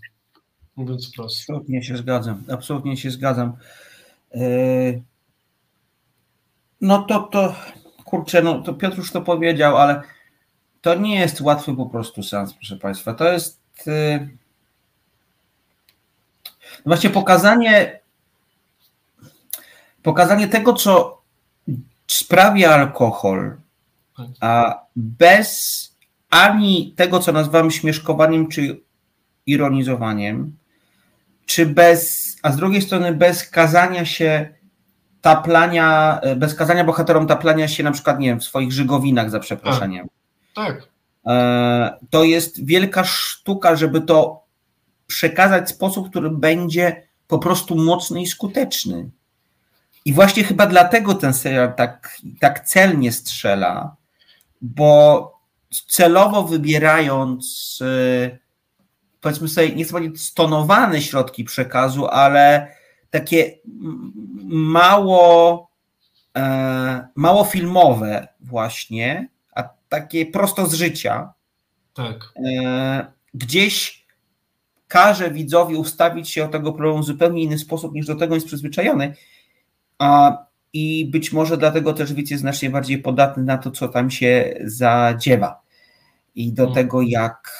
mówiąc 0.75 1.09
wprost. 1.09 1.39
Absolutnie 1.41 1.83
się 1.83 1.97
zgadzam, 1.97 2.43
absolutnie 2.53 2.97
się 2.97 3.11
zgadzam. 3.11 3.53
Y, 4.35 5.01
no 6.81 7.03
to, 7.03 7.19
to 7.19 7.55
kurczę, 8.05 8.41
no 8.41 8.61
to 8.61 8.73
Piotr 8.73 8.97
już 8.97 9.11
to 9.11 9.21
powiedział, 9.21 9.77
ale 9.77 10.01
to 10.81 10.95
nie 10.95 11.19
jest 11.19 11.41
łatwy 11.41 11.75
po 11.75 11.85
prostu 11.85 12.23
sens, 12.23 12.53
proszę 12.53 12.77
Państwa. 12.77 13.13
To 13.13 13.31
jest 13.31 13.59
y, 13.87 14.29
Właśnie 16.85 17.09
pokazanie, 17.09 17.99
pokazanie 20.03 20.47
tego, 20.47 20.73
co 20.73 21.21
sprawia 22.07 22.69
alkohol, 22.69 23.55
a 24.39 24.81
bez 24.95 25.81
ani 26.29 26.93
tego, 26.95 27.19
co 27.19 27.31
nazywamy 27.31 27.71
śmieszkowaniem 27.71 28.47
czy 28.47 28.81
ironizowaniem, 29.45 30.57
czy 31.45 31.65
bez, 31.65 32.35
a 32.43 32.51
z 32.51 32.55
drugiej 32.55 32.81
strony 32.81 33.13
bez 33.13 33.49
kazania 33.49 34.05
się 34.05 34.49
taplania, 35.21 36.21
bez 36.35 36.55
kazania 36.55 36.83
bohaterom 36.83 37.27
taplania 37.27 37.67
się 37.67 37.83
na 37.83 37.91
przykład, 37.91 38.19
nie 38.19 38.27
wiem, 38.27 38.39
w 38.39 38.43
swoich 38.43 38.71
żygowinach 38.71 39.29
za 39.29 39.39
przeproszeniem. 39.39 40.07
Tak. 40.55 40.77
tak. 40.77 40.87
To 42.09 42.23
jest 42.23 42.65
wielka 42.65 43.03
sztuka, 43.03 43.75
żeby 43.75 44.01
to 44.01 44.44
przekazać 45.07 45.67
w 45.67 45.75
sposób, 45.75 46.09
który 46.09 46.29
będzie 46.29 47.07
po 47.27 47.39
prostu 47.39 47.75
mocny 47.75 48.21
i 48.21 48.27
skuteczny. 48.27 49.09
I 50.05 50.13
właśnie 50.13 50.43
chyba 50.43 50.67
dlatego 50.67 51.13
ten 51.13 51.33
serial 51.33 51.75
tak, 51.75 52.17
tak 52.39 52.67
celnie 52.67 53.11
strzela, 53.11 53.95
bo 54.61 55.31
celowo 55.87 56.43
wybierając, 56.43 57.79
e, 57.81 58.37
powiedzmy 59.21 59.47
sobie, 59.47 59.75
nie 59.75 59.83
chcę 59.83 59.93
powiedzieć 59.93 60.21
stonowane 60.21 61.01
środki 61.01 61.43
przekazu, 61.43 62.07
ale 62.07 62.75
takie 63.09 63.57
mało, 64.45 65.69
e, 66.37 67.07
mało 67.15 67.43
filmowe 67.43 68.27
właśnie, 68.39 69.29
a, 69.55 69.69
takie 69.89 70.25
prosto 70.25 70.67
z 70.67 70.73
życia. 70.73 71.33
Tak. 71.93 72.33
E, 72.45 73.11
gdzieś 73.33 74.04
każe 74.87 75.31
widzowi 75.31 75.75
ustawić 75.75 76.29
się 76.29 76.45
o 76.45 76.47
tego 76.47 76.73
problemu 76.73 77.03
w 77.03 77.05
zupełnie 77.05 77.41
inny 77.43 77.57
sposób 77.59 77.93
niż 77.93 78.05
do 78.05 78.15
tego 78.15 78.35
jest 78.35 78.47
przyzwyczajony. 78.47 79.15
A, 79.99 80.37
I 80.73 81.05
być 81.11 81.31
może 81.31 81.57
dlatego 81.57 81.93
też 81.93 82.13
widz 82.13 82.31
jest 82.31 82.41
znacznie 82.41 82.69
bardziej 82.69 82.97
podatny 82.97 83.43
na 83.43 83.57
to, 83.57 83.71
co 83.71 83.87
tam 83.87 84.11
się 84.11 84.59
zadziewa. 84.63 85.61
I 86.35 86.53
do 86.53 86.63
Mhm. 86.63 86.75
tego, 86.75 87.01
jak, 87.01 87.51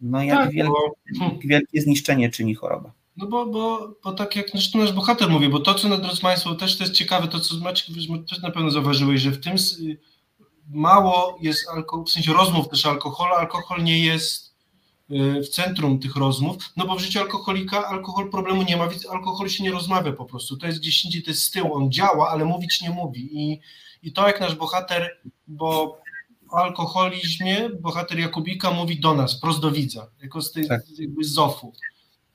no 0.00 0.22
jak 0.22 0.38
Tak, 0.38 0.50
wielkie, 0.50 0.70
bo, 1.18 1.30
wielkie 1.44 1.80
zniszczenie 1.82 2.30
czyni 2.30 2.54
choroba. 2.54 2.92
no 3.16 3.26
bo, 3.26 3.46
bo, 3.46 3.94
bo 4.04 4.12
tak 4.12 4.36
jak 4.36 4.50
zresztą 4.50 4.78
nasz 4.78 4.92
bohater 4.92 5.30
mówi, 5.30 5.48
bo 5.48 5.60
to, 5.60 5.74
co 5.74 5.98
drodzy 5.98 6.20
Państwo, 6.20 6.54
też 6.54 6.78
to 6.78 6.84
jest 6.84 6.94
ciekawe, 6.94 7.28
to 7.28 7.40
co 7.40 7.56
Maciek 7.56 7.96
też 8.28 8.42
na 8.42 8.50
pewno 8.50 8.70
zauważyłeś, 8.70 9.20
że 9.20 9.30
w 9.30 9.40
tym 9.40 9.54
mało 10.70 11.38
jest 11.40 11.68
alkoholu, 11.68 12.06
w 12.06 12.10
sensie 12.10 12.32
rozmów 12.32 12.68
też 12.68 12.86
alkoholu, 12.86 13.34
alkohol 13.34 13.84
nie 13.84 13.98
jest 14.04 14.47
w 15.42 15.48
centrum 15.48 15.98
tych 15.98 16.16
rozmów, 16.16 16.56
no 16.76 16.86
bo 16.86 16.96
w 16.96 17.00
życiu 17.00 17.20
alkoholika 17.20 17.86
alkohol 17.86 18.30
problemu 18.30 18.62
nie 18.62 18.76
ma, 18.76 18.88
więc 18.88 19.06
alkohol 19.06 19.48
się 19.48 19.64
nie 19.64 19.70
rozmawia 19.70 20.12
po 20.12 20.24
prostu, 20.24 20.56
to 20.56 20.66
jest 20.66 20.78
gdzieś 20.78 21.04
indziej, 21.04 21.22
to 21.22 21.30
jest 21.30 21.42
z 21.42 21.50
tyłu, 21.50 21.74
on 21.74 21.92
działa, 21.92 22.30
ale 22.30 22.44
mówić 22.44 22.80
nie 22.82 22.90
mówi 22.90 23.28
i, 23.32 23.60
i 24.02 24.12
to 24.12 24.26
jak 24.26 24.40
nasz 24.40 24.54
bohater, 24.54 25.20
bo 25.46 26.00
o 26.50 26.56
alkoholizmie 26.56 27.70
bohater 27.80 28.18
Jakubika 28.18 28.70
mówi 28.70 29.00
do 29.00 29.14
nas, 29.14 29.40
prost 29.40 29.60
do 29.60 29.70
widza, 29.70 30.10
jako 30.22 30.42
z, 30.42 30.52
tej, 30.52 30.68
Tak. 30.68 30.82
jakby 30.98 31.24
z 31.24 31.28
Zofu. 31.28 31.72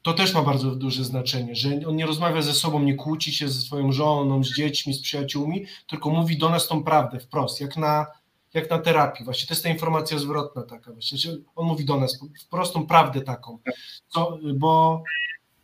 To 0.02 0.14
też 0.14 0.34
ma 0.34 0.42
bardzo 0.42 0.76
duże 0.76 1.04
znaczenie, 1.04 1.56
że 1.56 1.70
on 1.88 1.96
nie 1.96 2.06
rozmawia 2.06 2.42
ze 2.42 2.54
sobą, 2.54 2.80
nie 2.84 2.96
kłóci 2.96 3.34
się 3.34 3.50
ze 3.50 3.62
swoją 3.62 3.92
żoną, 3.92 4.44
z 4.44 4.56
dziećmi, 4.56 4.94
z 4.94 5.02
przyjaciółmi, 5.02 5.66
tylko 5.88 6.10
mówi 6.10 6.38
do 6.38 6.50
nas 6.50 6.68
tą 6.68 6.84
prawdę 6.84 7.20
wprost, 7.20 7.62
jak 7.62 7.78
na, 7.78 8.06
jak 8.54 8.70
na 8.70 8.80
terapii. 8.80 9.26
Właśnie 9.26 9.47
to 9.47 9.54
jest 9.54 9.64
ta 9.64 9.70
informacja 9.70 10.20
zwrotna 10.20 10.64
taka, 10.64 10.91
właśnie, 10.91 11.18
on 11.56 11.68
mówi 11.68 11.86
do 11.86 11.97
nas 11.97 12.20
wprost 12.41 12.74
tą 12.74 12.88
prawdę 12.88 13.22
taką, 13.22 13.60
bo, 14.56 15.04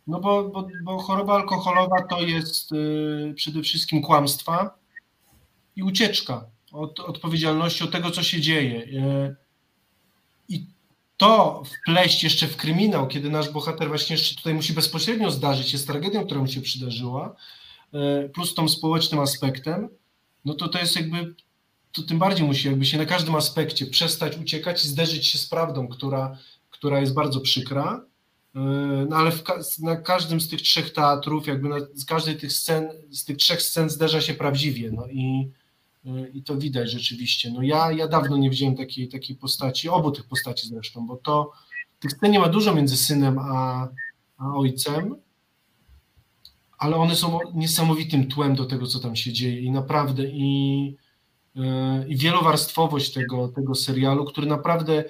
no 0.07 0.19
bo, 0.19 0.43
bo, 0.43 0.67
bo 0.83 0.99
choroba 0.99 1.33
alkoholowa 1.33 2.01
to 2.01 2.21
jest 2.21 2.71
y, 2.71 3.33
przede 3.35 3.61
wszystkim 3.61 4.01
kłamstwa 4.01 4.79
i 5.75 5.83
ucieczka 5.83 6.45
od 6.71 6.99
odpowiedzialności, 6.99 7.83
od 7.83 7.91
tego, 7.91 8.11
co 8.11 8.23
się 8.23 8.41
dzieje. 8.41 8.83
Y, 8.83 9.35
I 10.49 10.65
to 11.17 11.63
wpleść 11.63 12.23
jeszcze 12.23 12.47
w 12.47 12.57
kryminał, 12.57 13.07
kiedy 13.07 13.29
nasz 13.29 13.49
bohater 13.49 13.87
właśnie 13.87 14.15
jeszcze 14.15 14.35
tutaj 14.35 14.53
musi 14.53 14.73
bezpośrednio 14.73 15.31
zdarzyć 15.31 15.69
się 15.69 15.77
z 15.77 15.85
tragedią, 15.85 16.25
która 16.25 16.41
mu 16.41 16.47
się 16.47 16.61
przydarzyła, 16.61 17.35
y, 18.25 18.29
plus 18.29 18.53
tą 18.55 18.69
społecznym 18.69 19.19
aspektem, 19.19 19.89
no 20.45 20.53
to 20.53 20.67
to 20.67 20.79
jest 20.79 20.95
jakby, 20.95 21.35
to 21.91 22.03
tym 22.03 22.19
bardziej 22.19 22.47
musi 22.47 22.67
jakby 22.67 22.85
się 22.85 22.97
na 22.97 23.05
każdym 23.05 23.35
aspekcie 23.35 23.85
przestać 23.85 24.37
uciekać 24.37 24.85
i 24.85 24.87
zderzyć 24.87 25.27
się 25.27 25.37
z 25.37 25.47
prawdą, 25.47 25.87
która, 25.87 26.37
która 26.69 26.99
jest 26.99 27.13
bardzo 27.13 27.41
przykra. 27.41 28.05
Y, 28.55 28.59
No 29.09 29.15
ale 29.15 29.31
w, 29.31 29.43
na 29.79 29.95
każdym 29.95 30.41
z 30.41 30.49
tych 30.49 30.61
trzech 30.61 30.93
teatrów, 30.93 31.47
jakby 31.47 31.69
na, 31.69 31.75
z 31.93 32.05
każdej 32.05 32.37
tych 32.37 32.53
scen, 32.53 32.89
z 33.11 33.25
tych 33.25 33.37
trzech 33.37 33.61
scen 33.61 33.89
zderza 33.89 34.21
się 34.21 34.33
prawdziwie. 34.33 34.91
No 34.91 35.07
i, 35.07 35.51
y, 36.05 36.31
i 36.33 36.43
to 36.43 36.57
widać 36.57 36.91
rzeczywiście. 36.91 37.51
No 37.51 37.61
ja, 37.61 37.91
ja 37.91 38.07
dawno 38.07 38.37
nie 38.37 38.49
widziałem 38.49 38.75
takiej, 38.75 39.07
takiej 39.07 39.35
postaci, 39.35 39.89
obu 39.89 40.11
tych 40.11 40.27
postaci 40.27 40.67
zresztą, 40.67 41.07
bo 41.07 41.17
to 41.17 41.51
tych 41.99 42.11
scen 42.11 42.31
nie 42.31 42.39
ma 42.39 42.49
dużo 42.49 42.75
między 42.75 42.97
synem 42.97 43.39
a, 43.39 43.87
a 44.37 44.53
ojcem, 44.55 45.15
ale 46.77 46.95
one 46.95 47.15
są 47.15 47.39
niesamowitym 47.53 48.27
tłem 48.27 48.55
do 48.55 48.65
tego, 48.65 48.87
co 48.87 48.99
tam 48.99 49.15
się 49.15 49.33
dzieje 49.33 49.61
i 49.61 49.71
naprawdę 49.71 50.23
i, 50.25 50.95
i 52.07 52.17
wielowarstwowość 52.17 53.13
tego, 53.13 53.47
tego 53.47 53.75
serialu, 53.75 54.25
który 54.25 54.47
naprawdę 54.47 55.03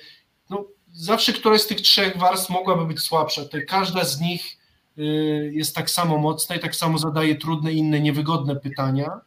no, 0.49 0.65
zawsze 0.93 1.33
któraś 1.33 1.61
z 1.61 1.67
tych 1.67 1.81
trzech 1.81 2.17
warstw 2.17 2.49
mogłaby 2.49 2.85
być 2.85 2.99
słabsza. 2.99 3.45
To 3.45 3.57
każda 3.67 4.05
z 4.05 4.21
nich 4.21 4.57
y, 4.97 5.51
jest 5.53 5.75
tak 5.75 5.89
samo 5.89 6.17
mocna 6.17 6.55
i 6.55 6.59
tak 6.59 6.75
samo 6.75 6.97
zadaje 6.97 7.35
trudne, 7.35 7.73
inne, 7.73 7.99
niewygodne 7.99 8.55
pytania. 8.55 9.21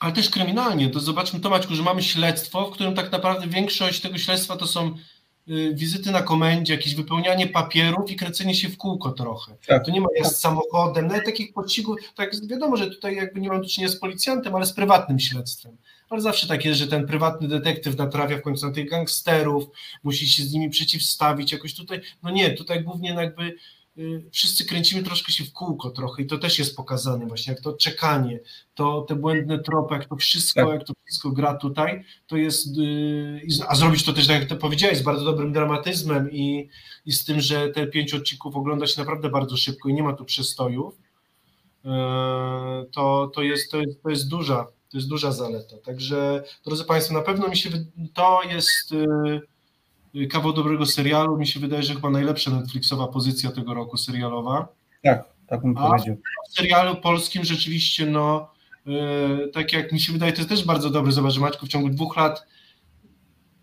Ale 0.00 0.12
też 0.12 0.30
kryminalnie. 0.30 0.90
To 0.90 1.00
zobaczmy, 1.00 1.40
to 1.40 1.50
Maćku, 1.50 1.74
że 1.74 1.82
mamy 1.82 2.02
śledztwo, 2.02 2.70
w 2.70 2.74
którym 2.74 2.94
tak 2.94 3.12
naprawdę 3.12 3.46
większość 3.46 4.00
tego 4.00 4.18
śledztwa 4.18 4.56
to 4.56 4.66
są 4.66 4.94
wizyty 5.72 6.10
na 6.10 6.22
komendzie, 6.22 6.74
jakieś 6.74 6.94
wypełnianie 6.94 7.46
papierów 7.46 8.10
i 8.10 8.16
kręcenie 8.16 8.54
się 8.54 8.68
w 8.68 8.76
kółko 8.76 9.12
trochę. 9.12 9.56
Tak. 9.66 9.84
To 9.84 9.90
nie 9.90 10.00
ma 10.00 10.08
jazd 10.18 10.36
samochodem, 10.36 11.06
nawet 11.06 11.24
takich 11.24 11.52
pościgów, 11.52 11.96
tak 12.14 12.46
wiadomo, 12.46 12.76
że 12.76 12.90
tutaj 12.90 13.16
jakby 13.16 13.40
nie 13.40 13.48
mam 13.48 13.62
do 13.62 13.68
czynienia 13.68 13.92
z 13.92 13.96
policjantem, 13.96 14.54
ale 14.54 14.66
z 14.66 14.72
prywatnym 14.72 15.20
śledztwem. 15.20 15.76
Ale 16.10 16.20
zawsze 16.20 16.46
tak 16.46 16.64
jest, 16.64 16.78
że 16.78 16.86
ten 16.86 17.06
prywatny 17.06 17.48
detektyw 17.48 17.98
natrafia 17.98 18.36
w 18.36 18.42
końcu 18.42 18.66
na 18.66 18.72
tych 18.72 18.90
gangsterów, 18.90 19.64
musi 20.02 20.28
się 20.28 20.42
z 20.42 20.52
nimi 20.52 20.70
przeciwstawić 20.70 21.52
jakoś 21.52 21.74
tutaj. 21.74 22.00
No 22.22 22.30
nie, 22.30 22.50
tutaj 22.50 22.84
głównie 22.84 23.10
jakby 23.10 23.42
y, 23.44 23.54
wszyscy 24.32 24.64
kręcimy 24.64 25.02
troszkę 25.02 25.32
się 25.32 25.44
w 25.44 25.52
kółko 25.52 25.90
trochę 25.90 26.22
i 26.22 26.26
to 26.26 26.38
też 26.38 26.58
jest 26.58 26.76
pokazane 26.76 27.26
właśnie, 27.26 27.52
jak 27.52 27.62
to 27.62 27.72
czekanie, 27.72 28.40
to 28.74 29.00
te 29.08 29.14
błędne 29.14 29.58
tropy, 29.58 29.94
jak 29.94 30.08
to 30.08 30.16
wszystko, 30.16 30.60
Tak. 30.60 30.70
jak 30.70 30.84
to 30.84 30.92
wszystko 31.04 31.30
gra 31.30 31.54
tutaj, 31.54 32.04
to 32.26 32.36
jest, 32.36 32.78
y, 32.78 33.40
a 33.68 33.74
zrobić 33.74 34.04
to 34.04 34.12
też, 34.12 34.26
tak 34.26 34.40
jak 34.40 34.48
to 34.48 34.56
powiedziałeś, 34.56 34.98
z 34.98 35.02
bardzo 35.02 35.24
dobrym 35.24 35.52
dramatyzmem 35.52 36.32
i, 36.32 36.68
i 37.06 37.12
z 37.12 37.24
tym, 37.24 37.40
że 37.40 37.68
te 37.68 37.86
pięć 37.86 38.14
odcinków 38.14 38.56
ogląda 38.56 38.86
się 38.86 39.00
naprawdę 39.00 39.28
bardzo 39.28 39.56
szybko 39.56 39.88
i 39.88 39.94
nie 39.94 40.02
ma 40.02 40.12
tu 40.12 40.24
przestojów, 40.24 40.94
y, 41.84 41.88
to, 42.92 43.30
to, 43.34 43.42
jest, 43.42 43.70
to, 43.70 43.80
jest, 43.80 44.02
to 44.02 44.10
jest 44.10 44.28
duża, 44.28 44.66
to 44.90 44.96
jest 44.98 45.08
duża 45.08 45.32
zaleta. 45.32 45.76
Także, 45.84 46.42
drodzy 46.64 46.84
Państwo, 46.84 47.14
na 47.14 47.22
pewno 47.22 47.48
mi 47.48 47.56
się 47.56 47.70
to 48.14 48.40
jest 48.42 48.92
y, 48.92 49.51
kawał 50.30 50.52
dobrego 50.52 50.86
serialu. 50.86 51.38
Mi 51.38 51.46
się 51.46 51.60
wydaje, 51.60 51.82
że 51.82 51.94
chyba 51.94 52.10
najlepsza 52.10 52.50
Netflixowa 52.50 53.06
pozycja 53.06 53.50
tego 53.50 53.74
roku 53.74 53.96
serialowa. 53.96 54.68
Tak, 55.02 55.24
tak 55.46 55.62
bym 55.62 55.76
A? 55.76 55.88
powiedział. 55.88 56.16
W 56.50 56.54
serialu 56.54 56.96
polskim 56.96 57.44
rzeczywiście, 57.44 58.06
no, 58.06 58.50
y, 58.86 59.50
tak 59.52 59.72
jak 59.72 59.92
mi 59.92 60.00
się 60.00 60.12
wydaje, 60.12 60.32
to 60.32 60.38
jest 60.38 60.48
też 60.48 60.64
bardzo 60.64 60.90
dobry. 60.90 61.12
Zobacz, 61.12 61.38
Maćku, 61.38 61.66
w 61.66 61.68
ciągu 61.68 61.88
dwóch 61.88 62.16
lat 62.16 62.46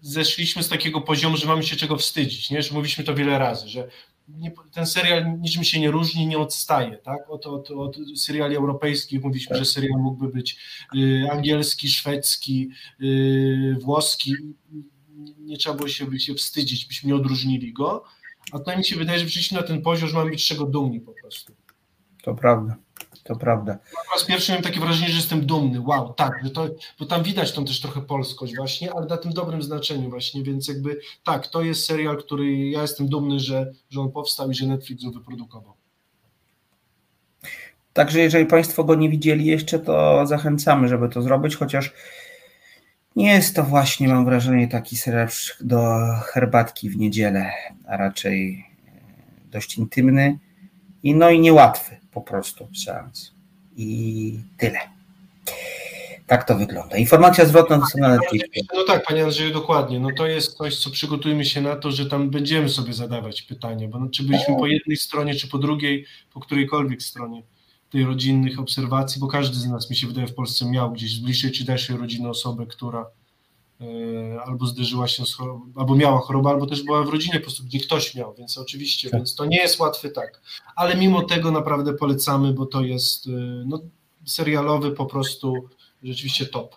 zeszliśmy 0.02 0.64
z 0.64 0.70
takiego 0.70 1.02
poziomu, 1.02 1.38
że 1.38 1.48
mamy 1.48 1.64
się 1.64 1.76
czego 1.76 1.98
wstydzić, 1.98 2.50
nie? 2.50 2.62
Że 2.62 2.74
mówiliśmy 2.74 3.04
to 3.04 3.16
wiele 3.16 3.40
razy, 3.40 3.70
że 3.70 3.88
nie, 4.28 4.52
ten 4.72 4.86
serial 4.86 5.40
niczym 5.40 5.64
się 5.64 5.80
nie 5.80 5.92
różni, 5.92 6.28
nie 6.28 6.38
odstaje, 6.38 6.98
tak? 6.98 7.30
Od, 7.30 7.46
od, 7.46 7.72
od 7.72 7.98
seriali 8.16 8.56
europejskich 8.56 9.24
mówiliśmy, 9.24 9.58
że 9.58 9.66
serial 9.66 10.00
mógłby 10.00 10.28
być 10.28 10.58
y, 10.96 11.28
angielski, 11.32 11.90
szwedzki, 11.90 12.70
y, 13.02 13.78
włoski. 13.82 14.36
Nie, 15.50 15.58
trzeba 15.58 15.76
było 15.76 15.88
się, 15.88 16.20
się 16.20 16.34
wstydzić, 16.34 16.86
byśmy 16.86 17.08
nie 17.08 17.16
odróżnili 17.16 17.74
go. 17.74 18.04
A 18.52 18.60
tutaj 18.60 18.78
mi 18.78 18.86
się 18.86 18.96
wydaje, 18.96 19.20
że 19.20 19.26
przyszliśmy 19.26 19.62
na 19.62 19.68
ten 19.68 19.82
poziom, 19.82 20.10
że 20.10 20.18
mamy 20.18 20.30
być 20.30 20.48
czego 20.48 20.66
dumni 20.66 21.02
po 21.02 21.12
prostu. 21.12 21.54
To 22.24 22.36
prawda, 22.36 22.76
to 23.24 23.36
prawda. 23.36 23.78
Po 23.78 24.14
raz 24.16 24.26
pierwszy 24.26 24.52
miałem 24.52 24.64
takie 24.64 24.80
wrażenie, 24.80 25.10
że 25.10 25.16
jestem 25.16 25.46
dumny. 25.46 25.82
Wow, 25.82 26.14
tak, 26.14 26.32
że 26.44 26.50
to, 26.50 26.68
bo 27.00 27.06
tam 27.06 27.24
widać 27.24 27.52
tą 27.52 27.66
też 27.66 27.82
trochę 27.82 28.02
polskość 28.02 28.56
właśnie, 28.56 28.94
ale 28.94 29.06
na 29.06 29.18
tym 29.18 29.34
dobrym 29.34 29.62
znaczeniu 29.62 30.10
właśnie, 30.10 30.44
więc 30.44 30.68
jakby 30.68 31.00
tak, 31.24 31.48
to 31.48 31.62
jest 31.62 31.86
serial, 31.86 32.18
który 32.18 32.70
ja 32.70 32.82
jestem 32.82 33.08
dumny, 33.08 33.40
że, 33.40 33.72
że 33.90 34.02
on 34.02 34.12
powstał 34.12 34.52
i 34.52 34.56
że 34.56 34.66
Netflix 34.66 35.04
go 35.04 35.12
wyprodukował. 35.12 35.74
Także 37.94 38.20
jeżeli 38.20 38.46
Państwo 38.46 38.84
go 38.84 38.96
nie 38.96 39.10
widzieli 39.10 39.46
jeszcze, 39.46 39.80
to 39.80 40.26
zachęcamy, 40.28 40.88
żeby 40.88 41.10
to 41.10 41.22
zrobić, 41.22 41.56
chociaż 41.56 41.94
nie 43.20 43.32
jest 43.32 43.56
to 43.56 43.64
właśnie, 43.64 44.08
mam 44.08 44.26
wrażenie, 44.26 44.68
taki 44.68 44.98
serial 44.98 45.28
do 45.62 45.80
herbatki 46.24 46.90
w 46.90 46.98
niedzielę, 46.98 47.52
a 47.88 47.98
raczej 47.98 48.66
e, 48.88 49.52
dość 49.52 49.78
intymny 49.78 50.40
i 51.04 51.16
no 51.16 51.30
i 51.30 51.40
niełatwy 51.40 51.98
po 52.12 52.22
prostu 52.22 52.68
seans. 52.86 53.32
I 53.78 54.40
tyle. 54.58 54.80
Tak 56.28 56.44
to 56.44 56.56
wygląda. 56.56 56.98
Informacja 56.98 57.46
zwrotna 57.46 57.82
są 57.86 58.00
na 58.00 58.10
Netflixie. 58.10 58.64
No 58.74 58.84
tak, 58.84 59.06
panie 59.06 59.24
Andrzeju, 59.24 59.54
dokładnie. 59.54 60.00
No 60.00 60.10
to 60.18 60.28
jest 60.28 60.58
coś, 60.58 60.78
co 60.78 60.90
przygotujmy 60.90 61.46
się 61.46 61.62
na 61.62 61.76
to, 61.76 61.92
że 61.92 62.06
tam 62.06 62.30
będziemy 62.30 62.70
sobie 62.70 62.94
zadawać 62.94 63.42
pytanie, 63.42 63.88
bo 63.88 64.00
no, 64.00 64.10
czy 64.10 64.24
byliśmy 64.24 64.56
po 64.58 64.68
jednej 64.68 64.98
stronie, 64.98 65.36
czy 65.36 65.48
po 65.48 65.58
drugiej, 65.58 66.06
po 66.34 66.40
którejkolwiek 66.40 67.02
stronie 67.02 67.44
tej 67.90 68.06
rodzinnych 68.06 68.60
obserwacji, 68.60 69.22
bo 69.22 69.28
każdy 69.28 69.56
z 69.56 69.66
nas, 69.66 69.90
mi 69.90 69.96
się 69.96 70.08
wydaje, 70.08 70.28
w 70.28 70.34
Polsce 70.34 70.66
miał 70.66 70.92
gdzieś 70.92 71.16
z 71.16 71.20
bliższej 71.20 71.52
czy 71.52 71.66
dalszej 71.66 71.98
rodziny 71.98 72.30
osobę, 72.30 72.66
która 72.66 73.10
e, 73.82 73.86
albo 74.42 74.66
zderzyła 74.66 75.08
się 75.08 75.26
z 75.26 75.34
chorobą, 75.34 75.72
albo 75.76 75.96
miała 75.96 76.20
chorobę, 76.20 76.50
albo 76.50 76.68
też 76.68 76.84
była 76.84 77.04
w 77.04 77.10
rodzinie 77.10 77.40
po 77.40 77.44
prostu, 77.44 77.64
gdzie 77.64 77.80
ktoś 77.80 78.16
miał, 78.16 78.34
więc 78.34 78.58
oczywiście, 78.58 79.10
Tak. 79.10 79.20
więc 79.20 79.36
to 79.36 79.46
nie 79.46 79.58
jest 79.58 79.80
łatwy 79.80 80.10
tak, 80.10 80.42
ale 80.76 80.98
mimo 80.98 81.22
tego 81.22 81.52
naprawdę 81.52 81.94
polecamy, 81.94 82.54
bo 82.54 82.66
to 82.66 82.82
jest 82.82 83.28
e, 83.28 83.30
no, 83.66 83.80
serialowy 84.26 84.92
po 84.92 85.06
prostu 85.06 85.54
rzeczywiście 86.04 86.46
top. 86.46 86.76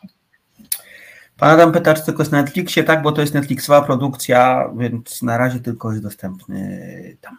Pan 1.37 1.51
Adam 1.51 1.73
pyta, 1.73 1.95
czy 1.95 2.03
tylko 2.05 2.23
jest 2.23 2.33
na 2.33 2.43
Netflixie, 2.43 2.85
tak, 2.85 3.03
bo 3.03 3.13
to 3.13 3.21
jest 3.21 3.35
Netflixowa 3.35 3.83
produkcja, 3.83 4.71
więc 4.79 5.23
na 5.23 5.39
razie 5.39 5.61
tylko 5.61 5.91
jest 5.91 6.03
dostępny 6.03 7.17
tam. 7.21 7.39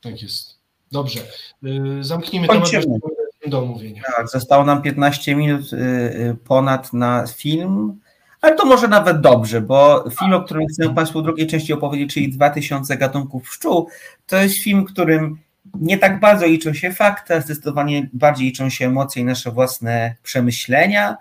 Tak 0.00 0.22
jest. 0.22 0.47
Dobrze. 0.92 1.20
Y, 1.64 2.04
Zamknijmy 2.04 2.48
temat 2.48 2.62
Kończymy. 2.62 2.98
do 3.46 3.62
omówienia. 3.62 4.02
Tak, 4.16 4.28
zostało 4.28 4.64
nam 4.64 4.82
15 4.82 5.36
minut 5.36 5.72
y, 5.72 5.76
y, 5.76 6.36
ponad 6.44 6.92
na 6.92 7.26
film, 7.26 8.00
Ale 8.40 8.56
to 8.56 8.64
może 8.64 8.88
nawet 8.88 9.20
dobrze, 9.20 9.60
bo 9.60 10.04
film, 10.20 10.32
o 10.32 10.42
którym 10.42 10.66
chcę 10.66 10.94
Państwu 10.94 11.20
w 11.20 11.24
drugiej 11.24 11.46
części 11.46 11.72
opowiedzieć, 11.72 12.14
czyli 12.14 12.28
2000 12.28 12.96
gatunków 12.96 13.42
pszczół, 13.42 13.88
to 14.26 14.36
jest 14.36 14.56
film, 14.58 14.84
którym 14.84 15.38
nie 15.74 15.98
tak 15.98 16.20
bardzo 16.20 16.46
liczą 16.46 16.74
się 16.74 16.92
fakty, 16.92 17.34
a 17.34 17.40
zdecydowanie 17.40 18.08
bardziej 18.12 18.46
liczą 18.46 18.70
się 18.70 18.86
emocje 18.86 19.22
i 19.22 19.24
nasze 19.24 19.50
własne 19.50 20.14
przemyślenia, 20.22 21.16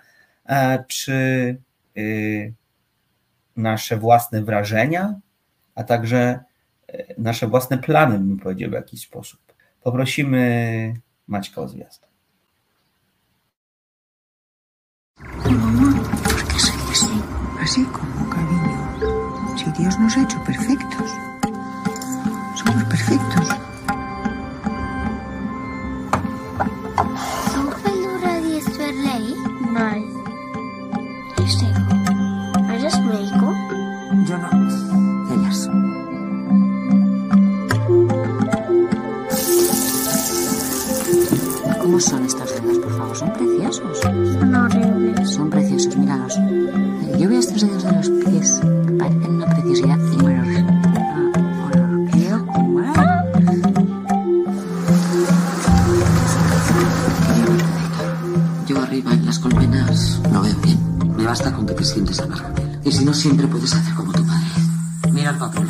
czy 0.87 1.11
y, 1.97 2.53
nasze 3.55 3.97
własne 3.97 4.41
wrażenia, 4.43 5.15
a 5.75 5.83
także 5.83 6.39
y, 6.93 7.15
nasze 7.17 7.47
własne 7.47 7.77
plany, 7.77 8.19
bym 8.19 8.39
powiedział 8.39 8.69
w 8.69 8.73
jakiś 8.73 9.01
sposób. 9.01 9.46
Poprosimy 9.83 11.01
Maćka 11.27 11.61
o 11.61 11.67
zwiast. 11.67 12.07
Así 17.61 17.83
como, 17.85 18.29
cariño. 18.29 19.57
Si 19.57 19.71
Dios 19.81 19.99
nos 19.99 20.17
ha 20.17 20.23
hecho 20.23 20.43
perfectos. 20.43 21.11
Somos 22.55 22.83
perfectos. 22.85 23.26
¿Cómo 41.97 42.09
son 42.09 42.25
estas 42.25 42.53
vendas, 42.53 42.77
por 42.77 42.95
favor? 42.95 43.17
Son 43.17 43.33
preciosos. 43.33 43.97
Son 43.97 44.55
horribles. 44.55 45.29
Son 45.31 45.49
preciosos, 45.49 45.97
míralos. 45.97 46.35
Yo 47.17 47.27
veo 47.27 47.39
estos 47.39 47.59
dedos 47.59 47.83
de 47.85 47.91
los 47.91 48.09
pies 48.23 48.61
que 48.85 48.91
parecen 48.93 49.31
una 49.31 49.47
preciosidad 49.47 49.97
y 50.13 50.17
me 50.17 50.37
los, 50.37 50.47
ah. 52.95 53.23
Yo 58.67 58.79
arriba 58.79 59.13
en 59.13 59.25
las 59.25 59.39
colmenas 59.39 60.21
lo 60.31 60.41
veo 60.43 60.55
bien. 60.61 60.77
Me 61.17 61.25
basta 61.25 61.51
con 61.51 61.65
que 61.65 61.73
te 61.73 61.83
sientes 61.83 62.19
a 62.19 62.27
Margaret. 62.27 62.79
Y 62.83 62.91
si 62.91 63.05
no, 63.05 63.13
siempre 63.15 63.47
puedes 63.47 63.73
hacer 63.73 63.95
como 63.95 64.13
tu 64.13 64.23
madre. 64.23 64.45
Mira 65.13 65.31
el 65.31 65.37
papel. 65.39 65.67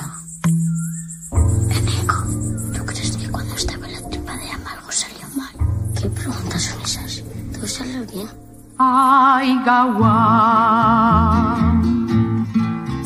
Ay, 9.47 9.55
gawa 9.63 10.19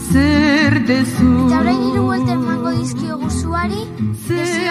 Zer 0.09 0.73
dezu 0.89 1.53
hiru 1.53 2.17
dizkiogu 2.81 3.29
zuari, 3.29 3.85
dezu 4.25 4.57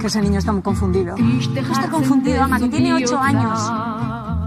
Que 0.00 0.06
ese 0.06 0.22
niño 0.22 0.38
está 0.38 0.50
muy 0.50 0.62
confundido. 0.62 1.14
Está 1.54 1.88
confundido, 1.88 2.42
ama, 2.42 2.58
que 2.58 2.68
tiene 2.68 2.94
ocho 2.94 3.16
años. 3.16 3.60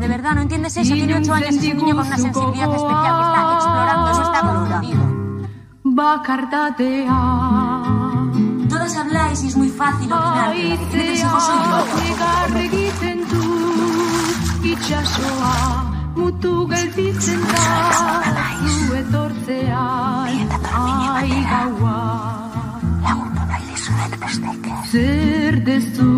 De 0.01 0.09
verdad, 0.09 0.35
¿no 0.35 0.41
entiendes 0.41 0.75
eso? 0.75 0.93
Tiene 0.93 1.15
ocho 1.15 1.33
años 1.33 1.55
ese 1.55 1.73
niño 1.73 1.95
con 1.95 2.07
una 2.07 2.17
sensibilidad 2.17 2.67
especial 2.67 3.15
que 3.15 3.23
está 3.29 3.53
explorando, 3.55 4.11
eso 4.11 4.23
está 4.23 4.41
confundido. 4.41 5.03
Todas 8.93 9.07
habláis 9.07 9.43
y 9.43 9.47
es 9.47 9.55
muy 9.55 9.69
fácil 9.69 10.05
opinar. 10.05 10.33
pero 10.35 10.37
la 10.45 10.53
que 10.53 10.61
tiene 10.61 10.87
tres 10.91 11.19
hijos 11.19 11.43
soy 11.43 11.57
yo. 11.57 11.73
Mutu 16.15 16.67
gelditzen 16.67 17.41
da 17.41 17.65
Zu 18.69 18.93
etortzean 19.01 20.49
Ai 20.81 21.33
gaua 21.51 21.97
Lagundu 23.01 23.43
nahi 23.49 23.65
dizuet 23.71 24.13
besteke. 24.21 24.71
Zer 24.91 25.55
dezu 25.65 26.12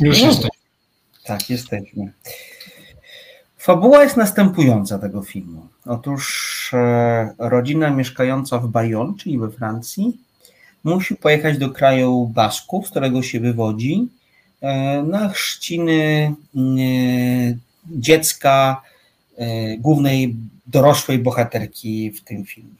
Już 0.00 0.20
No. 0.22 0.26
jesteś. 0.26 0.50
Tak, 1.24 1.50
jesteśmy. 1.50 2.12
Fabuła 3.58 4.02
jest 4.02 4.16
następująca 4.16 4.98
tego 4.98 5.22
filmu. 5.22 5.66
Otóż 5.86 6.70
e, 6.74 7.30
rodzina 7.38 7.90
mieszkająca 7.90 8.58
w 8.58 8.68
Bayonne, 8.68 9.14
czyli 9.18 9.38
we 9.38 9.50
Francji, 9.50 10.16
musi 10.84 11.16
pojechać 11.16 11.58
do 11.58 11.70
kraju 11.70 12.26
Basków, 12.34 12.86
z 12.86 12.90
którego 12.90 13.22
się 13.22 13.40
wywodzi, 13.40 14.08
e, 14.60 15.02
na 15.02 15.28
chrzciny 15.28 16.34
e, 16.56 16.58
dziecka 17.86 18.82
e, 19.38 19.76
głównej 19.76 20.36
dorosłej 20.66 21.18
bohaterki 21.18 22.10
w 22.10 22.20
tym 22.20 22.44
filmie. 22.44 22.70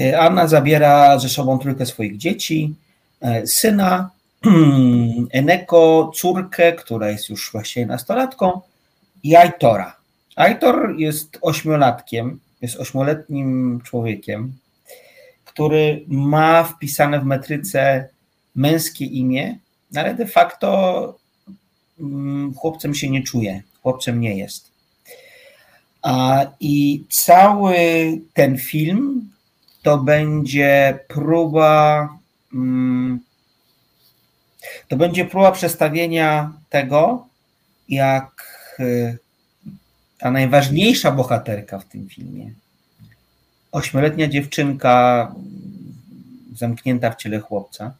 E, 0.00 0.20
Anna 0.20 0.46
zabiera 0.48 1.18
ze 1.18 1.28
sobą 1.28 1.58
trójkę 1.58 1.86
swoich 1.86 2.16
dzieci, 2.16 2.74
e, 3.20 3.46
syna, 3.46 4.10
Eneko, 5.32 6.10
córkę, 6.14 6.72
która 6.72 7.10
jest 7.10 7.28
już 7.28 7.52
właściwie 7.52 7.86
nastolatką, 7.86 8.60
i 9.22 9.36
Aitora. 9.36 9.96
Aitor 10.36 10.94
jest 10.98 11.38
ośmiolatkiem, 11.42 12.40
jest 12.62 12.76
ośmioletnim 12.76 13.80
człowiekiem, 13.84 14.52
który 15.44 16.04
ma 16.08 16.64
wpisane 16.64 17.20
w 17.20 17.24
metryce 17.24 18.08
męskie 18.54 19.04
imię, 19.04 19.58
ale 19.96 20.14
de 20.14 20.26
facto 20.26 21.18
mm, 22.00 22.54
chłopcem 22.54 22.94
się 22.94 23.10
nie 23.10 23.22
czuje, 23.22 23.62
chłopcem 23.82 24.20
nie 24.20 24.36
jest. 24.36 24.70
A, 26.02 26.46
I 26.60 27.04
cały 27.10 27.76
ten 28.34 28.58
film 28.58 29.30
to 29.82 29.98
będzie 29.98 30.98
próba 31.08 32.08
mm, 32.54 33.20
to 34.88 34.96
będzie 34.96 35.24
próba 35.24 35.52
przedstawienia 35.52 36.52
tego, 36.68 37.26
jak 37.88 38.30
y, 38.80 39.18
ta 40.18 40.30
najważniejsza 40.30 41.12
bohaterka 41.12 41.78
w 41.78 41.84
tym 41.84 42.08
filmie, 42.08 42.50
ośmioletnia 43.72 44.28
dziewczynka 44.28 45.34
zamknięta 46.56 47.10
w 47.10 47.16
ciele 47.16 47.40
chłopca, 47.40 47.94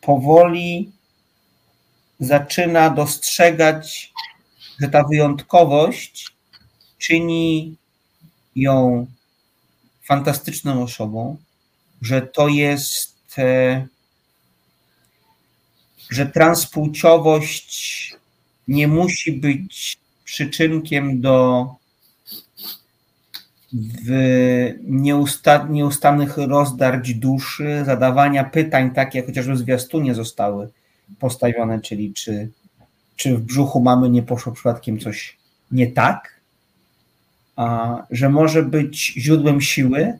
powoli 0.00 0.92
zaczyna 2.20 2.90
dostrzegać, 2.90 4.12
że 4.80 4.88
ta 4.88 5.04
wyjątkowość 5.04 6.34
czyni 6.98 7.76
ją 8.56 9.06
fantastyczną 10.02 10.82
osobą, 10.82 11.36
że 12.02 12.22
to 12.22 12.48
jest 12.48 13.38
e, 13.38 13.86
że 16.10 16.26
transpłciowość 16.26 18.14
nie 18.68 18.88
musi 18.88 19.32
być 19.32 19.98
przyczynkiem 20.24 21.20
do 21.20 21.66
nieusta, 24.82 25.66
nieustannych 25.70 26.36
rozdarć 26.36 27.14
duszy, 27.14 27.82
zadawania 27.86 28.44
pytań, 28.44 28.90
takie 28.90 29.18
jak 29.18 29.26
chociażby 29.26 29.54
w 29.54 29.58
zwiastunie 29.58 30.14
zostały 30.14 30.68
postawione, 31.18 31.80
czyli 31.80 32.12
czy, 32.12 32.50
czy 33.16 33.36
w 33.36 33.40
brzuchu 33.40 33.80
mamy 33.80 34.10
nie 34.10 34.22
poszło 34.22 34.52
przypadkiem 34.52 34.98
coś 34.98 35.38
nie 35.70 35.86
tak, 35.86 36.40
a, 37.56 37.96
że 38.10 38.28
może 38.28 38.62
być 38.62 39.12
źródłem 39.16 39.60
siły, 39.60 40.18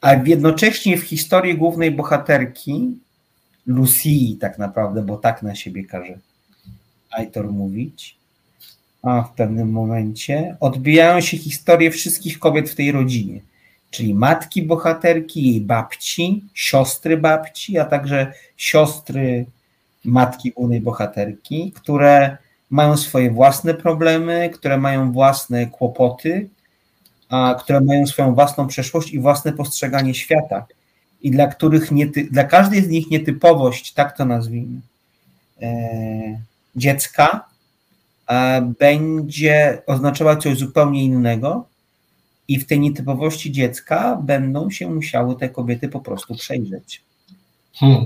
a 0.00 0.14
jednocześnie 0.14 0.98
w 0.98 1.02
historii 1.02 1.58
głównej 1.58 1.90
bohaterki 1.90 2.98
Lucy 3.68 4.36
tak 4.40 4.58
naprawdę, 4.58 5.02
bo 5.02 5.16
tak 5.16 5.42
na 5.42 5.54
siebie 5.54 5.84
każe 5.84 6.18
Aitor 7.10 7.52
mówić, 7.52 8.16
a 9.02 9.22
w 9.22 9.32
pewnym 9.32 9.70
momencie 9.70 10.56
odbijają 10.60 11.20
się 11.20 11.36
historie 11.36 11.90
wszystkich 11.90 12.38
kobiet 12.38 12.70
w 12.70 12.74
tej 12.74 12.92
rodzinie, 12.92 13.40
czyli 13.90 14.14
matki 14.14 14.62
bohaterki, 14.62 15.46
jej 15.46 15.60
babci, 15.60 16.44
siostry 16.54 17.16
babci, 17.16 17.78
a 17.78 17.84
także 17.84 18.32
siostry 18.56 19.46
matki 20.04 20.52
głównej 20.52 20.80
bohaterki, 20.80 21.72
które 21.72 22.36
mają 22.70 22.96
swoje 22.96 23.30
własne 23.30 23.74
problemy, 23.74 24.50
które 24.54 24.78
mają 24.78 25.12
własne 25.12 25.66
kłopoty, 25.66 26.48
a, 27.28 27.56
które 27.60 27.80
mają 27.80 28.06
swoją 28.06 28.34
własną 28.34 28.66
przeszłość 28.66 29.12
i 29.12 29.18
własne 29.18 29.52
postrzeganie 29.52 30.14
świata 30.14 30.66
i 31.22 31.30
dla 31.30 31.46
których 31.46 31.90
niety, 31.90 32.28
dla 32.30 32.44
każdej 32.44 32.84
z 32.84 32.88
nich 32.88 33.10
nietypowość, 33.10 33.92
tak 33.92 34.16
to 34.16 34.24
nazwijmy, 34.24 34.80
e, 35.62 36.40
dziecka 36.76 37.44
e, 38.26 38.62
będzie 38.78 39.82
oznaczała 39.86 40.36
coś 40.36 40.58
zupełnie 40.58 41.04
innego 41.04 41.66
i 42.48 42.58
w 42.58 42.66
tej 42.66 42.80
nietypowości 42.80 43.52
dziecka 43.52 44.16
będą 44.22 44.70
się 44.70 44.90
musiały 44.90 45.36
te 45.36 45.48
kobiety 45.48 45.88
po 45.88 46.00
prostu 46.00 46.34
przejrzeć. 46.34 47.02
Hmm. 47.74 48.04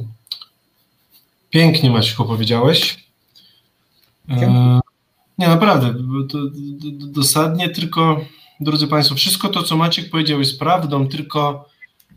Pięknie 1.51 1.91
Maćku 1.91 2.25
powiedziałeś. 2.25 3.07
E, 4.29 4.81
nie, 5.39 5.49
naprawdę, 5.49 5.95
dosadnie, 6.91 7.69
tylko 7.69 8.21
drodzy 8.61 8.87
Państwo, 8.87 9.15
wszystko 9.15 9.49
to, 9.49 9.63
co 9.63 9.77
Maciek 9.77 10.11
powiedział 10.11 10.39
jest 10.39 10.59
prawdą, 10.59 11.09
tylko 11.09 11.69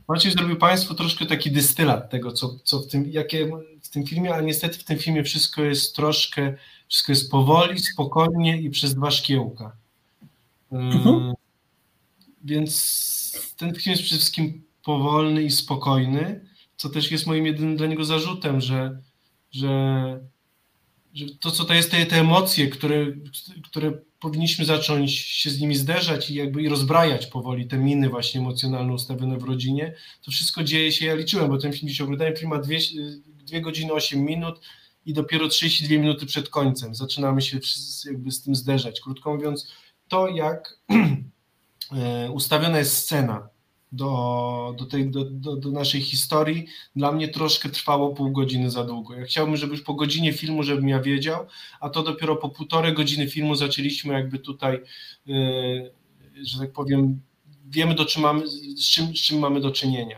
Maciek 0.08 0.34
zrobił 0.34 0.56
Państwu 0.56 0.96
troszkę 0.96 1.26
taki 1.26 1.52
dystylat 1.52 2.10
tego, 2.10 2.32
co, 2.32 2.56
co 2.64 2.80
w, 2.80 2.88
tym, 2.88 3.12
jakie 3.12 3.52
w 3.82 3.90
tym 3.90 4.06
filmie, 4.06 4.36
a 4.36 4.42
niestety 4.42 4.78
w 4.78 4.84
tym 4.84 4.98
filmie 4.98 5.24
wszystko 5.24 5.64
jest 5.64 5.96
troszkę, 5.96 6.56
wszystko 6.88 7.12
jest 7.12 7.32
powoli, 7.32 7.80
spokojnie 7.80 8.62
i 8.62 8.70
przez 8.70 8.96
dwa 8.96 9.12
szkiełka. 9.12 9.76
Mhm. 10.72 11.34
Więc 12.44 13.56
ten 13.58 13.76
film 13.76 13.92
jest 13.92 14.04
przede 14.04 14.20
wszystkim 14.20 14.64
powolny 14.84 15.44
i 15.44 15.52
spokojny, 15.52 16.46
co 16.78 16.90
też 16.90 17.12
jest 17.12 17.28
moim 17.28 17.46
jedynym 17.46 17.78
dla 17.78 17.88
niego 17.88 18.06
zarzutem, 18.06 18.62
że, 18.62 19.02
że, 19.52 20.20
że 21.14 21.26
to, 21.40 21.52
co 21.52 21.66
to 21.66 21.74
jest, 21.74 21.92
te, 21.92 22.06
te 22.06 22.20
emocje, 22.20 22.68
które, 22.68 23.06
które 23.64 23.92
powinniśmy 24.26 24.66
zacząć 24.66 25.18
się 25.18 25.50
z 25.50 25.60
nimi 25.60 25.76
zderzać 25.76 26.30
i 26.30 26.36
jakby 26.36 26.62
i 26.62 26.70
rozbrajać 26.70 27.26
powoli, 27.26 27.68
te 27.68 27.78
miny 27.78 28.10
właśnie 28.10 28.42
emocjonalne 28.42 28.94
ustawione 28.94 29.38
w 29.38 29.44
rodzinie, 29.44 29.96
to 30.22 30.32
wszystko 30.32 30.64
dzieje 30.64 30.92
się, 30.92 31.06
ja 31.06 31.16
liczyłem, 31.16 31.50
bo 31.50 31.58
ten 31.58 31.74
film 31.74 31.88
dzisiaj 31.88 32.04
oglądałem, 32.04 32.36
film 32.36 32.50
ma 32.50 32.60
2 32.60 33.60
godziny 33.60 33.94
8 33.94 34.20
minut 34.20 34.62
i 35.06 35.14
dopiero 35.14 35.48
32 35.48 36.02
minuty 36.02 36.26
przed 36.26 36.50
końcem 36.50 36.96
zaczynamy 36.96 37.42
się 37.42 37.60
jakby 38.06 38.32
z 38.32 38.42
tym 38.42 38.56
zderzać. 38.56 39.02
Krótko 39.02 39.36
mówiąc, 39.36 39.72
to 40.08 40.28
jak 40.28 40.80
e, 41.92 42.32
ustawiona 42.32 42.80
jest 42.80 42.98
scena, 42.98 43.50
do, 43.92 44.76
do, 44.78 44.86
tej, 44.86 45.12
do, 45.12 45.26
do, 45.26 45.56
do, 45.56 45.72
naszej 45.72 46.02
historii, 46.02 46.68
dla 46.96 47.12
mnie 47.12 47.28
troszkę 47.28 47.70
trwało 47.70 48.14
pół 48.14 48.32
godziny 48.32 48.72
za 48.72 48.84
długo. 48.84 49.16
Ja 49.16 49.26
chciałbym, 49.26 49.58
żeby 49.58 49.72
już 49.72 49.82
po 49.82 49.94
godzinie 49.94 50.34
filmu, 50.34 50.64
żebym 50.64 50.90
ja 50.90 51.00
wiedział, 51.00 51.46
a 51.80 51.90
to 51.90 52.04
dopiero 52.04 52.36
po 52.36 52.50
półtorej 52.50 52.94
godziny 52.94 53.30
filmu 53.30 53.56
zaczęliśmy 53.56 54.14
jakby 54.14 54.40
tutaj, 54.40 54.82
yy, 55.26 55.92
że 56.44 56.60
tak 56.60 56.72
powiem, 56.72 57.22
wiemy 57.66 57.96
do 57.96 58.06
czym 58.06 58.22
mamy, 58.22 58.48
z, 58.48 58.90
czym, 58.90 59.08
z 59.08 59.22
czym 59.22 59.40
mamy 59.40 59.62
do 59.62 59.72
czynienia. 59.72 60.18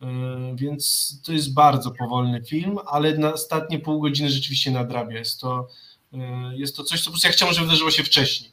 Yy, 0.00 0.08
więc 0.54 1.14
to 1.24 1.32
jest 1.32 1.54
bardzo 1.54 1.90
powolny 1.90 2.42
film, 2.44 2.78
ale 2.86 3.18
na 3.18 3.32
ostatnie 3.32 3.78
pół 3.78 4.00
godziny 4.00 4.30
rzeczywiście 4.30 4.70
nadrabia. 4.70 5.18
Jest 5.18 5.40
to, 5.40 5.68
yy, 6.12 6.20
jest 6.56 6.76
to 6.76 6.84
coś, 6.84 7.00
co 7.00 7.04
po 7.04 7.10
prostu 7.10 7.28
ja 7.28 7.32
chciałbym, 7.32 7.54
żeby 7.54 7.66
wydarzyło 7.66 7.90
się 7.90 8.04
wcześniej. 8.04 8.50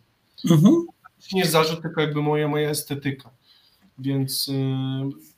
Mhm. 0.50 0.86
Nie 1.34 1.40
jest 1.40 1.52
zarzut, 1.52 1.82
tylko 1.82 2.02
jakby 2.02 2.22
moja, 2.22 2.48
moja 2.48 2.70
estetyka. 2.70 3.35
Więc 3.98 4.48
y, 4.48 4.54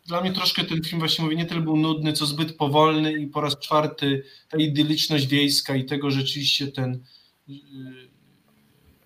dla 0.07 0.21
mnie 0.21 0.33
troszkę 0.33 0.63
ten 0.63 0.83
film 0.83 0.99
właśnie 0.99 1.23
mówię, 1.23 1.37
nie 1.37 1.45
tyle 1.45 1.61
był 1.61 1.77
nudny, 1.77 2.13
co 2.13 2.25
zbyt 2.25 2.57
powolny 2.57 3.13
i 3.13 3.27
po 3.27 3.41
raz 3.41 3.59
czwarty 3.59 4.23
ta 4.49 4.57
idyliczność 4.57 5.27
wiejska 5.27 5.75
i 5.75 5.85
tego 5.85 6.11
rzeczywiście 6.11 6.67
ten 6.67 7.03
y, 7.49 7.53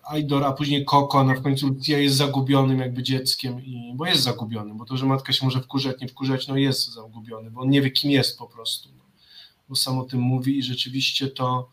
Aidor, 0.04 0.44
a 0.44 0.52
później 0.52 0.84
Koko, 0.84 1.20
a 1.20 1.34
w 1.34 1.42
końcu 1.42 1.68
Lucia 1.68 1.98
jest 1.98 2.16
zagubionym 2.16 2.78
jakby 2.78 3.02
dzieckiem, 3.02 3.64
i, 3.64 3.92
bo 3.96 4.06
jest 4.06 4.22
zagubionym, 4.22 4.76
bo 4.76 4.84
to, 4.84 4.96
że 4.96 5.06
matka 5.06 5.32
się 5.32 5.44
może 5.44 5.60
wkurzać, 5.60 6.00
nie 6.00 6.08
wkurzać, 6.08 6.48
no 6.48 6.56
jest 6.56 6.92
zagubiony, 6.92 7.50
bo 7.50 7.60
on 7.60 7.70
nie 7.70 7.82
wie 7.82 7.90
kim 7.90 8.10
jest 8.10 8.38
po 8.38 8.46
prostu, 8.46 8.88
no, 8.96 9.04
bo 9.68 9.76
sam 9.76 9.98
o 9.98 10.04
tym 10.04 10.20
mówi 10.20 10.58
i 10.58 10.62
rzeczywiście 10.62 11.28
to, 11.28 11.70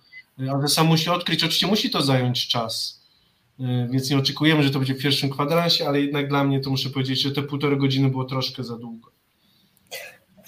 ale 0.52 0.68
sam 0.68 0.88
musi 0.88 1.10
odkryć, 1.10 1.44
oczywiście 1.44 1.68
musi 1.68 1.90
to 1.90 2.02
zająć 2.02 2.48
czas, 2.48 2.99
więc 3.90 4.10
nie 4.10 4.18
oczekujemy, 4.18 4.64
że 4.64 4.70
to 4.70 4.80
będzie 4.80 4.94
w 4.94 5.02
pierwszym 5.02 5.30
kwadransie, 5.30 5.88
ale 5.88 6.02
jednak 6.02 6.28
dla 6.28 6.44
mnie 6.44 6.60
to 6.60 6.70
muszę 6.70 6.90
powiedzieć, 6.90 7.22
że 7.22 7.32
te 7.32 7.42
półtorej 7.42 7.78
godziny 7.78 8.10
było 8.10 8.26
troszkę 8.26 8.64
za 8.64 8.78
długo. 8.78 9.12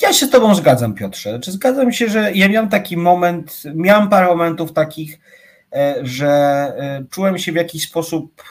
Ja 0.02 0.14
się 0.14 0.26
z 0.26 0.30
Tobą 0.30 0.56
zgadzam, 0.56 0.94
Piotrze. 0.94 1.40
Czy 1.40 1.52
zgadzam 1.52 1.92
się, 1.92 2.10
że 2.10 2.32
ja 2.34 2.48
miałem 2.48 2.70
taki 2.70 2.98
moment, 2.98 3.64
miałem 3.76 4.10
parę 4.10 4.28
momentów 4.28 4.74
takich, 4.74 5.20
e, 5.74 5.96
że 6.02 6.28
e, 6.30 7.06
czułem 7.10 7.38
się 7.38 7.52
w 7.52 7.56
jakiś 7.56 7.88
sposób 7.88 8.44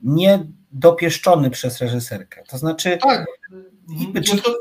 niedopieszczony 0.00 1.50
przez 1.50 1.80
reżyserkę. 1.80 2.42
To 2.48 2.58
znaczy. 2.58 2.98
Tak. 3.02 3.26
Czy, 4.24 4.42
to, 4.42 4.54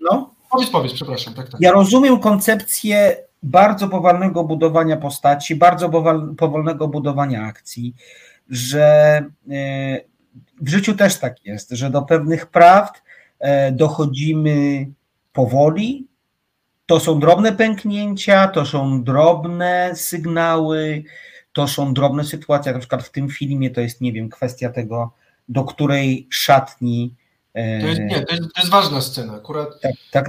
no? 0.00 0.34
Powiedz, 0.50 0.70
powiedz, 0.70 0.92
przepraszam. 0.92 1.34
Tak, 1.34 1.48
tak. 1.48 1.60
Ja 1.60 1.72
rozumiem 1.72 2.20
koncepcję 2.20 3.16
bardzo 3.42 3.88
powolnego 3.88 4.44
budowania 4.44 4.96
postaci, 4.96 5.56
bardzo 5.56 5.90
powolnego 6.38 6.88
budowania 6.88 7.42
akcji 7.44 7.94
że 8.50 8.84
e, 9.50 10.00
w 10.60 10.68
życiu 10.68 10.94
też 10.94 11.18
tak 11.18 11.44
jest, 11.44 11.70
że 11.70 11.90
do 11.90 12.02
pewnych 12.02 12.46
prawd 12.46 13.02
e, 13.38 13.72
dochodzimy 13.72 14.86
powoli. 15.32 16.06
To 16.86 17.00
są 17.00 17.20
drobne 17.20 17.52
pęknięcia, 17.52 18.48
to 18.48 18.66
są 18.66 19.04
drobne 19.04 19.90
sygnały, 19.94 21.02
to 21.52 21.68
są 21.68 21.94
drobne 21.94 22.24
sytuacje. 22.24 22.72
Na 22.72 22.78
przykład 22.78 23.02
w 23.02 23.10
tym 23.10 23.28
filmie 23.28 23.70
to 23.70 23.80
jest, 23.80 24.00
nie 24.00 24.12
wiem, 24.12 24.28
kwestia 24.28 24.70
tego, 24.70 25.12
do 25.48 25.64
której 25.64 26.26
szatni. 26.30 27.14
E, 27.54 27.80
to 27.80 27.86
jest, 27.86 28.00
nie, 28.00 28.24
to 28.24 28.34
jest, 28.34 28.54
to 28.54 28.60
jest 28.60 28.70
ważna 28.70 29.00
scena 29.00 29.34
akurat. 29.34 29.68
Tak, 29.80 29.94
tak 30.12 30.28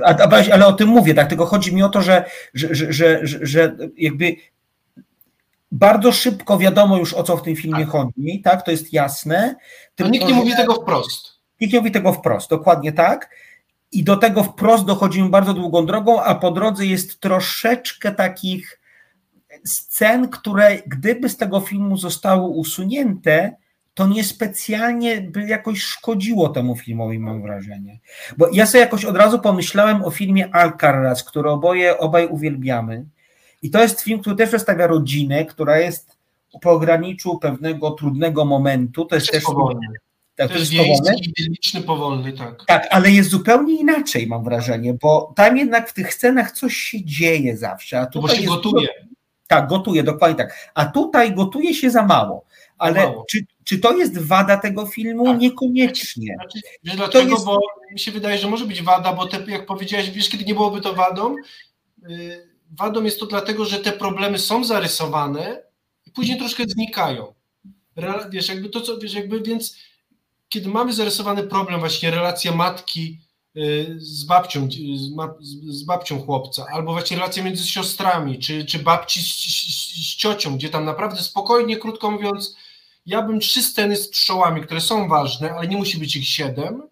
ale 0.51 0.67
o 0.67 0.73
tym 0.73 0.89
mówię, 0.89 1.13
tak, 1.13 1.29
tylko 1.29 1.45
chodzi 1.45 1.75
mi 1.75 1.83
o 1.83 1.89
to, 1.89 2.01
że, 2.01 2.25
że, 2.53 2.75
że, 2.75 2.93
że, 2.93 3.39
że 3.41 3.75
jakby 3.97 4.35
bardzo 5.77 6.11
szybko 6.11 6.57
wiadomo 6.57 6.97
już 6.97 7.13
o 7.13 7.23
co 7.23 7.37
w 7.37 7.41
tym 7.41 7.55
filmie 7.55 7.85
tak. 7.85 7.89
chodzi, 7.89 8.41
tak? 8.43 8.65
To 8.65 8.71
jest 8.71 8.93
jasne. 8.93 9.55
Tylko, 9.95 10.11
nikt 10.11 10.27
nie 10.27 10.33
mówi 10.33 10.55
tego 10.55 10.73
wprost. 10.73 11.37
Nikt 11.61 11.73
nie 11.73 11.79
mówi 11.79 11.91
tego 11.91 12.13
wprost, 12.13 12.49
dokładnie 12.49 12.91
tak. 12.91 13.29
I 13.91 14.03
do 14.03 14.17
tego 14.17 14.43
wprost 14.43 14.85
dochodzimy 14.85 15.29
bardzo 15.29 15.53
długą 15.53 15.85
drogą, 15.85 16.23
a 16.23 16.35
po 16.35 16.51
drodze 16.51 16.85
jest 16.85 17.19
troszeczkę 17.19 18.11
takich 18.11 18.79
scen, 19.65 20.29
które 20.29 20.77
gdyby 20.87 21.29
z 21.29 21.37
tego 21.37 21.59
filmu 21.59 21.97
zostały 21.97 22.47
usunięte, 22.47 23.55
to 23.93 24.07
niespecjalnie 24.07 25.21
by 25.21 25.47
jakoś 25.47 25.81
szkodziło 25.81 26.49
temu 26.49 26.75
filmowi, 26.75 27.19
mam 27.19 27.41
wrażenie. 27.41 27.99
Bo 28.37 28.47
ja 28.51 28.65
sobie 28.65 28.81
jakoś 28.81 29.05
od 29.05 29.17
razu 29.17 29.39
pomyślałem 29.39 30.03
o 30.03 30.11
filmie 30.11 30.55
Alcaraz, 30.55 31.23
który 31.23 31.49
oboje 31.49 31.97
obaj 31.97 32.27
uwielbiamy. 32.27 33.05
I 33.61 33.69
to 33.69 33.81
jest 33.81 34.01
film, 34.01 34.19
który 34.19 34.35
też 34.35 34.49
przedstawia 34.49 34.87
rodzinę, 34.87 35.45
która 35.45 35.79
jest 35.79 36.17
w 36.55 36.59
pograniczu 36.59 37.39
pewnego 37.39 37.91
trudnego 37.91 38.45
momentu. 38.45 39.05
To 39.05 39.15
jest, 39.15 39.31
też 39.31 39.43
powolny. 39.43 39.87
Tak, 40.35 40.51
to 40.51 40.57
jest 40.57 40.71
wiejski, 40.71 41.81
powolny, 41.85 42.33
tak. 42.33 42.65
Tak, 42.65 42.87
ale 42.91 43.11
jest 43.11 43.29
zupełnie 43.29 43.79
inaczej, 43.79 44.27
mam 44.27 44.43
wrażenie, 44.43 44.93
bo 44.93 45.33
tam 45.35 45.57
jednak 45.57 45.89
w 45.89 45.93
tych 45.93 46.13
scenach 46.13 46.51
coś 46.51 46.77
się 46.77 47.05
dzieje 47.05 47.57
zawsze. 47.57 47.99
A 47.99 48.05
tutaj 48.05 48.21
bo 48.21 48.35
się 48.35 48.41
jest, 48.41 48.53
gotuje. 48.53 48.87
Tak, 49.47 49.67
gotuje, 49.67 50.03
dokładnie 50.03 50.37
tak. 50.37 50.71
A 50.73 50.85
tutaj 50.85 51.35
gotuje 51.35 51.73
się 51.73 51.89
za 51.91 52.03
mało. 52.03 52.45
Ale 52.77 53.05
mało. 53.05 53.25
Czy, 53.29 53.45
czy 53.63 53.79
to 53.79 53.97
jest 53.97 54.17
wada 54.17 54.57
tego 54.57 54.85
filmu? 54.85 55.25
Tak. 55.25 55.39
Niekoniecznie. 55.39 56.35
Znaczy, 56.35 56.59
wiesz 56.83 56.95
dlaczego? 56.95 57.31
Jest... 57.31 57.45
Bo 57.45 57.59
mi 57.91 57.99
się 57.99 58.11
wydaje, 58.11 58.37
że 58.37 58.47
może 58.47 58.65
być 58.65 58.83
wada, 58.83 59.13
bo 59.13 59.27
te, 59.27 59.51
jak 59.51 59.65
powiedziałeś, 59.65 60.11
wiesz, 60.11 60.29
kiedy 60.29 60.45
nie 60.45 60.53
byłoby 60.53 60.81
to 60.81 60.93
wadą, 60.93 61.35
yy, 62.07 62.46
wadą 62.71 63.03
jest 63.03 63.19
to 63.19 63.25
dlatego, 63.25 63.65
że 63.65 63.79
te 63.79 63.91
problemy 63.91 64.39
są 64.39 64.63
zarysowane 64.63 65.63
i 66.05 66.11
później 66.11 66.37
troszkę 66.37 66.63
znikają. 66.67 67.33
Wiesz, 68.29 68.49
jakby 68.49 68.69
to, 68.69 68.81
co, 68.81 68.97
wiesz, 68.97 69.13
jakby 69.13 69.41
więc 69.41 69.77
kiedy 70.49 70.69
mamy 70.69 70.93
zarysowany 70.93 71.43
problem, 71.43 71.79
właśnie 71.79 72.11
relacja 72.11 72.51
matki 72.51 73.19
y, 73.57 73.95
z 73.97 74.23
babcią, 74.23 74.67
z 75.67 75.83
babcią 75.83 76.21
chłopca, 76.21 76.65
albo 76.73 76.91
właśnie 76.91 77.17
relacja 77.17 77.43
między 77.43 77.67
siostrami, 77.67 78.39
czy, 78.39 78.65
czy 78.65 78.79
babci 78.79 79.21
z, 79.21 79.25
z, 79.25 80.11
z 80.11 80.15
ciocią, 80.15 80.57
gdzie 80.57 80.69
tam 80.69 80.85
naprawdę 80.85 81.21
spokojnie, 81.21 81.77
krótko 81.77 82.11
mówiąc, 82.11 82.55
ja 83.05 83.21
bym 83.21 83.39
trzy 83.39 83.63
sceny 83.63 83.95
z 83.95 84.09
pszczołami, 84.09 84.61
które 84.61 84.81
są 84.81 85.07
ważne, 85.07 85.51
ale 85.51 85.67
nie 85.67 85.77
musi 85.77 85.97
być 85.97 86.15
ich 86.15 86.27
siedem, 86.27 86.83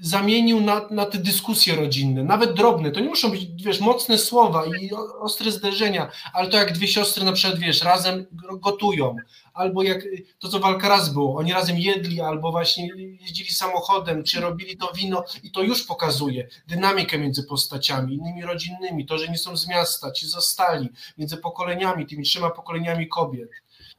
zamienił 0.00 0.60
na, 0.60 0.88
na 0.90 1.06
te 1.06 1.18
dyskusje 1.18 1.76
rodzinne, 1.76 2.24
nawet 2.24 2.54
drobne, 2.54 2.90
to 2.90 3.00
nie 3.00 3.08
muszą 3.08 3.30
być, 3.30 3.62
wiesz, 3.64 3.80
mocne 3.80 4.18
słowa 4.18 4.64
i 4.80 4.90
ostre 5.20 5.52
zderzenia, 5.52 6.10
ale 6.32 6.48
to 6.48 6.56
jak 6.56 6.72
dwie 6.72 6.88
siostry 6.88 7.24
na 7.24 7.32
przykład, 7.32 7.60
wiesz, 7.60 7.82
razem 7.82 8.26
gotują, 8.60 9.16
albo 9.54 9.82
jak 9.82 10.04
to, 10.38 10.48
co 10.48 10.60
walka 10.60 10.88
raz 10.88 11.12
było, 11.12 11.36
oni 11.36 11.52
razem 11.52 11.78
jedli, 11.78 12.20
albo 12.20 12.52
właśnie 12.52 12.88
jeździli 13.20 13.50
samochodem, 13.50 14.24
czy 14.24 14.40
robili 14.40 14.76
to 14.76 14.92
wino 14.92 15.24
i 15.42 15.50
to 15.50 15.62
już 15.62 15.84
pokazuje 15.84 16.48
dynamikę 16.68 17.18
między 17.18 17.44
postaciami, 17.44 18.14
innymi 18.14 18.42
rodzinnymi, 18.42 19.06
to, 19.06 19.18
że 19.18 19.28
nie 19.28 19.38
są 19.38 19.56
z 19.56 19.68
miasta, 19.68 20.10
ci 20.10 20.26
zostali, 20.26 20.88
między 21.18 21.36
pokoleniami, 21.36 22.06
tymi 22.06 22.24
trzema 22.24 22.50
pokoleniami 22.50 23.08
kobiet, 23.08 23.50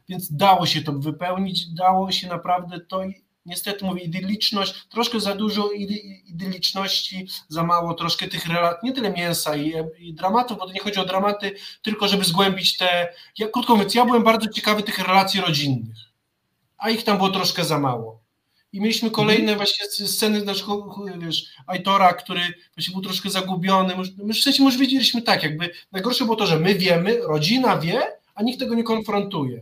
więc 0.10 0.36
dało 0.36 0.66
się 0.66 0.82
to 0.82 0.94
wypełnić, 0.94 1.66
dało 1.66 2.12
się 2.12 2.28
naprawdę 2.28 2.80
to 2.80 3.02
niestety 3.48 3.86
mówię, 3.86 4.02
idyliczność, 4.02 4.74
troszkę 4.90 5.20
za 5.20 5.36
dużo 5.36 5.70
idyliczności, 6.26 7.28
za 7.48 7.64
mało 7.64 7.94
troszkę 7.94 8.28
tych 8.28 8.46
relacji, 8.46 8.80
nie 8.90 8.94
tyle 8.94 9.12
mięsa 9.12 9.56
i, 9.56 9.74
i 10.00 10.14
dramatów, 10.14 10.58
bo 10.58 10.68
to 10.68 10.74
nie 10.74 10.80
chodzi 10.80 11.00
o 11.00 11.06
dramaty, 11.06 11.56
tylko 11.82 12.08
żeby 12.08 12.24
zgłębić 12.24 12.78
te, 12.78 13.14
ja, 13.38 13.48
krótko 13.48 13.76
mówiąc, 13.76 13.96
ja 13.96 14.06
byłem 14.06 14.24
bardzo 14.24 14.50
ciekawy 14.50 14.84
tych 14.84 15.00
relacji 15.00 15.42
rodzinnych, 15.42 15.98
a 16.78 16.90
ich 16.90 17.04
tam 17.04 17.18
było 17.18 17.30
troszkę 17.30 17.66
za 17.66 17.80
mało. 17.80 18.28
I 18.74 18.82
mieliśmy 18.82 19.12
kolejne 19.12 19.56
właśnie 19.56 20.08
sceny 20.08 20.46
naszego, 20.46 20.96
wiesz, 21.18 21.46
Aitora, 21.68 22.14
który 22.14 22.42
właśnie 22.76 22.94
był 22.94 23.02
troszkę 23.02 23.30
zagubiony. 23.30 23.94
My 24.18 24.34
w 24.34 24.40
sensie 24.40 24.64
może 24.64 24.78
wiedzieliśmy 24.78 25.22
tak, 25.22 25.44
jakby 25.44 25.70
najgorsze 25.92 26.26
było 26.26 26.36
to, 26.36 26.48
że 26.48 26.60
my 26.60 26.76
wiemy, 26.76 27.20
rodzina 27.22 27.78
wie, 27.78 28.02
a 28.36 28.44
nikt 28.44 28.60
tego 28.60 28.76
nie 28.76 28.84
konfrontuje. 28.84 29.62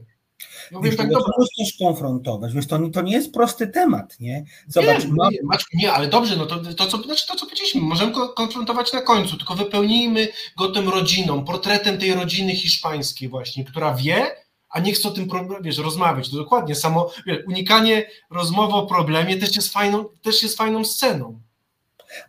Ja 0.71 0.77
mówię, 0.77 0.91
tak, 0.93 1.09
dobra. 1.09 1.33
musisz 1.38 1.77
konfrontować, 1.77 2.53
wiesz, 2.53 2.67
to, 2.67 2.79
to 2.93 3.01
nie 3.01 3.13
jest 3.13 3.33
prosty 3.33 3.67
temat, 3.67 4.19
nie? 4.19 4.45
Zobacz, 4.67 5.05
nie, 5.05 5.11
ma... 5.13 5.29
nie, 5.29 5.39
nie, 5.73 5.93
ale 5.93 6.07
dobrze, 6.07 6.36
no 6.36 6.45
to, 6.45 6.59
to, 6.73 6.88
co, 6.88 6.97
znaczy 6.97 7.27
to, 7.27 7.36
co 7.36 7.45
powiedzieliśmy, 7.45 7.81
możemy 7.81 8.11
go 8.11 8.29
konfrontować 8.29 8.93
na 8.93 9.01
końcu, 9.01 9.38
tylko 9.38 9.55
wypełnijmy 9.55 10.27
go 10.57 10.67
tym 10.67 10.89
rodziną, 10.89 11.45
portretem 11.45 11.97
tej 11.97 12.13
rodziny 12.13 12.55
hiszpańskiej 12.55 13.29
właśnie, 13.29 13.65
która 13.65 13.93
wie, 13.93 14.45
a 14.69 14.79
nie 14.79 14.93
chce 14.93 15.07
o 15.07 15.11
tym 15.11 15.27
wiesz, 15.61 15.77
rozmawiać. 15.77 16.29
To 16.29 16.38
dokładnie 16.38 16.75
samo, 16.75 17.09
wiesz, 17.25 17.38
unikanie 17.47 18.09
rozmowy 18.29 18.73
o 18.73 18.86
problemie 18.86 19.38
też 19.38 19.55
jest 19.55 19.73
fajną, 19.73 20.05
też 20.21 20.43
jest 20.43 20.57
fajną 20.57 20.86
sceną. 20.86 21.39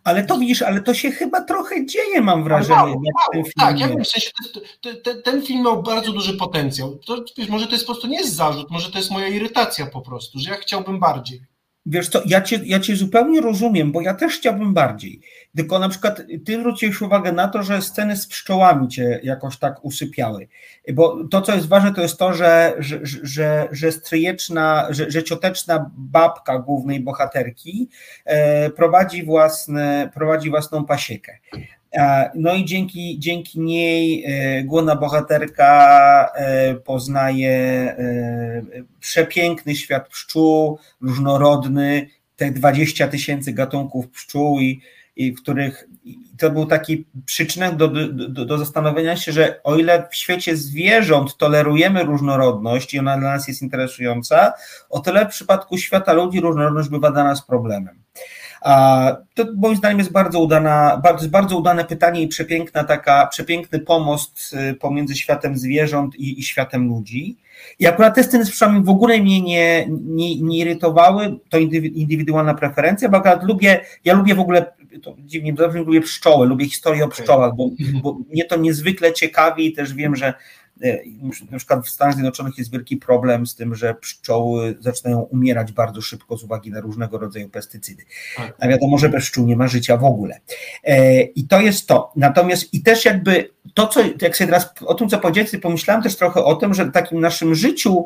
Ale 0.03 0.25
to 0.25 0.37
widzisz, 0.37 0.61
ale 0.61 0.81
to 0.81 0.93
się 0.93 1.11
chyba 1.11 1.41
trochę 1.41 1.85
dzieje, 1.85 2.21
mam 2.21 2.43
wrażenie. 2.43 2.75
Mało, 2.75 3.01
mało, 3.33 3.45
tak, 3.59 3.79
ja 3.79 3.87
wiem, 3.87 4.03
w 4.03 4.07
sensie 4.07 4.31
ten, 4.81 5.01
ten, 5.01 5.21
ten, 5.21 5.41
film 5.41 5.63
miał 5.63 5.83
bardzo 5.83 6.11
duży 6.11 6.37
potencjał. 6.37 6.97
To, 6.97 7.23
wiesz, 7.37 7.49
może 7.49 7.67
to 7.67 7.71
jest 7.71 7.87
po 7.87 7.93
prostu 7.93 8.07
nie 8.07 8.17
jest 8.17 8.35
zarzut, 8.35 8.71
może 8.71 8.91
to 8.91 8.97
jest 8.97 9.11
moja 9.11 9.27
irytacja 9.27 9.85
po 9.85 10.01
prostu, 10.01 10.39
że 10.39 10.49
ja 10.49 10.55
chciałbym 10.55 10.99
bardziej. 10.99 11.41
Wiesz 11.89 12.09
co, 12.09 12.21
ja 12.25 12.41
cię, 12.41 12.59
ja 12.63 12.79
cię 12.79 12.95
zupełnie 12.95 13.41
rozumiem, 13.41 13.91
bo 13.91 14.01
ja 14.01 14.13
też 14.13 14.37
chciałbym 14.37 14.73
bardziej. 14.73 15.21
Tylko 15.55 15.79
na 15.79 15.89
przykład 15.89 16.21
ty 16.45 16.59
zwróciłeś 16.59 17.01
uwagę 17.01 17.31
na 17.31 17.47
to, 17.47 17.63
że 17.63 17.81
sceny 17.81 18.17
z 18.17 18.27
pszczołami 18.27 18.87
cię 18.87 19.19
jakoś 19.23 19.57
tak 19.57 19.85
usypiały. 19.85 20.47
Bo 20.93 21.27
to, 21.27 21.41
co 21.41 21.55
jest 21.55 21.67
ważne, 21.67 21.93
to 21.93 22.01
jest 22.01 22.17
to, 22.17 22.33
że, 22.33 22.73
że, 22.79 22.99
że, 23.03 23.67
że 23.71 23.91
stryjeczna, 23.91 24.87
że, 24.89 25.11
że 25.11 25.23
cioteczna 25.23 25.91
babka 25.97 26.59
głównej 26.59 26.99
bohaterki 26.99 27.89
e, 28.25 28.69
prowadzi, 28.69 29.23
własne, 29.23 30.09
prowadzi 30.13 30.49
własną 30.49 30.85
pasiekę. 30.85 31.37
No 32.35 32.53
i 32.53 32.65
dzięki, 32.65 33.19
dzięki 33.19 33.59
niej 33.59 34.23
e, 34.25 34.63
główna 34.63 34.95
bohaterka 34.95 36.31
e, 36.35 36.75
poznaje 36.75 37.51
e, 37.51 38.61
przepiękny 38.99 39.75
świat 39.75 40.09
pszczół, 40.09 40.79
różnorodny, 41.01 42.09
te 42.35 42.51
20 42.51 43.07
tysięcy 43.07 43.53
gatunków 43.53 44.09
pszczół 44.09 44.59
i, 44.59 44.81
i 45.15 45.33
których 45.33 45.87
to 46.37 46.49
był 46.49 46.65
taki 46.65 47.05
przyczynek 47.25 47.75
do, 47.75 47.87
do, 47.87 48.45
do, 48.45 48.57
zastanowienia 48.57 49.15
się, 49.15 49.31
że 49.31 49.63
o 49.63 49.75
ile 49.75 50.07
w 50.11 50.15
świecie 50.15 50.55
zwierząt 50.55 51.37
tolerujemy 51.37 52.03
różnorodność 52.03 52.93
i 52.93 52.99
ona 52.99 53.17
dla 53.17 53.29
nas 53.29 53.47
jest 53.47 53.61
interesująca, 53.61 54.53
o 54.89 54.99
tyle 54.99 55.25
w 55.25 55.29
przypadku 55.29 55.77
świata 55.77 56.13
ludzi 56.13 56.39
różnorodność 56.39 56.89
bywa 56.89 57.11
dla 57.11 57.23
nas 57.23 57.45
problemem. 57.45 57.99
To 59.33 59.45
moim 59.55 59.75
zdaniem 59.75 59.97
jest 59.97 60.11
bardzo 60.11 60.39
udana, 60.39 61.01
bardzo, 61.03 61.29
bardzo 61.29 61.57
udane 61.57 61.85
pytanie 61.85 62.21
i 62.21 62.27
przepiękna 62.27 62.83
taka, 62.83 63.27
przepiękny 63.27 63.79
pomost 63.79 64.55
y, 64.71 64.73
pomiędzy 64.73 65.15
światem 65.15 65.57
zwierząt 65.57 66.15
i, 66.15 66.39
i 66.39 66.43
światem 66.43 66.87
ludzi. 66.87 67.37
I 67.79 67.87
akurat 67.87 68.15
te 68.15 68.23
sceny 68.23 68.45
z 68.45 68.51
pszczołami 68.51 68.83
w 68.83 68.89
ogóle 68.89 69.19
mnie 69.19 69.41
nie, 69.41 69.87
nie, 69.89 70.41
nie 70.41 70.57
irytowały, 70.57 71.39
to 71.49 71.57
indywidualna 71.57 72.53
preferencja, 72.53 73.09
bo 73.09 73.17
akurat 73.17 73.43
lubię, 73.43 73.81
ja 74.05 74.13
lubię 74.13 74.35
w 74.35 74.39
ogóle, 74.39 74.65
to 75.03 75.15
dziwnie, 75.19 75.53
dobrze 75.53 75.79
lubię 75.79 76.01
pszczoły, 76.01 76.47
lubię 76.47 76.65
historię 76.65 77.05
o 77.05 77.07
pszczołach, 77.07 77.55
bo, 77.55 77.69
bo 78.03 78.17
mnie 78.29 78.45
to 78.45 78.55
niezwykle 78.55 79.13
ciekawi 79.13 79.67
i 79.67 79.73
też 79.73 79.93
wiem, 79.93 80.15
że 80.15 80.33
na 81.51 81.57
przykład 81.57 81.85
w 81.85 81.89
Stanach 81.89 82.13
Zjednoczonych 82.13 82.57
jest 82.57 82.71
wielki 82.71 82.97
problem 82.97 83.47
z 83.47 83.55
tym, 83.55 83.75
że 83.75 83.93
pszczoły 83.93 84.77
zaczynają 84.79 85.19
umierać 85.19 85.71
bardzo 85.71 86.01
szybko 86.01 86.37
z 86.37 86.43
uwagi 86.43 86.71
na 86.71 86.81
różnego 86.81 87.17
rodzaju 87.17 87.49
pestycydy. 87.49 88.03
Tak. 88.37 88.55
A 88.59 88.67
wiadomo, 88.67 88.97
że 88.97 89.09
bez 89.09 89.23
pszczół 89.23 89.47
nie 89.47 89.55
ma 89.55 89.67
życia 89.67 89.97
w 89.97 90.03
ogóle. 90.03 90.39
E, 90.83 91.21
I 91.21 91.47
to 91.47 91.61
jest 91.61 91.87
to. 91.87 92.11
Natomiast 92.15 92.73
i 92.73 92.81
też 92.81 93.05
jakby 93.05 93.49
to, 93.73 93.87
co, 93.87 93.99
jak 94.21 94.37
sobie 94.37 94.47
teraz 94.47 94.73
o 94.85 94.93
tym, 94.93 95.09
co 95.09 95.19
powiedziałeś, 95.19 95.51
pomyślałem 95.61 96.03
też 96.03 96.15
trochę 96.15 96.43
o 96.43 96.55
tym, 96.55 96.73
że 96.73 96.85
w 96.85 96.91
takim 96.91 97.19
naszym 97.19 97.55
życiu 97.55 98.05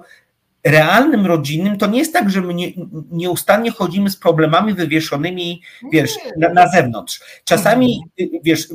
realnym, 0.64 1.26
rodzinnym, 1.26 1.78
to 1.78 1.88
nie 1.88 2.00
jest 2.00 2.14
tak, 2.14 2.30
że 2.30 2.42
my 2.42 2.54
nie, 2.54 2.72
nieustannie 3.12 3.72
chodzimy 3.72 4.10
z 4.10 4.18
problemami 4.18 4.74
wywieszonymi, 4.74 5.62
wiesz, 5.92 6.16
na, 6.38 6.50
na 6.50 6.68
zewnątrz. 6.68 7.42
Czasami, 7.44 8.00
wiesz, 8.44 8.68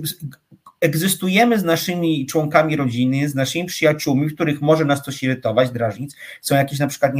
egzystujemy 0.81 1.59
z 1.59 1.65
naszymi 1.65 2.27
członkami 2.27 2.77
rodziny, 2.77 3.29
z 3.29 3.35
naszymi 3.35 3.65
przyjaciółmi, 3.65 4.29
w 4.29 4.35
których 4.35 4.61
może 4.61 4.85
nas 4.85 5.03
coś 5.03 5.23
irytować, 5.23 5.71
drażnić. 5.71 6.13
Są 6.41 6.55
jakieś 6.55 6.79
na 6.79 6.87
przykład 6.87 7.13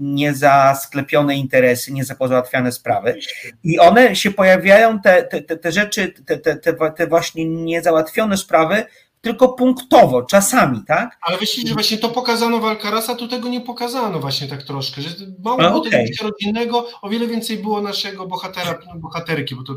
niezasklepione 0.00 1.32
nie, 1.32 1.38
nie 1.38 1.42
interesy, 1.42 1.92
niezapozałatwiane 1.92 2.72
sprawy 2.72 3.18
i 3.64 3.78
one 3.78 4.16
się 4.16 4.30
pojawiają, 4.30 5.00
te, 5.00 5.22
te, 5.22 5.56
te 5.56 5.72
rzeczy, 5.72 6.14
te, 6.26 6.38
te, 6.38 6.90
te 6.96 7.06
właśnie 7.06 7.44
niezałatwione 7.44 8.36
sprawy, 8.36 8.84
tylko 9.20 9.48
punktowo, 9.48 10.22
czasami, 10.22 10.84
tak? 10.86 11.18
Ale 11.22 11.36
myślisz, 11.40 11.68
że 11.68 11.74
właśnie 11.74 11.98
to 11.98 12.08
pokazano 12.08 12.58
w 12.58 12.64
Alcarasa, 12.64 13.14
tu 13.14 13.28
tego 13.28 13.48
nie 13.48 13.60
pokazano 13.60 14.20
właśnie 14.20 14.48
tak 14.48 14.62
troszkę, 14.62 15.02
że 15.02 15.08
mało 15.44 15.56
było 15.56 15.76
okay. 15.76 15.90
tego 15.90 16.06
życia 16.06 16.24
rodzinnego, 16.24 16.88
o 17.02 17.08
wiele 17.08 17.26
więcej 17.26 17.56
było 17.56 17.80
naszego 17.80 18.26
bohatera, 18.26 18.78
bohaterki, 18.96 19.54
bo 19.54 19.62
to 19.62 19.72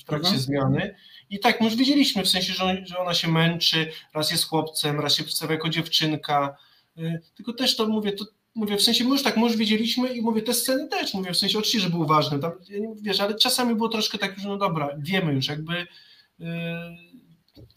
w 0.00 0.04
trakcie 0.04 0.28
mhm. 0.28 0.40
zmiany 0.40 0.94
i 1.32 1.38
tak, 1.38 1.60
my 1.60 1.66
już 1.66 1.76
widzieliśmy 1.76 2.22
w 2.22 2.28
sensie, 2.28 2.52
że, 2.52 2.98
ona 2.98 3.14
się 3.14 3.28
męczy, 3.28 3.90
raz 4.14 4.30
jest 4.30 4.44
chłopcem, 4.44 5.00
raz 5.00 5.14
się 5.14 5.24
przedstawia 5.24 5.54
jako 5.54 5.68
dziewczynka. 5.68 6.56
Y, 6.98 7.20
tylko 7.34 7.52
też 7.52 7.76
to 7.76 7.88
mówię, 7.88 8.12
to 8.12 8.24
mówię, 8.54 8.76
w 8.76 8.82
sensie 8.82 9.04
my 9.04 9.10
już 9.10 9.22
tak, 9.22 9.36
my 9.36 9.42
już 9.42 9.56
widzieliśmy 9.56 10.08
i 10.08 10.22
mówię, 10.22 10.42
te 10.42 10.54
sceny 10.54 10.88
też, 10.88 11.14
mówię, 11.14 11.32
w 11.32 11.36
sensie 11.36 11.58
oczywiście, 11.58 11.80
że 11.80 11.90
były 11.90 12.06
ważne, 12.06 12.38
tam, 12.38 12.52
wiesz, 13.02 13.20
ale 13.20 13.34
czasami 13.34 13.74
było 13.74 13.88
troszkę 13.88 14.18
tak, 14.18 14.38
że 14.38 14.48
no 14.48 14.56
dobra, 14.56 14.88
wiemy 14.98 15.32
już, 15.32 15.48
jakby 15.48 15.86
yy, 16.38 16.46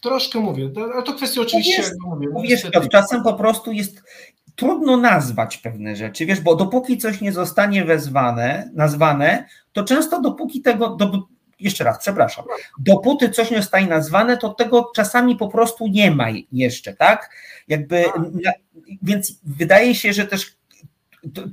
troszkę 0.00 0.40
mówię, 0.40 0.70
ale 0.94 1.02
to 1.02 1.12
kwestia 1.12 1.40
oczywiście, 1.40 1.82
wiesz, 1.82 1.90
mówię. 2.00 2.28
No, 2.74 2.88
czasem 2.88 3.22
po 3.22 3.34
prostu 3.34 3.72
jest 3.72 4.02
trudno 4.56 4.96
nazwać 4.96 5.56
pewne 5.56 5.96
rzeczy, 5.96 6.26
wiesz, 6.26 6.40
bo 6.40 6.56
dopóki 6.56 6.98
coś 6.98 7.20
nie 7.20 7.32
zostanie 7.32 7.84
wezwane, 7.84 8.70
nazwane, 8.74 9.48
to 9.72 9.84
często 9.84 10.20
dopóki 10.20 10.62
tego, 10.62 10.88
do, 10.88 11.28
jeszcze 11.60 11.84
raz, 11.84 11.98
przepraszam, 11.98 12.44
dopóty 12.78 13.28
coś 13.28 13.50
nie 13.50 13.56
zostaje 13.56 13.86
nazwane, 13.86 14.36
to 14.36 14.54
tego 14.54 14.90
czasami 14.94 15.36
po 15.36 15.48
prostu 15.48 15.86
nie 15.86 16.10
ma 16.10 16.26
jeszcze, 16.52 16.94
tak? 16.94 17.30
Jakby, 17.68 18.04
więc 19.02 19.32
wydaje 19.42 19.94
się, 19.94 20.12
że 20.12 20.26
też 20.26 20.56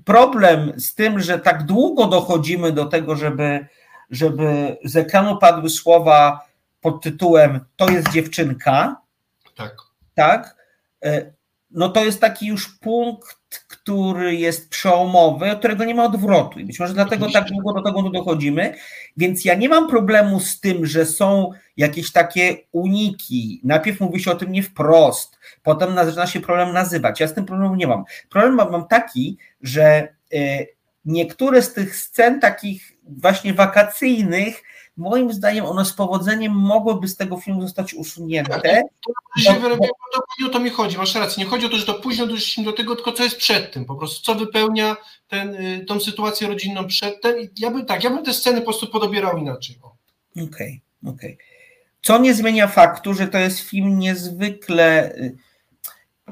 problem 0.06 0.74
z 0.80 0.96
tym, 0.96 1.20
że 1.20 1.40
tak 1.40 1.66
długo 1.66 2.08
dochodzimy 2.08 2.72
do 2.72 2.86
tego, 2.86 3.16
żeby, 3.16 3.68
żeby 4.10 4.78
z 4.84 4.96
ekranu 4.96 5.38
padły 5.38 5.70
słowa 5.70 6.46
pod 6.82 7.04
tytułem 7.04 7.60
to 7.76 7.90
jest 7.90 8.12
dziewczynka, 8.12 9.02
tak, 9.56 9.76
tak? 10.16 10.56
E, 11.06 11.34
no 11.72 11.90
to 11.90 12.06
jest 12.06 12.22
taki 12.22 12.48
już 12.48 12.78
punkt, 12.78 13.38
który 13.60 14.36
jest 14.36 14.70
przełomowy, 14.70 15.52
od 15.52 15.60
którego 15.60 15.84
nie 15.86 15.96
ma 15.96 16.04
odwrotu. 16.04 16.60
I 16.60 16.66
być 16.66 16.80
może 16.80 16.94
dlatego 16.94 17.32
tak 17.32 17.48
długo 17.48 17.74
do 17.74 17.82
tego 17.82 18.10
dochodzimy. 18.10 18.74
Więc 19.18 19.46
ja 19.46 19.56
nie 19.56 19.70
mam 19.70 19.90
problemu 19.90 20.40
z 20.40 20.60
tym, 20.60 20.86
że 20.86 21.06
są 21.06 21.52
jakieś 21.78 22.12
takie 22.12 22.58
uniki. 22.72 23.62
Najpierw 23.64 24.00
mówi 24.00 24.20
się 24.20 24.32
o 24.32 24.36
tym 24.36 24.52
nie 24.52 24.64
wprost, 24.64 25.40
potem 25.64 25.96
zaczyna 25.96 26.28
się 26.28 26.40
problem 26.40 26.74
nazywać. 26.74 27.20
Ja 27.20 27.28
z 27.28 27.34
tym 27.34 27.46
problemu 27.46 27.76
nie 27.76 27.88
mam. 27.88 28.04
Problem 28.30 28.56
mam 28.56 28.88
taki, 28.88 29.38
że 29.62 29.84
e, 30.34 30.66
niektóre 31.06 31.62
z 31.62 31.74
tych 31.74 31.96
scen 31.96 32.40
takich 32.40 32.94
właśnie 33.04 33.54
wakacyjnych 33.54 34.64
moim 34.98 35.34
zdaniem 35.34 35.66
one 35.66 35.86
z 35.86 35.94
powodzeniem 35.94 36.52
mogłyby 36.52 37.08
z 37.08 37.16
tego 37.16 37.38
filmu 37.38 37.62
zostać 37.62 37.94
usunięte. 37.94 38.52
Tak, 38.52 38.64
to, 39.36 39.42
się 39.42 39.60
wyrabia, 39.60 39.88
to, 40.14 40.46
o 40.48 40.50
to 40.50 40.60
mi 40.60 40.70
chodzi, 40.70 40.98
masz 40.98 41.16
rację. 41.16 41.44
Nie 41.44 41.50
chodzi 41.50 41.66
o 41.66 41.70
to, 41.70 41.78
że 41.78 41.86
to 41.86 41.94
późno 41.94 42.28
doszliśmy 42.28 42.64
do 42.64 42.74
tego, 42.74 42.96
tylko 42.96 43.12
co 43.12 43.24
jest 43.24 43.38
przed 43.38 43.74
tym, 43.74 43.86
po 43.86 43.96
prostu 43.96 44.26
co 44.26 44.36
wypełnia 44.36 44.98
ten, 45.28 45.56
y, 45.56 45.86
tą 45.88 46.00
sytuację 46.00 46.48
rodzinną 46.48 46.88
przedtem. 46.88 47.40
I 47.40 47.50
ja 47.58 47.72
bym 47.72 47.86
tak, 47.86 48.04
ja 48.04 48.10
bym 48.10 48.26
te 48.26 48.34
sceny 48.34 48.60
po 48.60 48.66
prostu 48.66 48.88
podobierał 48.88 49.38
inaczej. 49.38 49.80
Okej, 49.82 50.46
okej. 50.46 50.82
Okay, 51.04 51.14
okay. 51.14 51.38
Co 52.02 52.18
nie 52.18 52.34
zmienia 52.34 52.68
faktu, 52.68 53.14
że 53.14 53.28
to 53.28 53.38
jest 53.38 53.60
film 53.60 54.00
niezwykle. 54.00 55.16
Y, 55.16 55.38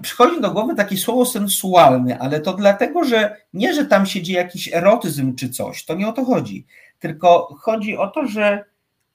przychodzi 0.02 0.42
do 0.42 0.52
głowy 0.52 0.76
takie 0.76 0.98
słowo 0.98 1.26
sensualny, 1.26 2.20
ale 2.20 2.40
to 2.40 2.54
dlatego, 2.54 3.04
że 3.04 3.38
nie, 3.54 3.74
że 3.74 3.86
tam 3.86 4.06
się 4.06 4.22
dzieje 4.22 4.40
jakiś 4.40 4.74
erotyzm 4.74 5.36
czy 5.36 5.50
coś, 5.50 5.86
to 5.86 5.96
nie 5.96 6.08
o 6.08 6.14
to 6.14 6.26
chodzi 6.26 6.66
tylko 7.02 7.58
chodzi 7.60 7.98
o 7.98 8.08
to, 8.08 8.28
że 8.28 8.66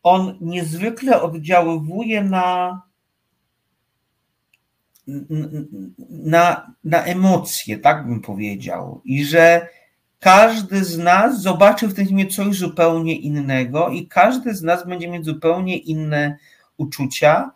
on 0.03 0.39
niezwykle 0.41 1.22
oddziaływuje 1.22 2.24
na, 2.24 2.82
na, 6.09 6.72
na 6.84 7.05
emocje, 7.05 7.78
tak 7.78 8.07
bym 8.07 8.20
powiedział, 8.20 9.01
i 9.05 9.24
że 9.24 9.68
każdy 10.20 10.84
z 10.84 10.99
nas 10.99 11.43
zobaczy 11.43 11.89
w 11.89 11.95
tym 11.95 12.07
filmie 12.07 12.26
coś 12.26 12.57
zupełnie 12.57 13.16
innego 13.16 13.89
i 13.89 14.07
każdy 14.07 14.55
z 14.55 14.62
nas 14.62 14.87
będzie 14.87 15.09
mieć 15.09 15.24
zupełnie 15.24 15.78
inne 15.78 16.37
uczucia 16.76 17.51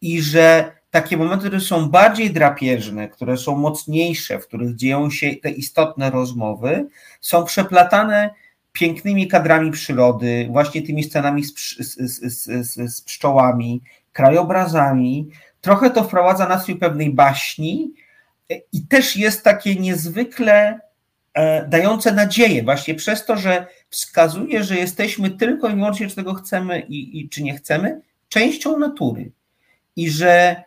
i 0.00 0.22
że 0.22 0.72
takie 0.90 1.16
momenty, 1.16 1.46
które 1.46 1.60
są 1.60 1.88
bardziej 1.88 2.30
drapieżne, 2.30 3.08
które 3.08 3.36
są 3.36 3.56
mocniejsze, 3.56 4.38
w 4.38 4.46
których 4.46 4.76
dzieją 4.76 5.10
się 5.10 5.36
te 5.36 5.50
istotne 5.50 6.10
rozmowy, 6.10 6.88
są 7.20 7.44
przeplatane 7.44 8.30
pięknymi 8.74 9.28
kadrami 9.28 9.70
przyrody, 9.70 10.48
właśnie 10.50 10.82
tymi 10.82 11.04
scenami 11.04 11.44
z, 11.44 11.54
z, 11.78 12.20
z, 12.34 12.94
z 12.94 13.00
pszczołami, 13.00 13.82
krajobrazami. 14.12 15.30
Trochę 15.60 15.90
to 15.90 16.04
wprowadza 16.04 16.48
nastrój 16.48 16.76
pewnej 16.76 17.10
baśni 17.10 17.94
i 18.72 18.86
też 18.86 19.16
jest 19.16 19.44
takie 19.44 19.74
niezwykle 19.74 20.80
e, 21.34 21.68
dające 21.68 22.12
nadzieję, 22.12 22.62
właśnie 22.62 22.94
przez 22.94 23.24
to, 23.24 23.36
że 23.36 23.66
wskazuje, 23.90 24.64
że 24.64 24.76
jesteśmy 24.76 25.30
tylko 25.30 25.68
i 25.68 25.74
wyłącznie, 25.74 26.08
czy 26.08 26.16
tego 26.16 26.34
chcemy 26.34 26.80
i, 26.80 27.20
i 27.20 27.28
czy 27.28 27.42
nie 27.42 27.56
chcemy, 27.56 28.00
częścią 28.28 28.78
natury. 28.78 29.32
I 29.96 30.10
że 30.10 30.62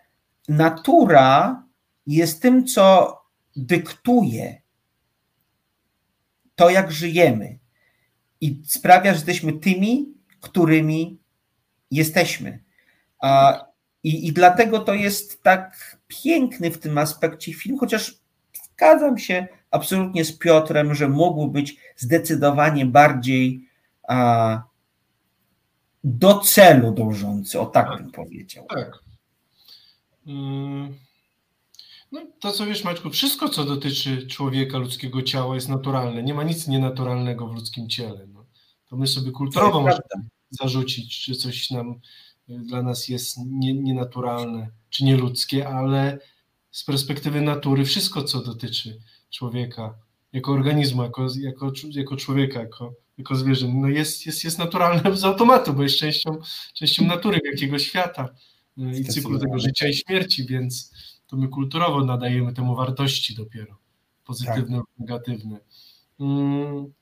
natura 0.49 1.63
jest 2.07 2.41
tym, 2.41 2.65
co 2.67 3.17
dyktuje 3.55 4.61
to, 6.55 6.69
jak 6.69 6.91
żyjemy 6.91 7.57
i 8.41 8.61
sprawia, 8.65 9.11
że 9.11 9.17
jesteśmy 9.17 9.53
tymi, 9.53 10.13
którymi 10.41 11.17
jesteśmy. 11.91 12.63
I, 14.03 14.27
I 14.27 14.33
dlatego 14.33 14.79
to 14.79 14.93
jest 14.93 15.43
tak 15.43 15.97
piękny 16.07 16.71
w 16.71 16.77
tym 16.77 16.97
aspekcie 16.97 17.53
film, 17.53 17.77
chociaż 17.77 18.19
zgadzam 18.73 19.17
się 19.17 19.47
absolutnie 19.71 20.25
z 20.25 20.37
Piotrem, 20.37 20.95
że 20.95 21.09
mógł 21.09 21.47
być 21.47 21.77
zdecydowanie 21.95 22.85
bardziej 22.85 23.67
a, 24.07 24.63
do 26.03 26.39
celu 26.39 26.91
dążący, 26.91 27.59
o 27.59 27.65
tak, 27.65 27.87
tak. 27.87 27.97
bym 27.97 28.11
powiedział. 28.11 28.65
Tak. 28.69 28.91
Mm. 30.27 30.93
No 32.11 32.21
to 32.39 32.51
co 32.51 32.65
wiesz 32.65 32.83
Maćku, 32.83 33.09
wszystko 33.09 33.49
co 33.49 33.63
dotyczy 33.63 34.27
człowieka, 34.27 34.77
ludzkiego 34.77 35.21
ciała 35.21 35.55
jest 35.55 35.69
naturalne. 35.69 36.23
Nie 36.23 36.33
ma 36.33 36.43
nic 36.43 36.67
nienaturalnego 36.67 37.47
w 37.47 37.55
ludzkim 37.55 37.89
ciele. 37.89 38.27
No. 38.27 38.45
To 38.89 38.97
my 38.97 39.07
sobie 39.07 39.31
kulturowo 39.31 39.81
możemy 39.81 40.29
zarzucić, 40.49 41.23
czy 41.23 41.35
coś 41.35 41.71
nam 41.71 41.99
y, 42.49 42.59
dla 42.59 42.83
nas 42.83 43.07
jest 43.07 43.37
nie, 43.45 43.73
nienaturalne, 43.73 44.69
czy 44.89 45.03
nieludzkie, 45.03 45.67
ale 45.67 46.19
z 46.71 46.83
perspektywy 46.83 47.41
natury 47.41 47.85
wszystko 47.85 48.23
co 48.23 48.41
dotyczy 48.41 48.99
człowieka, 49.29 49.97
jako 50.33 50.51
organizmu, 50.51 51.03
jako, 51.03 51.27
jako, 51.39 51.71
jako 51.91 52.15
człowieka, 52.15 52.59
jako, 52.59 52.93
jako 53.17 53.35
zwierzę, 53.35 53.67
no 53.67 53.87
jest, 53.87 54.25
jest, 54.25 54.43
jest 54.43 54.59
naturalne 54.59 55.17
z 55.17 55.23
automatu, 55.23 55.73
bo 55.73 55.83
jest 55.83 55.97
częścią, 55.97 56.37
częścią 56.73 57.05
natury, 57.05 57.39
wielkiego 57.43 57.79
świata 57.79 58.29
y, 58.77 58.99
i 58.99 59.05
cyklu 59.05 59.39
tego 59.39 59.59
życia 59.59 59.87
i 59.87 59.93
śmierci, 59.93 60.45
więc 60.45 60.91
to 61.27 61.37
my 61.37 61.47
kulturowo 61.47 62.05
nadajemy 62.05 62.53
temu 62.53 62.75
wartości 62.75 63.35
dopiero, 63.35 63.77
pozytywne 64.25 64.61
tak. 64.61 64.69
lub 64.77 64.87
negatywne. 64.99 65.59
Mm. 66.19 66.93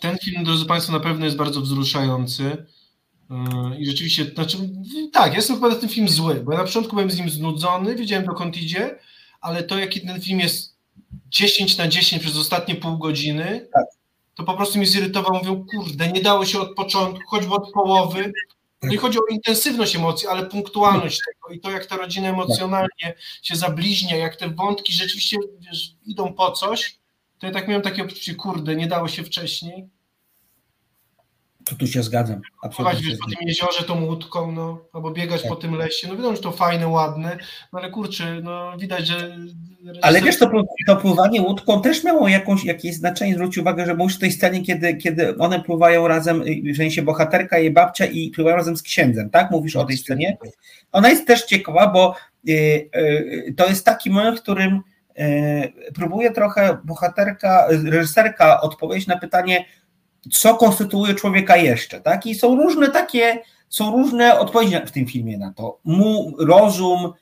Ten 0.00 0.18
film, 0.18 0.44
drodzy 0.44 0.66
Państwo, 0.66 0.92
na 0.92 1.00
pewno 1.00 1.24
jest 1.24 1.36
bardzo 1.36 1.60
wzruszający. 1.60 2.44
Y, 2.44 3.78
I 3.78 3.86
rzeczywiście, 3.86 4.24
znaczy, 4.24 4.58
tak, 5.12 5.34
jestem 5.34 5.56
chyba 5.56 5.68
na 5.68 5.74
ten 5.74 5.88
film 5.88 6.08
zły, 6.08 6.34
bo 6.34 6.52
ja 6.52 6.58
na 6.58 6.64
początku 6.64 6.96
byłem 6.96 7.10
z 7.10 7.18
nim 7.18 7.30
znudzony, 7.30 7.94
wiedziałem 7.94 8.26
dokąd 8.26 8.56
idzie, 8.56 8.98
ale 9.40 9.62
to 9.62 9.78
jaki 9.78 10.00
ten 10.00 10.20
film 10.20 10.40
jest 10.40 10.76
10 11.28 11.76
na 11.76 11.88
10 11.88 12.22
przez 12.22 12.36
ostatnie 12.36 12.74
pół 12.74 12.98
godziny, 12.98 13.68
tak. 13.72 13.84
to 14.34 14.44
po 14.44 14.54
prostu 14.54 14.78
mnie 14.78 14.86
zirytował. 14.86 15.34
Mówią, 15.34 15.64
kurde, 15.70 16.12
nie 16.12 16.20
dało 16.20 16.46
się 16.46 16.60
od 16.60 16.74
początku, 16.74 17.22
choćby 17.28 17.54
od 17.54 17.72
połowy. 17.72 18.32
No 18.82 18.92
i 18.92 18.96
chodzi 18.96 19.18
o 19.18 19.26
intensywność 19.30 19.96
emocji, 19.96 20.28
ale 20.28 20.46
punktualność 20.46 21.20
tego 21.26 21.54
i 21.54 21.60
to, 21.60 21.70
jak 21.70 21.86
ta 21.86 21.96
rodzina 21.96 22.28
emocjonalnie 22.28 23.14
się 23.42 23.56
zabliźnia, 23.56 24.16
jak 24.16 24.36
te 24.36 24.50
wątki 24.50 24.92
rzeczywiście 24.92 25.36
wiesz, 25.58 25.94
idą 26.06 26.32
po 26.34 26.52
coś, 26.52 26.98
to 27.38 27.46
ja 27.46 27.52
tak 27.52 27.68
miałem 27.68 27.82
takie 27.82 28.04
poczucie, 28.04 28.34
kurde, 28.34 28.76
nie 28.76 28.86
dało 28.86 29.08
się 29.08 29.24
wcześniej. 29.24 29.88
To 31.66 31.74
tu 31.76 31.86
się 31.86 32.02
zgadzam. 32.02 32.40
Absolutnie. 32.62 33.16
Po 33.16 33.30
tym 33.30 33.48
jeziorze 33.48 33.84
tą 33.84 34.04
łódką, 34.04 34.52
no, 34.52 34.84
albo 34.92 35.10
biegać 35.10 35.42
tak. 35.42 35.50
po 35.50 35.56
tym 35.56 35.74
lesie. 35.74 36.08
No 36.08 36.16
wiadomo, 36.16 36.36
że 36.36 36.42
to 36.42 36.52
fajne, 36.52 36.88
ładne, 36.88 37.38
no 37.72 37.78
ale 37.78 37.90
kurczę, 37.90 38.40
no 38.42 38.78
widać, 38.78 39.06
że. 39.06 39.36
Ale 40.02 40.22
wiesz, 40.22 40.38
to, 40.38 40.50
to 40.86 40.96
pływanie 40.96 41.42
łódką 41.42 41.82
też 41.82 42.04
miało 42.04 42.28
jakąś, 42.28 42.64
jakieś 42.64 42.94
znaczenie. 42.94 43.34
Zwróć 43.34 43.58
uwagę, 43.58 43.86
że 43.86 43.94
mówisz 43.94 44.16
w 44.16 44.20
tej 44.20 44.32
scenie, 44.32 44.62
kiedy, 44.62 44.96
kiedy 44.96 45.38
one 45.38 45.62
pływają 45.62 46.08
razem, 46.08 46.44
w 46.74 46.76
sensie 46.76 47.02
bohaterka 47.02 47.58
i 47.58 47.70
babcia 47.70 48.06
i 48.06 48.30
pływają 48.30 48.56
razem 48.56 48.76
z 48.76 48.82
księdzem, 48.82 49.30
tak? 49.30 49.50
Mówisz 49.50 49.76
o 49.76 49.84
tej 49.84 49.96
scenie. 49.96 50.38
Ona 50.92 51.08
jest 51.08 51.26
też 51.26 51.44
ciekawa, 51.44 51.86
bo 51.86 52.14
y, 52.48 52.52
y, 52.96 53.54
to 53.56 53.66
jest 53.66 53.84
taki 53.84 54.10
moment, 54.10 54.38
w 54.38 54.42
którym 54.42 54.80
y, 55.18 55.92
próbuje 55.94 56.30
trochę 56.30 56.78
bohaterka, 56.84 57.68
reżyserka 57.84 58.60
odpowiedzieć 58.60 59.06
na 59.06 59.18
pytanie, 59.18 59.64
co 60.32 60.54
konstytuuje 60.54 61.14
człowieka 61.14 61.56
jeszcze, 61.56 62.00
tak? 62.00 62.26
I 62.26 62.34
są 62.34 62.56
różne 62.56 62.90
takie, 62.90 63.38
są 63.68 63.90
różne 63.90 64.38
odpowiedzi 64.38 64.76
w 64.86 64.90
tym 64.90 65.06
filmie 65.06 65.38
na 65.38 65.52
to. 65.52 65.78
Mu, 65.84 66.34
rozum, 66.38 67.12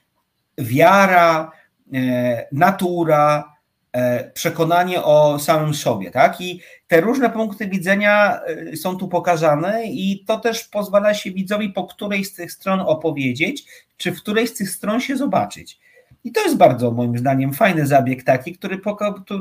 wiara, 0.59 1.53
e, 1.95 2.47
natura, 2.53 3.55
e, 3.93 4.31
przekonanie 4.31 5.03
o 5.03 5.39
samym 5.39 5.75
sobie, 5.75 6.11
tak? 6.11 6.41
I 6.41 6.61
te 6.89 7.01
różne 7.01 7.31
punkty 7.31 7.69
widzenia 7.69 8.41
e, 8.73 8.77
są 8.77 8.97
tu 8.97 9.09
pokazane 9.09 9.85
i 9.85 10.25
to 10.27 10.39
też 10.41 10.65
pozwala 10.65 11.15
się 11.15 11.31
widzowi 11.31 11.71
po 11.71 11.85
której 11.85 12.25
z 12.25 12.35
tych 12.35 12.53
stron 12.53 12.81
opowiedzieć, 12.81 13.65
czy 13.97 14.13
w 14.13 14.23
której 14.23 14.49
z 14.49 14.55
tych 14.55 14.71
stron 14.71 15.01
się 15.01 15.17
zobaczyć. 15.17 15.79
I 16.25 16.33
to 16.33 16.41
jest 16.41 16.57
bardzo 16.57 16.91
moim 16.91 17.19
zdaniem 17.19 17.53
fajny 17.53 17.87
zabieg 17.87 18.23
taki, 18.23 18.53
który, 18.53 18.81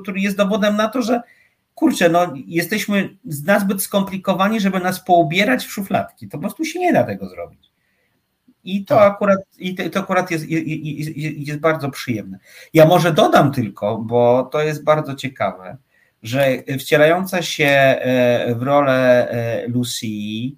który 0.01 0.19
jest 0.19 0.37
dowodem 0.37 0.75
na 0.75 0.87
to, 0.87 1.01
że 1.01 1.21
kurczę, 1.75 2.09
no 2.09 2.33
jesteśmy 2.47 3.17
nazbyt 3.45 3.83
skomplikowani, 3.83 4.59
żeby 4.59 4.79
nas 4.79 5.03
poubierać 5.03 5.65
w 5.65 5.71
szufladki. 5.71 6.27
To 6.27 6.37
po 6.37 6.41
prostu 6.41 6.65
się 6.65 6.79
nie 6.79 6.93
da 6.93 7.03
tego 7.03 7.29
zrobić. 7.29 7.73
I 8.63 8.85
to 8.85 8.95
tak. 8.95 9.13
akurat, 9.13 9.39
i 9.59 9.75
to, 9.75 9.99
akurat 9.99 10.31
jest, 10.31 10.45
jest, 10.49 11.11
jest, 11.47 11.59
bardzo 11.59 11.89
przyjemne. 11.89 12.39
Ja 12.73 12.85
może 12.85 13.11
dodam 13.11 13.51
tylko, 13.51 13.97
bo 13.97 14.43
to 14.51 14.61
jest 14.61 14.83
bardzo 14.83 15.15
ciekawe, 15.15 15.77
że 16.23 16.47
wcielająca 16.79 17.41
się 17.41 17.65
e, 17.65 18.55
w 18.55 18.61
rolę 18.61 19.29
e, 19.29 19.67
Lucy 19.67 20.07
e, 20.07 20.51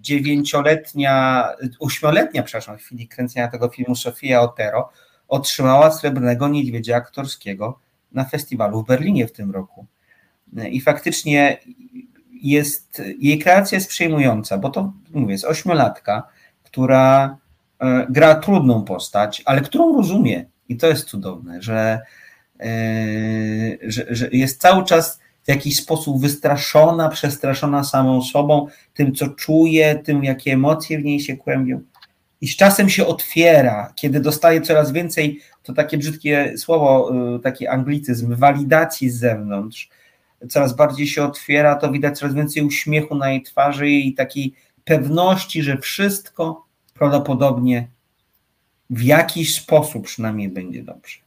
dziewięcioletnia, 0.00 1.44
ośmioletnia, 1.80 2.42
przepraszam, 2.42 2.78
w 2.78 2.82
chwili 2.82 3.08
kręcenia 3.08 3.48
tego 3.48 3.68
filmu 3.68 3.94
Sofia 3.94 4.40
Otero 4.40 4.90
otrzymała 5.28 5.90
srebrnego 5.90 6.48
niedźwiedzia 6.48 6.96
aktorskiego 6.96 7.78
na 8.12 8.24
festiwalu 8.24 8.82
w 8.82 8.86
Berlinie 8.86 9.26
w 9.26 9.32
tym 9.32 9.50
roku. 9.50 9.86
I 10.70 10.80
faktycznie 10.80 11.58
jest, 12.42 13.02
jej 13.18 13.38
kreacja 13.38 13.76
jest 13.76 13.88
przejmująca, 13.88 14.58
bo 14.58 14.68
to, 14.68 14.92
mówię, 15.14 15.32
jest 15.32 15.44
ośmiolatka, 15.44 16.22
która 16.62 17.36
e, 17.80 18.06
gra 18.10 18.34
trudną 18.34 18.84
postać, 18.84 19.42
ale 19.44 19.60
którą 19.60 19.96
rozumie. 19.96 20.46
I 20.68 20.76
to 20.76 20.86
jest 20.86 21.04
cudowne, 21.04 21.62
że, 21.62 22.00
e, 22.60 22.66
że, 23.82 24.06
że 24.10 24.28
jest 24.32 24.60
cały 24.60 24.84
czas 24.84 25.20
w 25.44 25.48
jakiś 25.48 25.76
sposób 25.76 26.20
wystraszona, 26.20 27.08
przestraszona 27.08 27.84
samą 27.84 28.22
sobą, 28.22 28.66
tym, 28.94 29.14
co 29.14 29.28
czuje, 29.28 29.94
tym, 30.04 30.24
jakie 30.24 30.52
emocje 30.52 30.98
w 30.98 31.04
niej 31.04 31.20
się 31.20 31.36
kłębią. 31.36 31.80
I 32.40 32.48
z 32.48 32.56
czasem 32.56 32.88
się 32.88 33.06
otwiera, 33.06 33.92
kiedy 33.96 34.20
dostaje 34.20 34.60
coraz 34.60 34.92
więcej, 34.92 35.40
to 35.62 35.72
takie 35.72 35.98
brzydkie 35.98 36.58
słowo, 36.58 37.12
e, 37.36 37.38
taki 37.38 37.66
anglicyzm, 37.66 38.34
walidacji 38.34 39.10
z 39.10 39.18
zewnątrz, 39.18 39.90
coraz 40.48 40.76
bardziej 40.76 41.06
się 41.06 41.24
otwiera, 41.24 41.76
to 41.76 41.92
widać 41.92 42.18
coraz 42.18 42.34
więcej 42.34 42.62
uśmiechu 42.62 43.14
na 43.14 43.30
jej 43.30 43.42
twarzy 43.42 43.90
i 43.90 44.14
takiej 44.14 44.54
pewności, 44.84 45.62
że 45.62 45.78
wszystko 45.78 46.66
prawdopodobnie 46.94 47.88
w 48.90 49.02
jakiś 49.02 49.54
sposób 49.54 50.04
przynajmniej 50.04 50.48
będzie 50.48 50.82
dobrze. 50.82 51.18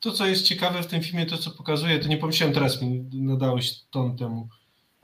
To, 0.00 0.12
co 0.12 0.26
jest 0.26 0.42
ciekawe 0.42 0.82
w 0.82 0.86
tym 0.86 1.02
filmie, 1.02 1.26
to 1.26 1.38
co 1.38 1.50
pokazuje, 1.50 1.98
to 1.98 2.08
nie 2.08 2.16
pomyślałem 2.16 2.54
teraz, 2.54 2.82
mi 2.82 3.04
nadałeś 3.12 3.74
ton 3.90 4.16
temu, 4.16 4.48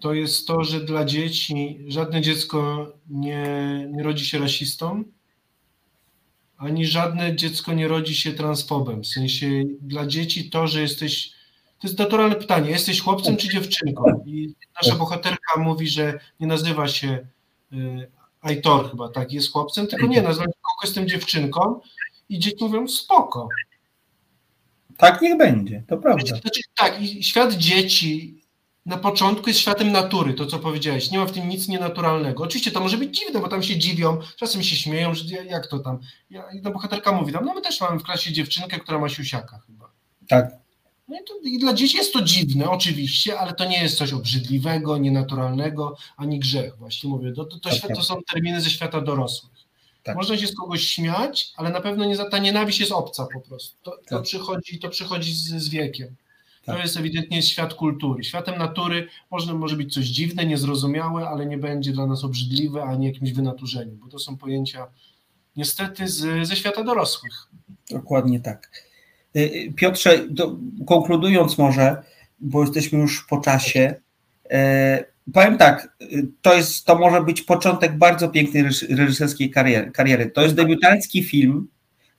to 0.00 0.14
jest 0.14 0.46
to, 0.46 0.64
że 0.64 0.80
dla 0.80 1.04
dzieci 1.04 1.78
żadne 1.88 2.20
dziecko 2.20 2.86
nie, 3.10 3.46
nie 3.92 4.02
rodzi 4.02 4.24
się 4.24 4.38
rasistą, 4.38 5.04
ani 6.56 6.86
żadne 6.86 7.36
dziecko 7.36 7.72
nie 7.72 7.88
rodzi 7.88 8.14
się 8.14 8.32
transfobem. 8.32 9.02
W 9.02 9.06
sensie 9.06 9.62
dla 9.80 10.06
dzieci 10.06 10.50
to, 10.50 10.66
że 10.66 10.80
jesteś 10.80 11.32
to 11.80 11.88
jest 11.88 11.98
naturalne 11.98 12.36
pytanie. 12.36 12.70
Jesteś 12.70 13.00
chłopcem 13.00 13.36
czy 13.36 13.48
dziewczynką? 13.48 14.24
I 14.26 14.54
nasza 14.82 14.96
bohaterka 14.96 15.60
mówi, 15.60 15.88
że 15.88 16.18
nie 16.40 16.46
nazywa 16.46 16.88
się 16.88 17.26
y, 17.72 18.10
Aitor 18.40 18.90
chyba, 18.90 19.08
tak, 19.08 19.32
jest 19.32 19.52
chłopcem, 19.52 19.86
tylko 19.86 20.06
nie, 20.06 20.22
nazywa 20.22 20.44
się 20.44 20.52
jestem 20.84 21.08
dziewczynką 21.08 21.80
i 22.28 22.38
dzieci 22.38 22.64
mówią 22.64 22.88
spoko. 22.88 23.48
Tak 24.96 25.22
niech 25.22 25.38
będzie, 25.38 25.84
to 25.88 25.96
prawda. 25.96 26.26
Znaczy, 26.26 26.60
tak, 26.76 27.02
i 27.02 27.22
świat 27.22 27.54
dzieci 27.54 28.40
na 28.86 28.96
początku 28.96 29.48
jest 29.48 29.60
światem 29.60 29.92
natury, 29.92 30.34
to 30.34 30.46
co 30.46 30.58
powiedziałeś. 30.58 31.10
Nie 31.10 31.18
ma 31.18 31.26
w 31.26 31.32
tym 31.32 31.48
nic 31.48 31.68
nienaturalnego. 31.68 32.44
Oczywiście 32.44 32.70
to 32.70 32.80
może 32.80 32.96
być 32.98 33.18
dziwne, 33.18 33.40
bo 33.40 33.48
tam 33.48 33.62
się 33.62 33.78
dziwią, 33.78 34.18
czasem 34.36 34.62
się 34.62 34.76
śmieją, 34.76 35.14
że 35.14 35.34
jak 35.44 35.66
to 35.66 35.78
tam. 35.78 35.98
Ja, 36.30 36.44
jedna 36.52 36.70
bohaterka 36.70 37.12
mówi 37.12 37.32
tam, 37.32 37.44
no 37.44 37.54
my 37.54 37.60
też 37.62 37.80
mamy 37.80 37.98
w 37.98 38.02
klasie 38.02 38.32
dziewczynkę, 38.32 38.80
która 38.80 38.98
ma 38.98 39.08
siusiaka 39.08 39.58
chyba. 39.66 39.90
Tak. 40.28 40.65
No 41.08 41.16
i, 41.42 41.58
dla 41.58 41.74
dzieci 41.74 41.96
jest 41.96 42.12
to 42.12 42.22
dziwne, 42.22 42.70
oczywiście, 42.70 43.38
ale 43.38 43.54
to 43.54 43.64
nie 43.64 43.82
jest 43.82 43.98
coś 43.98 44.12
obrzydliwego, 44.12 44.98
nienaturalnego, 44.98 45.96
ani 46.16 46.38
grzech. 46.38 46.76
Właśnie 46.78 47.10
mówię, 47.10 47.32
to, 47.32 47.44
to, 47.44 47.58
to, 47.58 47.68
Tak, 47.68 47.78
świat, 47.78 47.88
tak. 47.88 47.96
to 47.96 48.02
są 48.02 48.22
terminy 48.32 48.60
ze 48.60 48.70
świata 48.70 49.00
dorosłych. 49.00 49.52
Tak. 50.02 50.16
Można 50.16 50.38
się 50.38 50.46
z 50.46 50.54
kogoś 50.56 50.88
śmiać, 50.88 51.52
ale 51.56 51.70
na 51.70 51.80
pewno 51.80 52.04
nie 52.04 52.16
ta 52.16 52.38
nienawiść 52.38 52.80
jest 52.80 52.92
obca 52.92 53.26
po 53.34 53.40
prostu. 53.40 53.76
To, 53.82 53.90
to 53.90 54.16
Tak. 54.16 54.22
przychodzi, 54.22 54.78
to 54.78 54.88
przychodzi 54.88 55.32
z, 55.32 55.44
z 55.44 55.68
wiekiem. 55.68 56.16
Tak. 56.64 56.76
To 56.76 56.82
jest 56.82 56.96
ewidentnie 56.96 57.42
świat 57.42 57.74
kultury. 57.74 58.24
Światem 58.24 58.58
natury 58.58 59.08
można, 59.30 59.54
może 59.54 59.76
być 59.76 59.94
coś 59.94 60.04
dziwne, 60.04 60.46
niezrozumiałe, 60.46 61.28
ale 61.28 61.46
nie 61.46 61.58
będzie 61.58 61.92
dla 61.92 62.06
nas 62.06 62.24
obrzydliwe 62.24 62.82
ani 62.82 63.06
jakimś 63.06 63.32
wynaturzeniem, 63.32 63.96
bo 63.96 64.08
to 64.08 64.18
są 64.18 64.36
pojęcia 64.36 64.86
niestety 65.56 66.08
z, 66.08 66.48
ze 66.48 66.56
świata 66.56 66.84
dorosłych. 66.84 67.48
Dokładnie 67.90 68.40
tak. 68.40 68.70
Y, 69.36 69.40
y, 69.40 69.72
Piotrze, 69.72 70.28
do, 70.28 70.56
konkludując 70.86 71.58
może, 71.58 72.02
bo 72.40 72.60
jesteśmy 72.60 72.98
już 72.98 73.26
po 73.26 73.40
czasie, 73.40 73.94
e, 74.50 75.04
powiem 75.32 75.58
tak, 75.58 75.96
y, 76.02 76.28
to, 76.42 76.54
jest, 76.54 76.84
to 76.84 76.98
może 76.98 77.22
być 77.22 77.42
początek 77.42 77.98
bardzo 77.98 78.28
pięknej 78.28 78.64
reż- 78.64 78.96
reżyserskiej 78.96 79.50
kariery. 79.92 80.30
To 80.30 80.42
jest 80.42 80.54
debiutancki 80.54 81.24
film, 81.24 81.68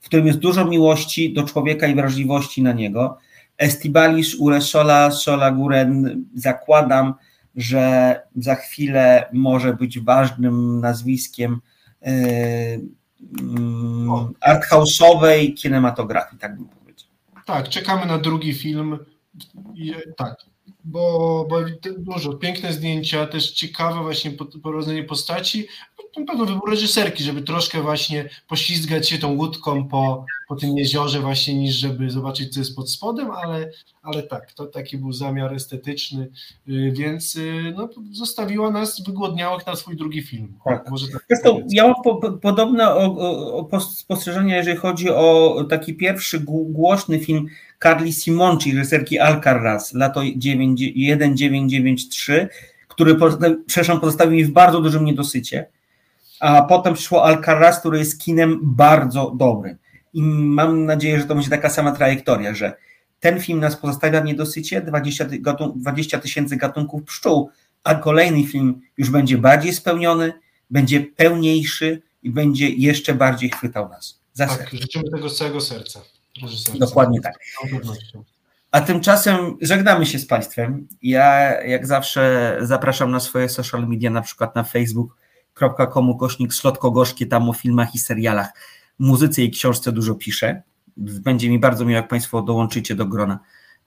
w 0.00 0.04
którym 0.04 0.26
jest 0.26 0.38
dużo 0.38 0.64
miłości 0.64 1.32
do 1.32 1.42
człowieka 1.42 1.86
i 1.86 1.94
wrażliwości 1.94 2.62
na 2.62 2.72
niego. 2.72 3.18
Estibalisz 3.58 4.36
Uresola 4.38 5.10
Solaguren, 5.10 6.24
zakładam, 6.34 7.14
że 7.56 8.20
za 8.36 8.54
chwilę 8.54 9.26
może 9.32 9.74
być 9.74 10.00
ważnym 10.00 10.80
nazwiskiem 10.80 11.60
O. 14.08 14.30
arthouse'owej 14.48 15.54
kinematografii, 15.54 16.38
tak 16.40 16.56
bym. 16.56 16.77
Tak, 17.48 17.68
czekamy 17.68 18.06
na 18.06 18.18
drugi 18.18 18.54
film. 18.54 18.98
I, 19.74 19.94
tak, 20.16 20.36
bo, 20.84 21.46
bo 21.50 21.56
dużo, 21.98 22.32
piękne 22.32 22.72
zdjęcia, 22.72 23.26
też 23.26 23.50
ciekawe 23.50 24.02
właśnie 24.02 24.30
po- 24.30 24.44
porozumienie 24.62 25.04
postaci. 25.04 25.66
Na 26.18 26.24
pewno 26.26 26.44
wybór 26.46 26.70
reżyserki, 26.70 27.24
żeby 27.24 27.42
troszkę 27.42 27.82
właśnie 27.82 28.28
poślizgać 28.48 29.08
się 29.08 29.18
tą 29.18 29.36
łódką 29.36 29.88
po, 29.88 30.24
po 30.48 30.56
tym 30.56 30.76
jeziorze 30.78 31.20
właśnie, 31.20 31.54
niż 31.54 31.74
żeby 31.74 32.10
zobaczyć, 32.10 32.54
co 32.54 32.60
jest 32.60 32.76
pod 32.76 32.90
spodem, 32.90 33.30
ale, 33.30 33.70
ale 34.02 34.22
tak, 34.22 34.52
to 34.52 34.66
taki 34.66 34.98
był 34.98 35.12
zamiar 35.12 35.54
estetyczny, 35.54 36.28
y, 36.68 36.92
więc 36.96 37.36
y, 37.36 37.72
no, 37.76 37.88
zostawiła 38.12 38.70
nas 38.70 39.02
wygłodniałych 39.06 39.66
na 39.66 39.76
swój 39.76 39.96
drugi 39.96 40.22
film. 40.22 40.58
Tak. 40.64 40.90
Może 40.90 41.08
tak 41.08 41.24
Zresztą 41.30 41.66
ja 41.70 41.84
mam 41.86 41.94
po, 42.04 42.16
po, 42.16 42.32
podobne 42.32 42.88
o, 42.90 43.16
o, 43.16 43.56
o 43.56 43.64
pos- 43.64 43.96
spostrzeżenia, 43.96 44.56
jeżeli 44.56 44.76
chodzi 44.76 45.10
o 45.10 45.56
taki 45.70 45.94
pierwszy 45.94 46.40
gł- 46.40 46.72
głośny 46.72 47.18
film 47.18 47.46
Carly 47.82 48.12
Simonci, 48.12 48.76
reżyserki 48.76 49.18
Alcaraz, 49.18 49.94
lato 49.94 50.20
9 50.36 50.67
1993, 50.76 52.48
który 52.88 53.16
przepraszam, 53.66 54.00
pozostawił 54.00 54.36
mi 54.36 54.44
w 54.44 54.50
bardzo 54.50 54.80
dużym 54.80 55.04
niedosycie, 55.04 55.66
a 56.40 56.62
potem 56.62 56.94
przyszło 56.94 57.24
Alcaraz, 57.24 57.80
który 57.80 57.98
jest 57.98 58.20
kinem 58.20 58.60
bardzo 58.62 59.32
dobrym. 59.36 59.76
I 60.14 60.22
mam 60.22 60.84
nadzieję, 60.84 61.18
że 61.20 61.24
to 61.24 61.34
będzie 61.34 61.50
taka 61.50 61.70
sama 61.70 61.92
trajektoria, 61.92 62.54
że 62.54 62.76
ten 63.20 63.40
film 63.40 63.60
nas 63.60 63.76
pozostawia 63.76 64.20
w 64.20 64.24
niedosycie, 64.24 64.80
20 64.80 65.24
ty- 65.24 65.40
gatun- 65.42 65.72
20 65.76 66.18
tysięcy 66.18 66.56
gatunków 66.56 67.04
pszczół, 67.04 67.50
a 67.84 67.94
kolejny 67.94 68.46
film 68.46 68.80
już 68.98 69.10
będzie 69.10 69.38
bardziej 69.38 69.74
spełniony, 69.74 70.32
będzie 70.70 71.00
pełniejszy 71.00 72.02
i 72.22 72.30
będzie 72.30 72.68
jeszcze 72.68 73.14
bardziej 73.14 73.50
chwytał 73.50 73.88
nas. 73.88 74.20
Za 74.32 74.46
Tak, 74.46 74.58
serce. 74.58 74.76
życzymy 74.76 75.04
tego 75.10 75.28
z 75.30 75.38
całego 75.38 75.60
serca. 75.60 76.00
Dokładnie 76.78 77.20
tak. 77.20 77.34
A 78.70 78.80
tymczasem 78.80 79.56
żegnamy 79.60 80.06
się 80.06 80.18
z 80.18 80.26
Państwem. 80.26 80.88
Ja 81.02 81.24
jak 81.62 81.86
zawsze 81.86 82.56
zapraszam 82.60 83.10
na 83.10 83.20
swoje 83.20 83.48
social 83.48 83.88
media, 83.88 84.10
na 84.10 84.22
przykład 84.22 84.54
na 84.54 84.64
facebook.com 84.64 86.18
kośnik 86.18 86.54
slotko 86.54 86.90
gorzkie, 86.90 87.26
tam 87.26 87.50
o 87.50 87.52
filmach 87.52 87.94
i 87.94 87.98
serialach, 87.98 88.48
muzyce 88.98 89.42
i 89.42 89.50
książce 89.50 89.92
dużo 89.92 90.14
piszę. 90.14 90.62
Będzie 90.96 91.50
mi 91.50 91.58
bardzo 91.58 91.84
miło, 91.84 91.96
jak 91.96 92.08
Państwo 92.08 92.42
dołączycie 92.42 92.94
do 92.94 93.06
grona 93.06 93.38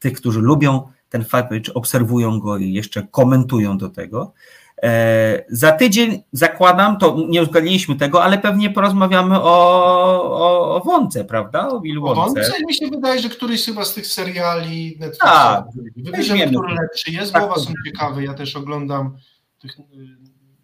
tych, 0.02 0.14
którzy 0.14 0.40
lubią 0.40 0.92
ten 1.10 1.26
fanpage, 1.26 1.74
obserwują 1.74 2.40
go 2.40 2.58
i 2.58 2.74
jeszcze 2.74 3.08
komentują 3.12 3.78
do 3.78 3.90
tego. 3.90 4.34
E, 4.84 5.44
za 5.50 5.72
tydzień 5.72 6.24
zakładam, 6.32 6.98
to 6.98 7.18
nie 7.30 7.42
uzgodniliśmy 7.42 7.96
tego, 7.96 8.24
ale 8.24 8.38
pewnie 8.38 8.70
porozmawiamy 8.70 9.42
o, 9.42 9.44
o, 10.24 10.76
o 10.76 10.80
Wące, 10.86 11.26
prawda? 11.26 11.68
O 11.70 11.80
Willu 11.80 12.08
O 12.08 12.16
Wące. 12.16 12.52
Mi 12.68 12.74
się 12.74 12.88
wydaje, 12.88 13.22
że 13.22 13.30
któryś 13.30 13.66
chyba 13.66 13.86
z 13.86 13.94
tych 13.94 14.08
seriali 14.08 14.96
Netflixa. 15.00 15.22
Tak, 15.24 15.66
Wybierzemy, 15.96 16.48
który 16.48 16.74
lepszy 16.74 17.12
jest, 17.12 17.34
Tak. 17.34 17.42
bo 17.42 17.48
oba 17.48 17.62
są 17.62 17.74
ciekawe. 17.86 18.24
Ja 18.24 18.34
też 18.34 18.56
oglądam 18.56 19.18
tych 19.60 19.80
y, 19.80 19.84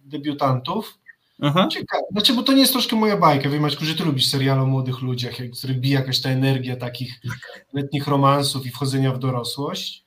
debiutantów. 0.05 0.97
Aha. 1.41 1.67
Ciekawe. 1.71 2.03
Znaczy, 2.11 2.33
bo 2.33 2.43
to 2.43 2.53
nie 2.53 2.59
jest 2.59 2.71
troszkę 2.71 2.95
moja 2.95 3.17
bajka. 3.17 3.49
Wiem, 3.49 3.69
że 3.69 3.95
ty 3.95 4.03
lubisz 4.03 4.25
serial 4.25 4.59
o 4.59 4.65
młodych 4.65 5.01
ludziach, 5.01 5.39
jak- 5.39 5.51
który 5.51 5.73
bije 5.73 5.95
jakaś 5.95 6.21
ta 6.21 6.29
energia 6.29 6.75
takich 6.75 7.13
letnich 7.73 8.07
romansów 8.07 8.65
i 8.65 8.69
wchodzenia 8.69 9.11
w 9.11 9.19
dorosłość. 9.19 10.06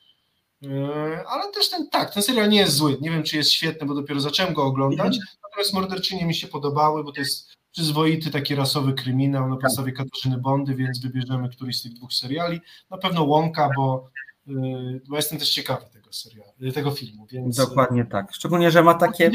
Yy, 0.63 1.27
Ale 1.27 1.53
też 1.53 1.71
ten, 1.71 1.89
tak, 1.89 2.15
ten 2.15 2.23
serial 2.23 2.49
nie 2.49 2.59
jest 2.59 2.73
zły. 2.73 2.99
Nie 3.01 3.11
wiem, 3.11 3.23
czy 3.23 3.37
jest 3.37 3.51
świetny, 3.51 3.87
bo 3.87 3.95
dopiero 3.95 4.21
zacząłem 4.21 4.55
go 4.55 4.65
oglądać. 4.65 5.19
Natomiast 5.43 5.73
morderczynie 5.75 6.25
mi 6.25 6.35
się 6.35 6.49
podobały, 6.49 7.05
bo 7.05 7.13
to 7.13 7.21
jest 7.21 7.57
przyzwoity 7.73 8.31
taki 8.31 8.55
rasowy 8.55 8.93
kryminał 8.93 9.49
na 9.49 9.57
podstawie 9.57 9.93
Katarzyny 9.93 10.39
Bondy, 10.39 10.75
więc 10.75 10.99
wybierzemy 10.99 11.49
któryś 11.49 11.79
z 11.79 11.83
tych 11.83 11.93
dwóch 11.93 12.13
seriali. 12.13 12.61
Na 12.91 12.99
pewno 12.99 13.25
Łąka, 13.25 13.71
bo, 13.77 14.11
yy, 14.47 15.01
bo 15.09 15.17
jestem 15.17 15.39
też 15.39 15.51
ciekawy 15.51 15.87
tego 15.93 16.13
serialu, 16.13 16.53
yy, 16.61 16.73
tego 16.73 16.91
filmu. 16.91 17.27
Więc, 17.31 17.57
Dokładnie 17.57 18.05
tak. 18.05 18.35
Szczególnie, 18.35 18.71
że 18.71 18.83
ma 18.83 18.95
takie, 18.95 19.31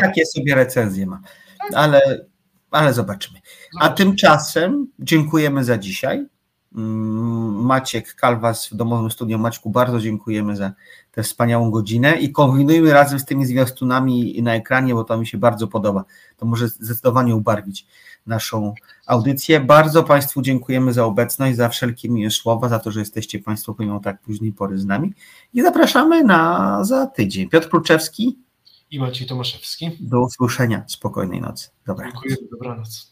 takie 0.00 0.26
sobie 0.26 0.54
recenzje 0.54 1.06
ma. 1.06 1.20
Ale, 1.74 2.26
ale 2.70 2.92
zobaczymy. 2.92 3.40
A 3.80 3.88
tymczasem 3.88 4.86
dziękujemy 4.98 5.64
za 5.64 5.78
dzisiaj. 5.78 6.26
Mm, 6.74 7.64
Maciek 7.64 8.14
Kalwas 8.14 8.68
w 8.68 8.74
domowym 8.74 9.10
studiu 9.10 9.38
Maćku, 9.38 9.70
bardzo 9.70 10.00
dziękujemy 10.00 10.56
za 10.56 10.72
tę 11.12 11.22
wspaniałą 11.22 11.70
godzinę 11.70 12.16
i 12.20 12.32
kombinujmy 12.32 12.92
razem 12.92 13.18
z 13.18 13.24
tymi 13.24 13.46
zwiastunami 13.46 14.42
na 14.42 14.54
ekranie, 14.54 14.94
bo 14.94 15.04
to 15.04 15.18
mi 15.18 15.26
się 15.26 15.38
bardzo 15.38 15.68
podoba. 15.68 16.04
To 16.36 16.46
może 16.46 16.68
zdecydowanie 16.68 17.36
ubarwić 17.36 17.86
naszą 18.26 18.74
audycję. 19.06 19.60
Bardzo 19.60 20.02
Państwu 20.02 20.42
dziękujemy 20.42 20.92
za 20.92 21.04
obecność, 21.04 21.56
za 21.56 21.68
wszelkie 21.68 22.08
miłe 22.08 22.30
słowa, 22.30 22.68
za 22.68 22.78
to, 22.78 22.90
że 22.90 23.00
jesteście 23.00 23.38
Państwo 23.38 23.74
pomimo 23.74 24.00
tak 24.00 24.20
późnej 24.20 24.52
pory 24.52 24.78
z 24.78 24.86
nami 24.86 25.12
i 25.54 25.62
zapraszamy 25.62 26.24
na 26.24 26.78
za 26.84 27.06
tydzień. 27.06 27.48
Piotr 27.48 27.68
Kluczewski, 27.68 28.38
I 28.90 29.00
Maciej 29.00 29.26
Tomaszewski. 29.28 29.90
do 30.00 30.22
usłyszenia. 30.22 30.84
Spokojnej 30.86 31.40
nocy. 31.40 31.68
Dobra. 31.86 32.06
Dziękuję, 32.06 32.36
dobranoc. 32.50 33.11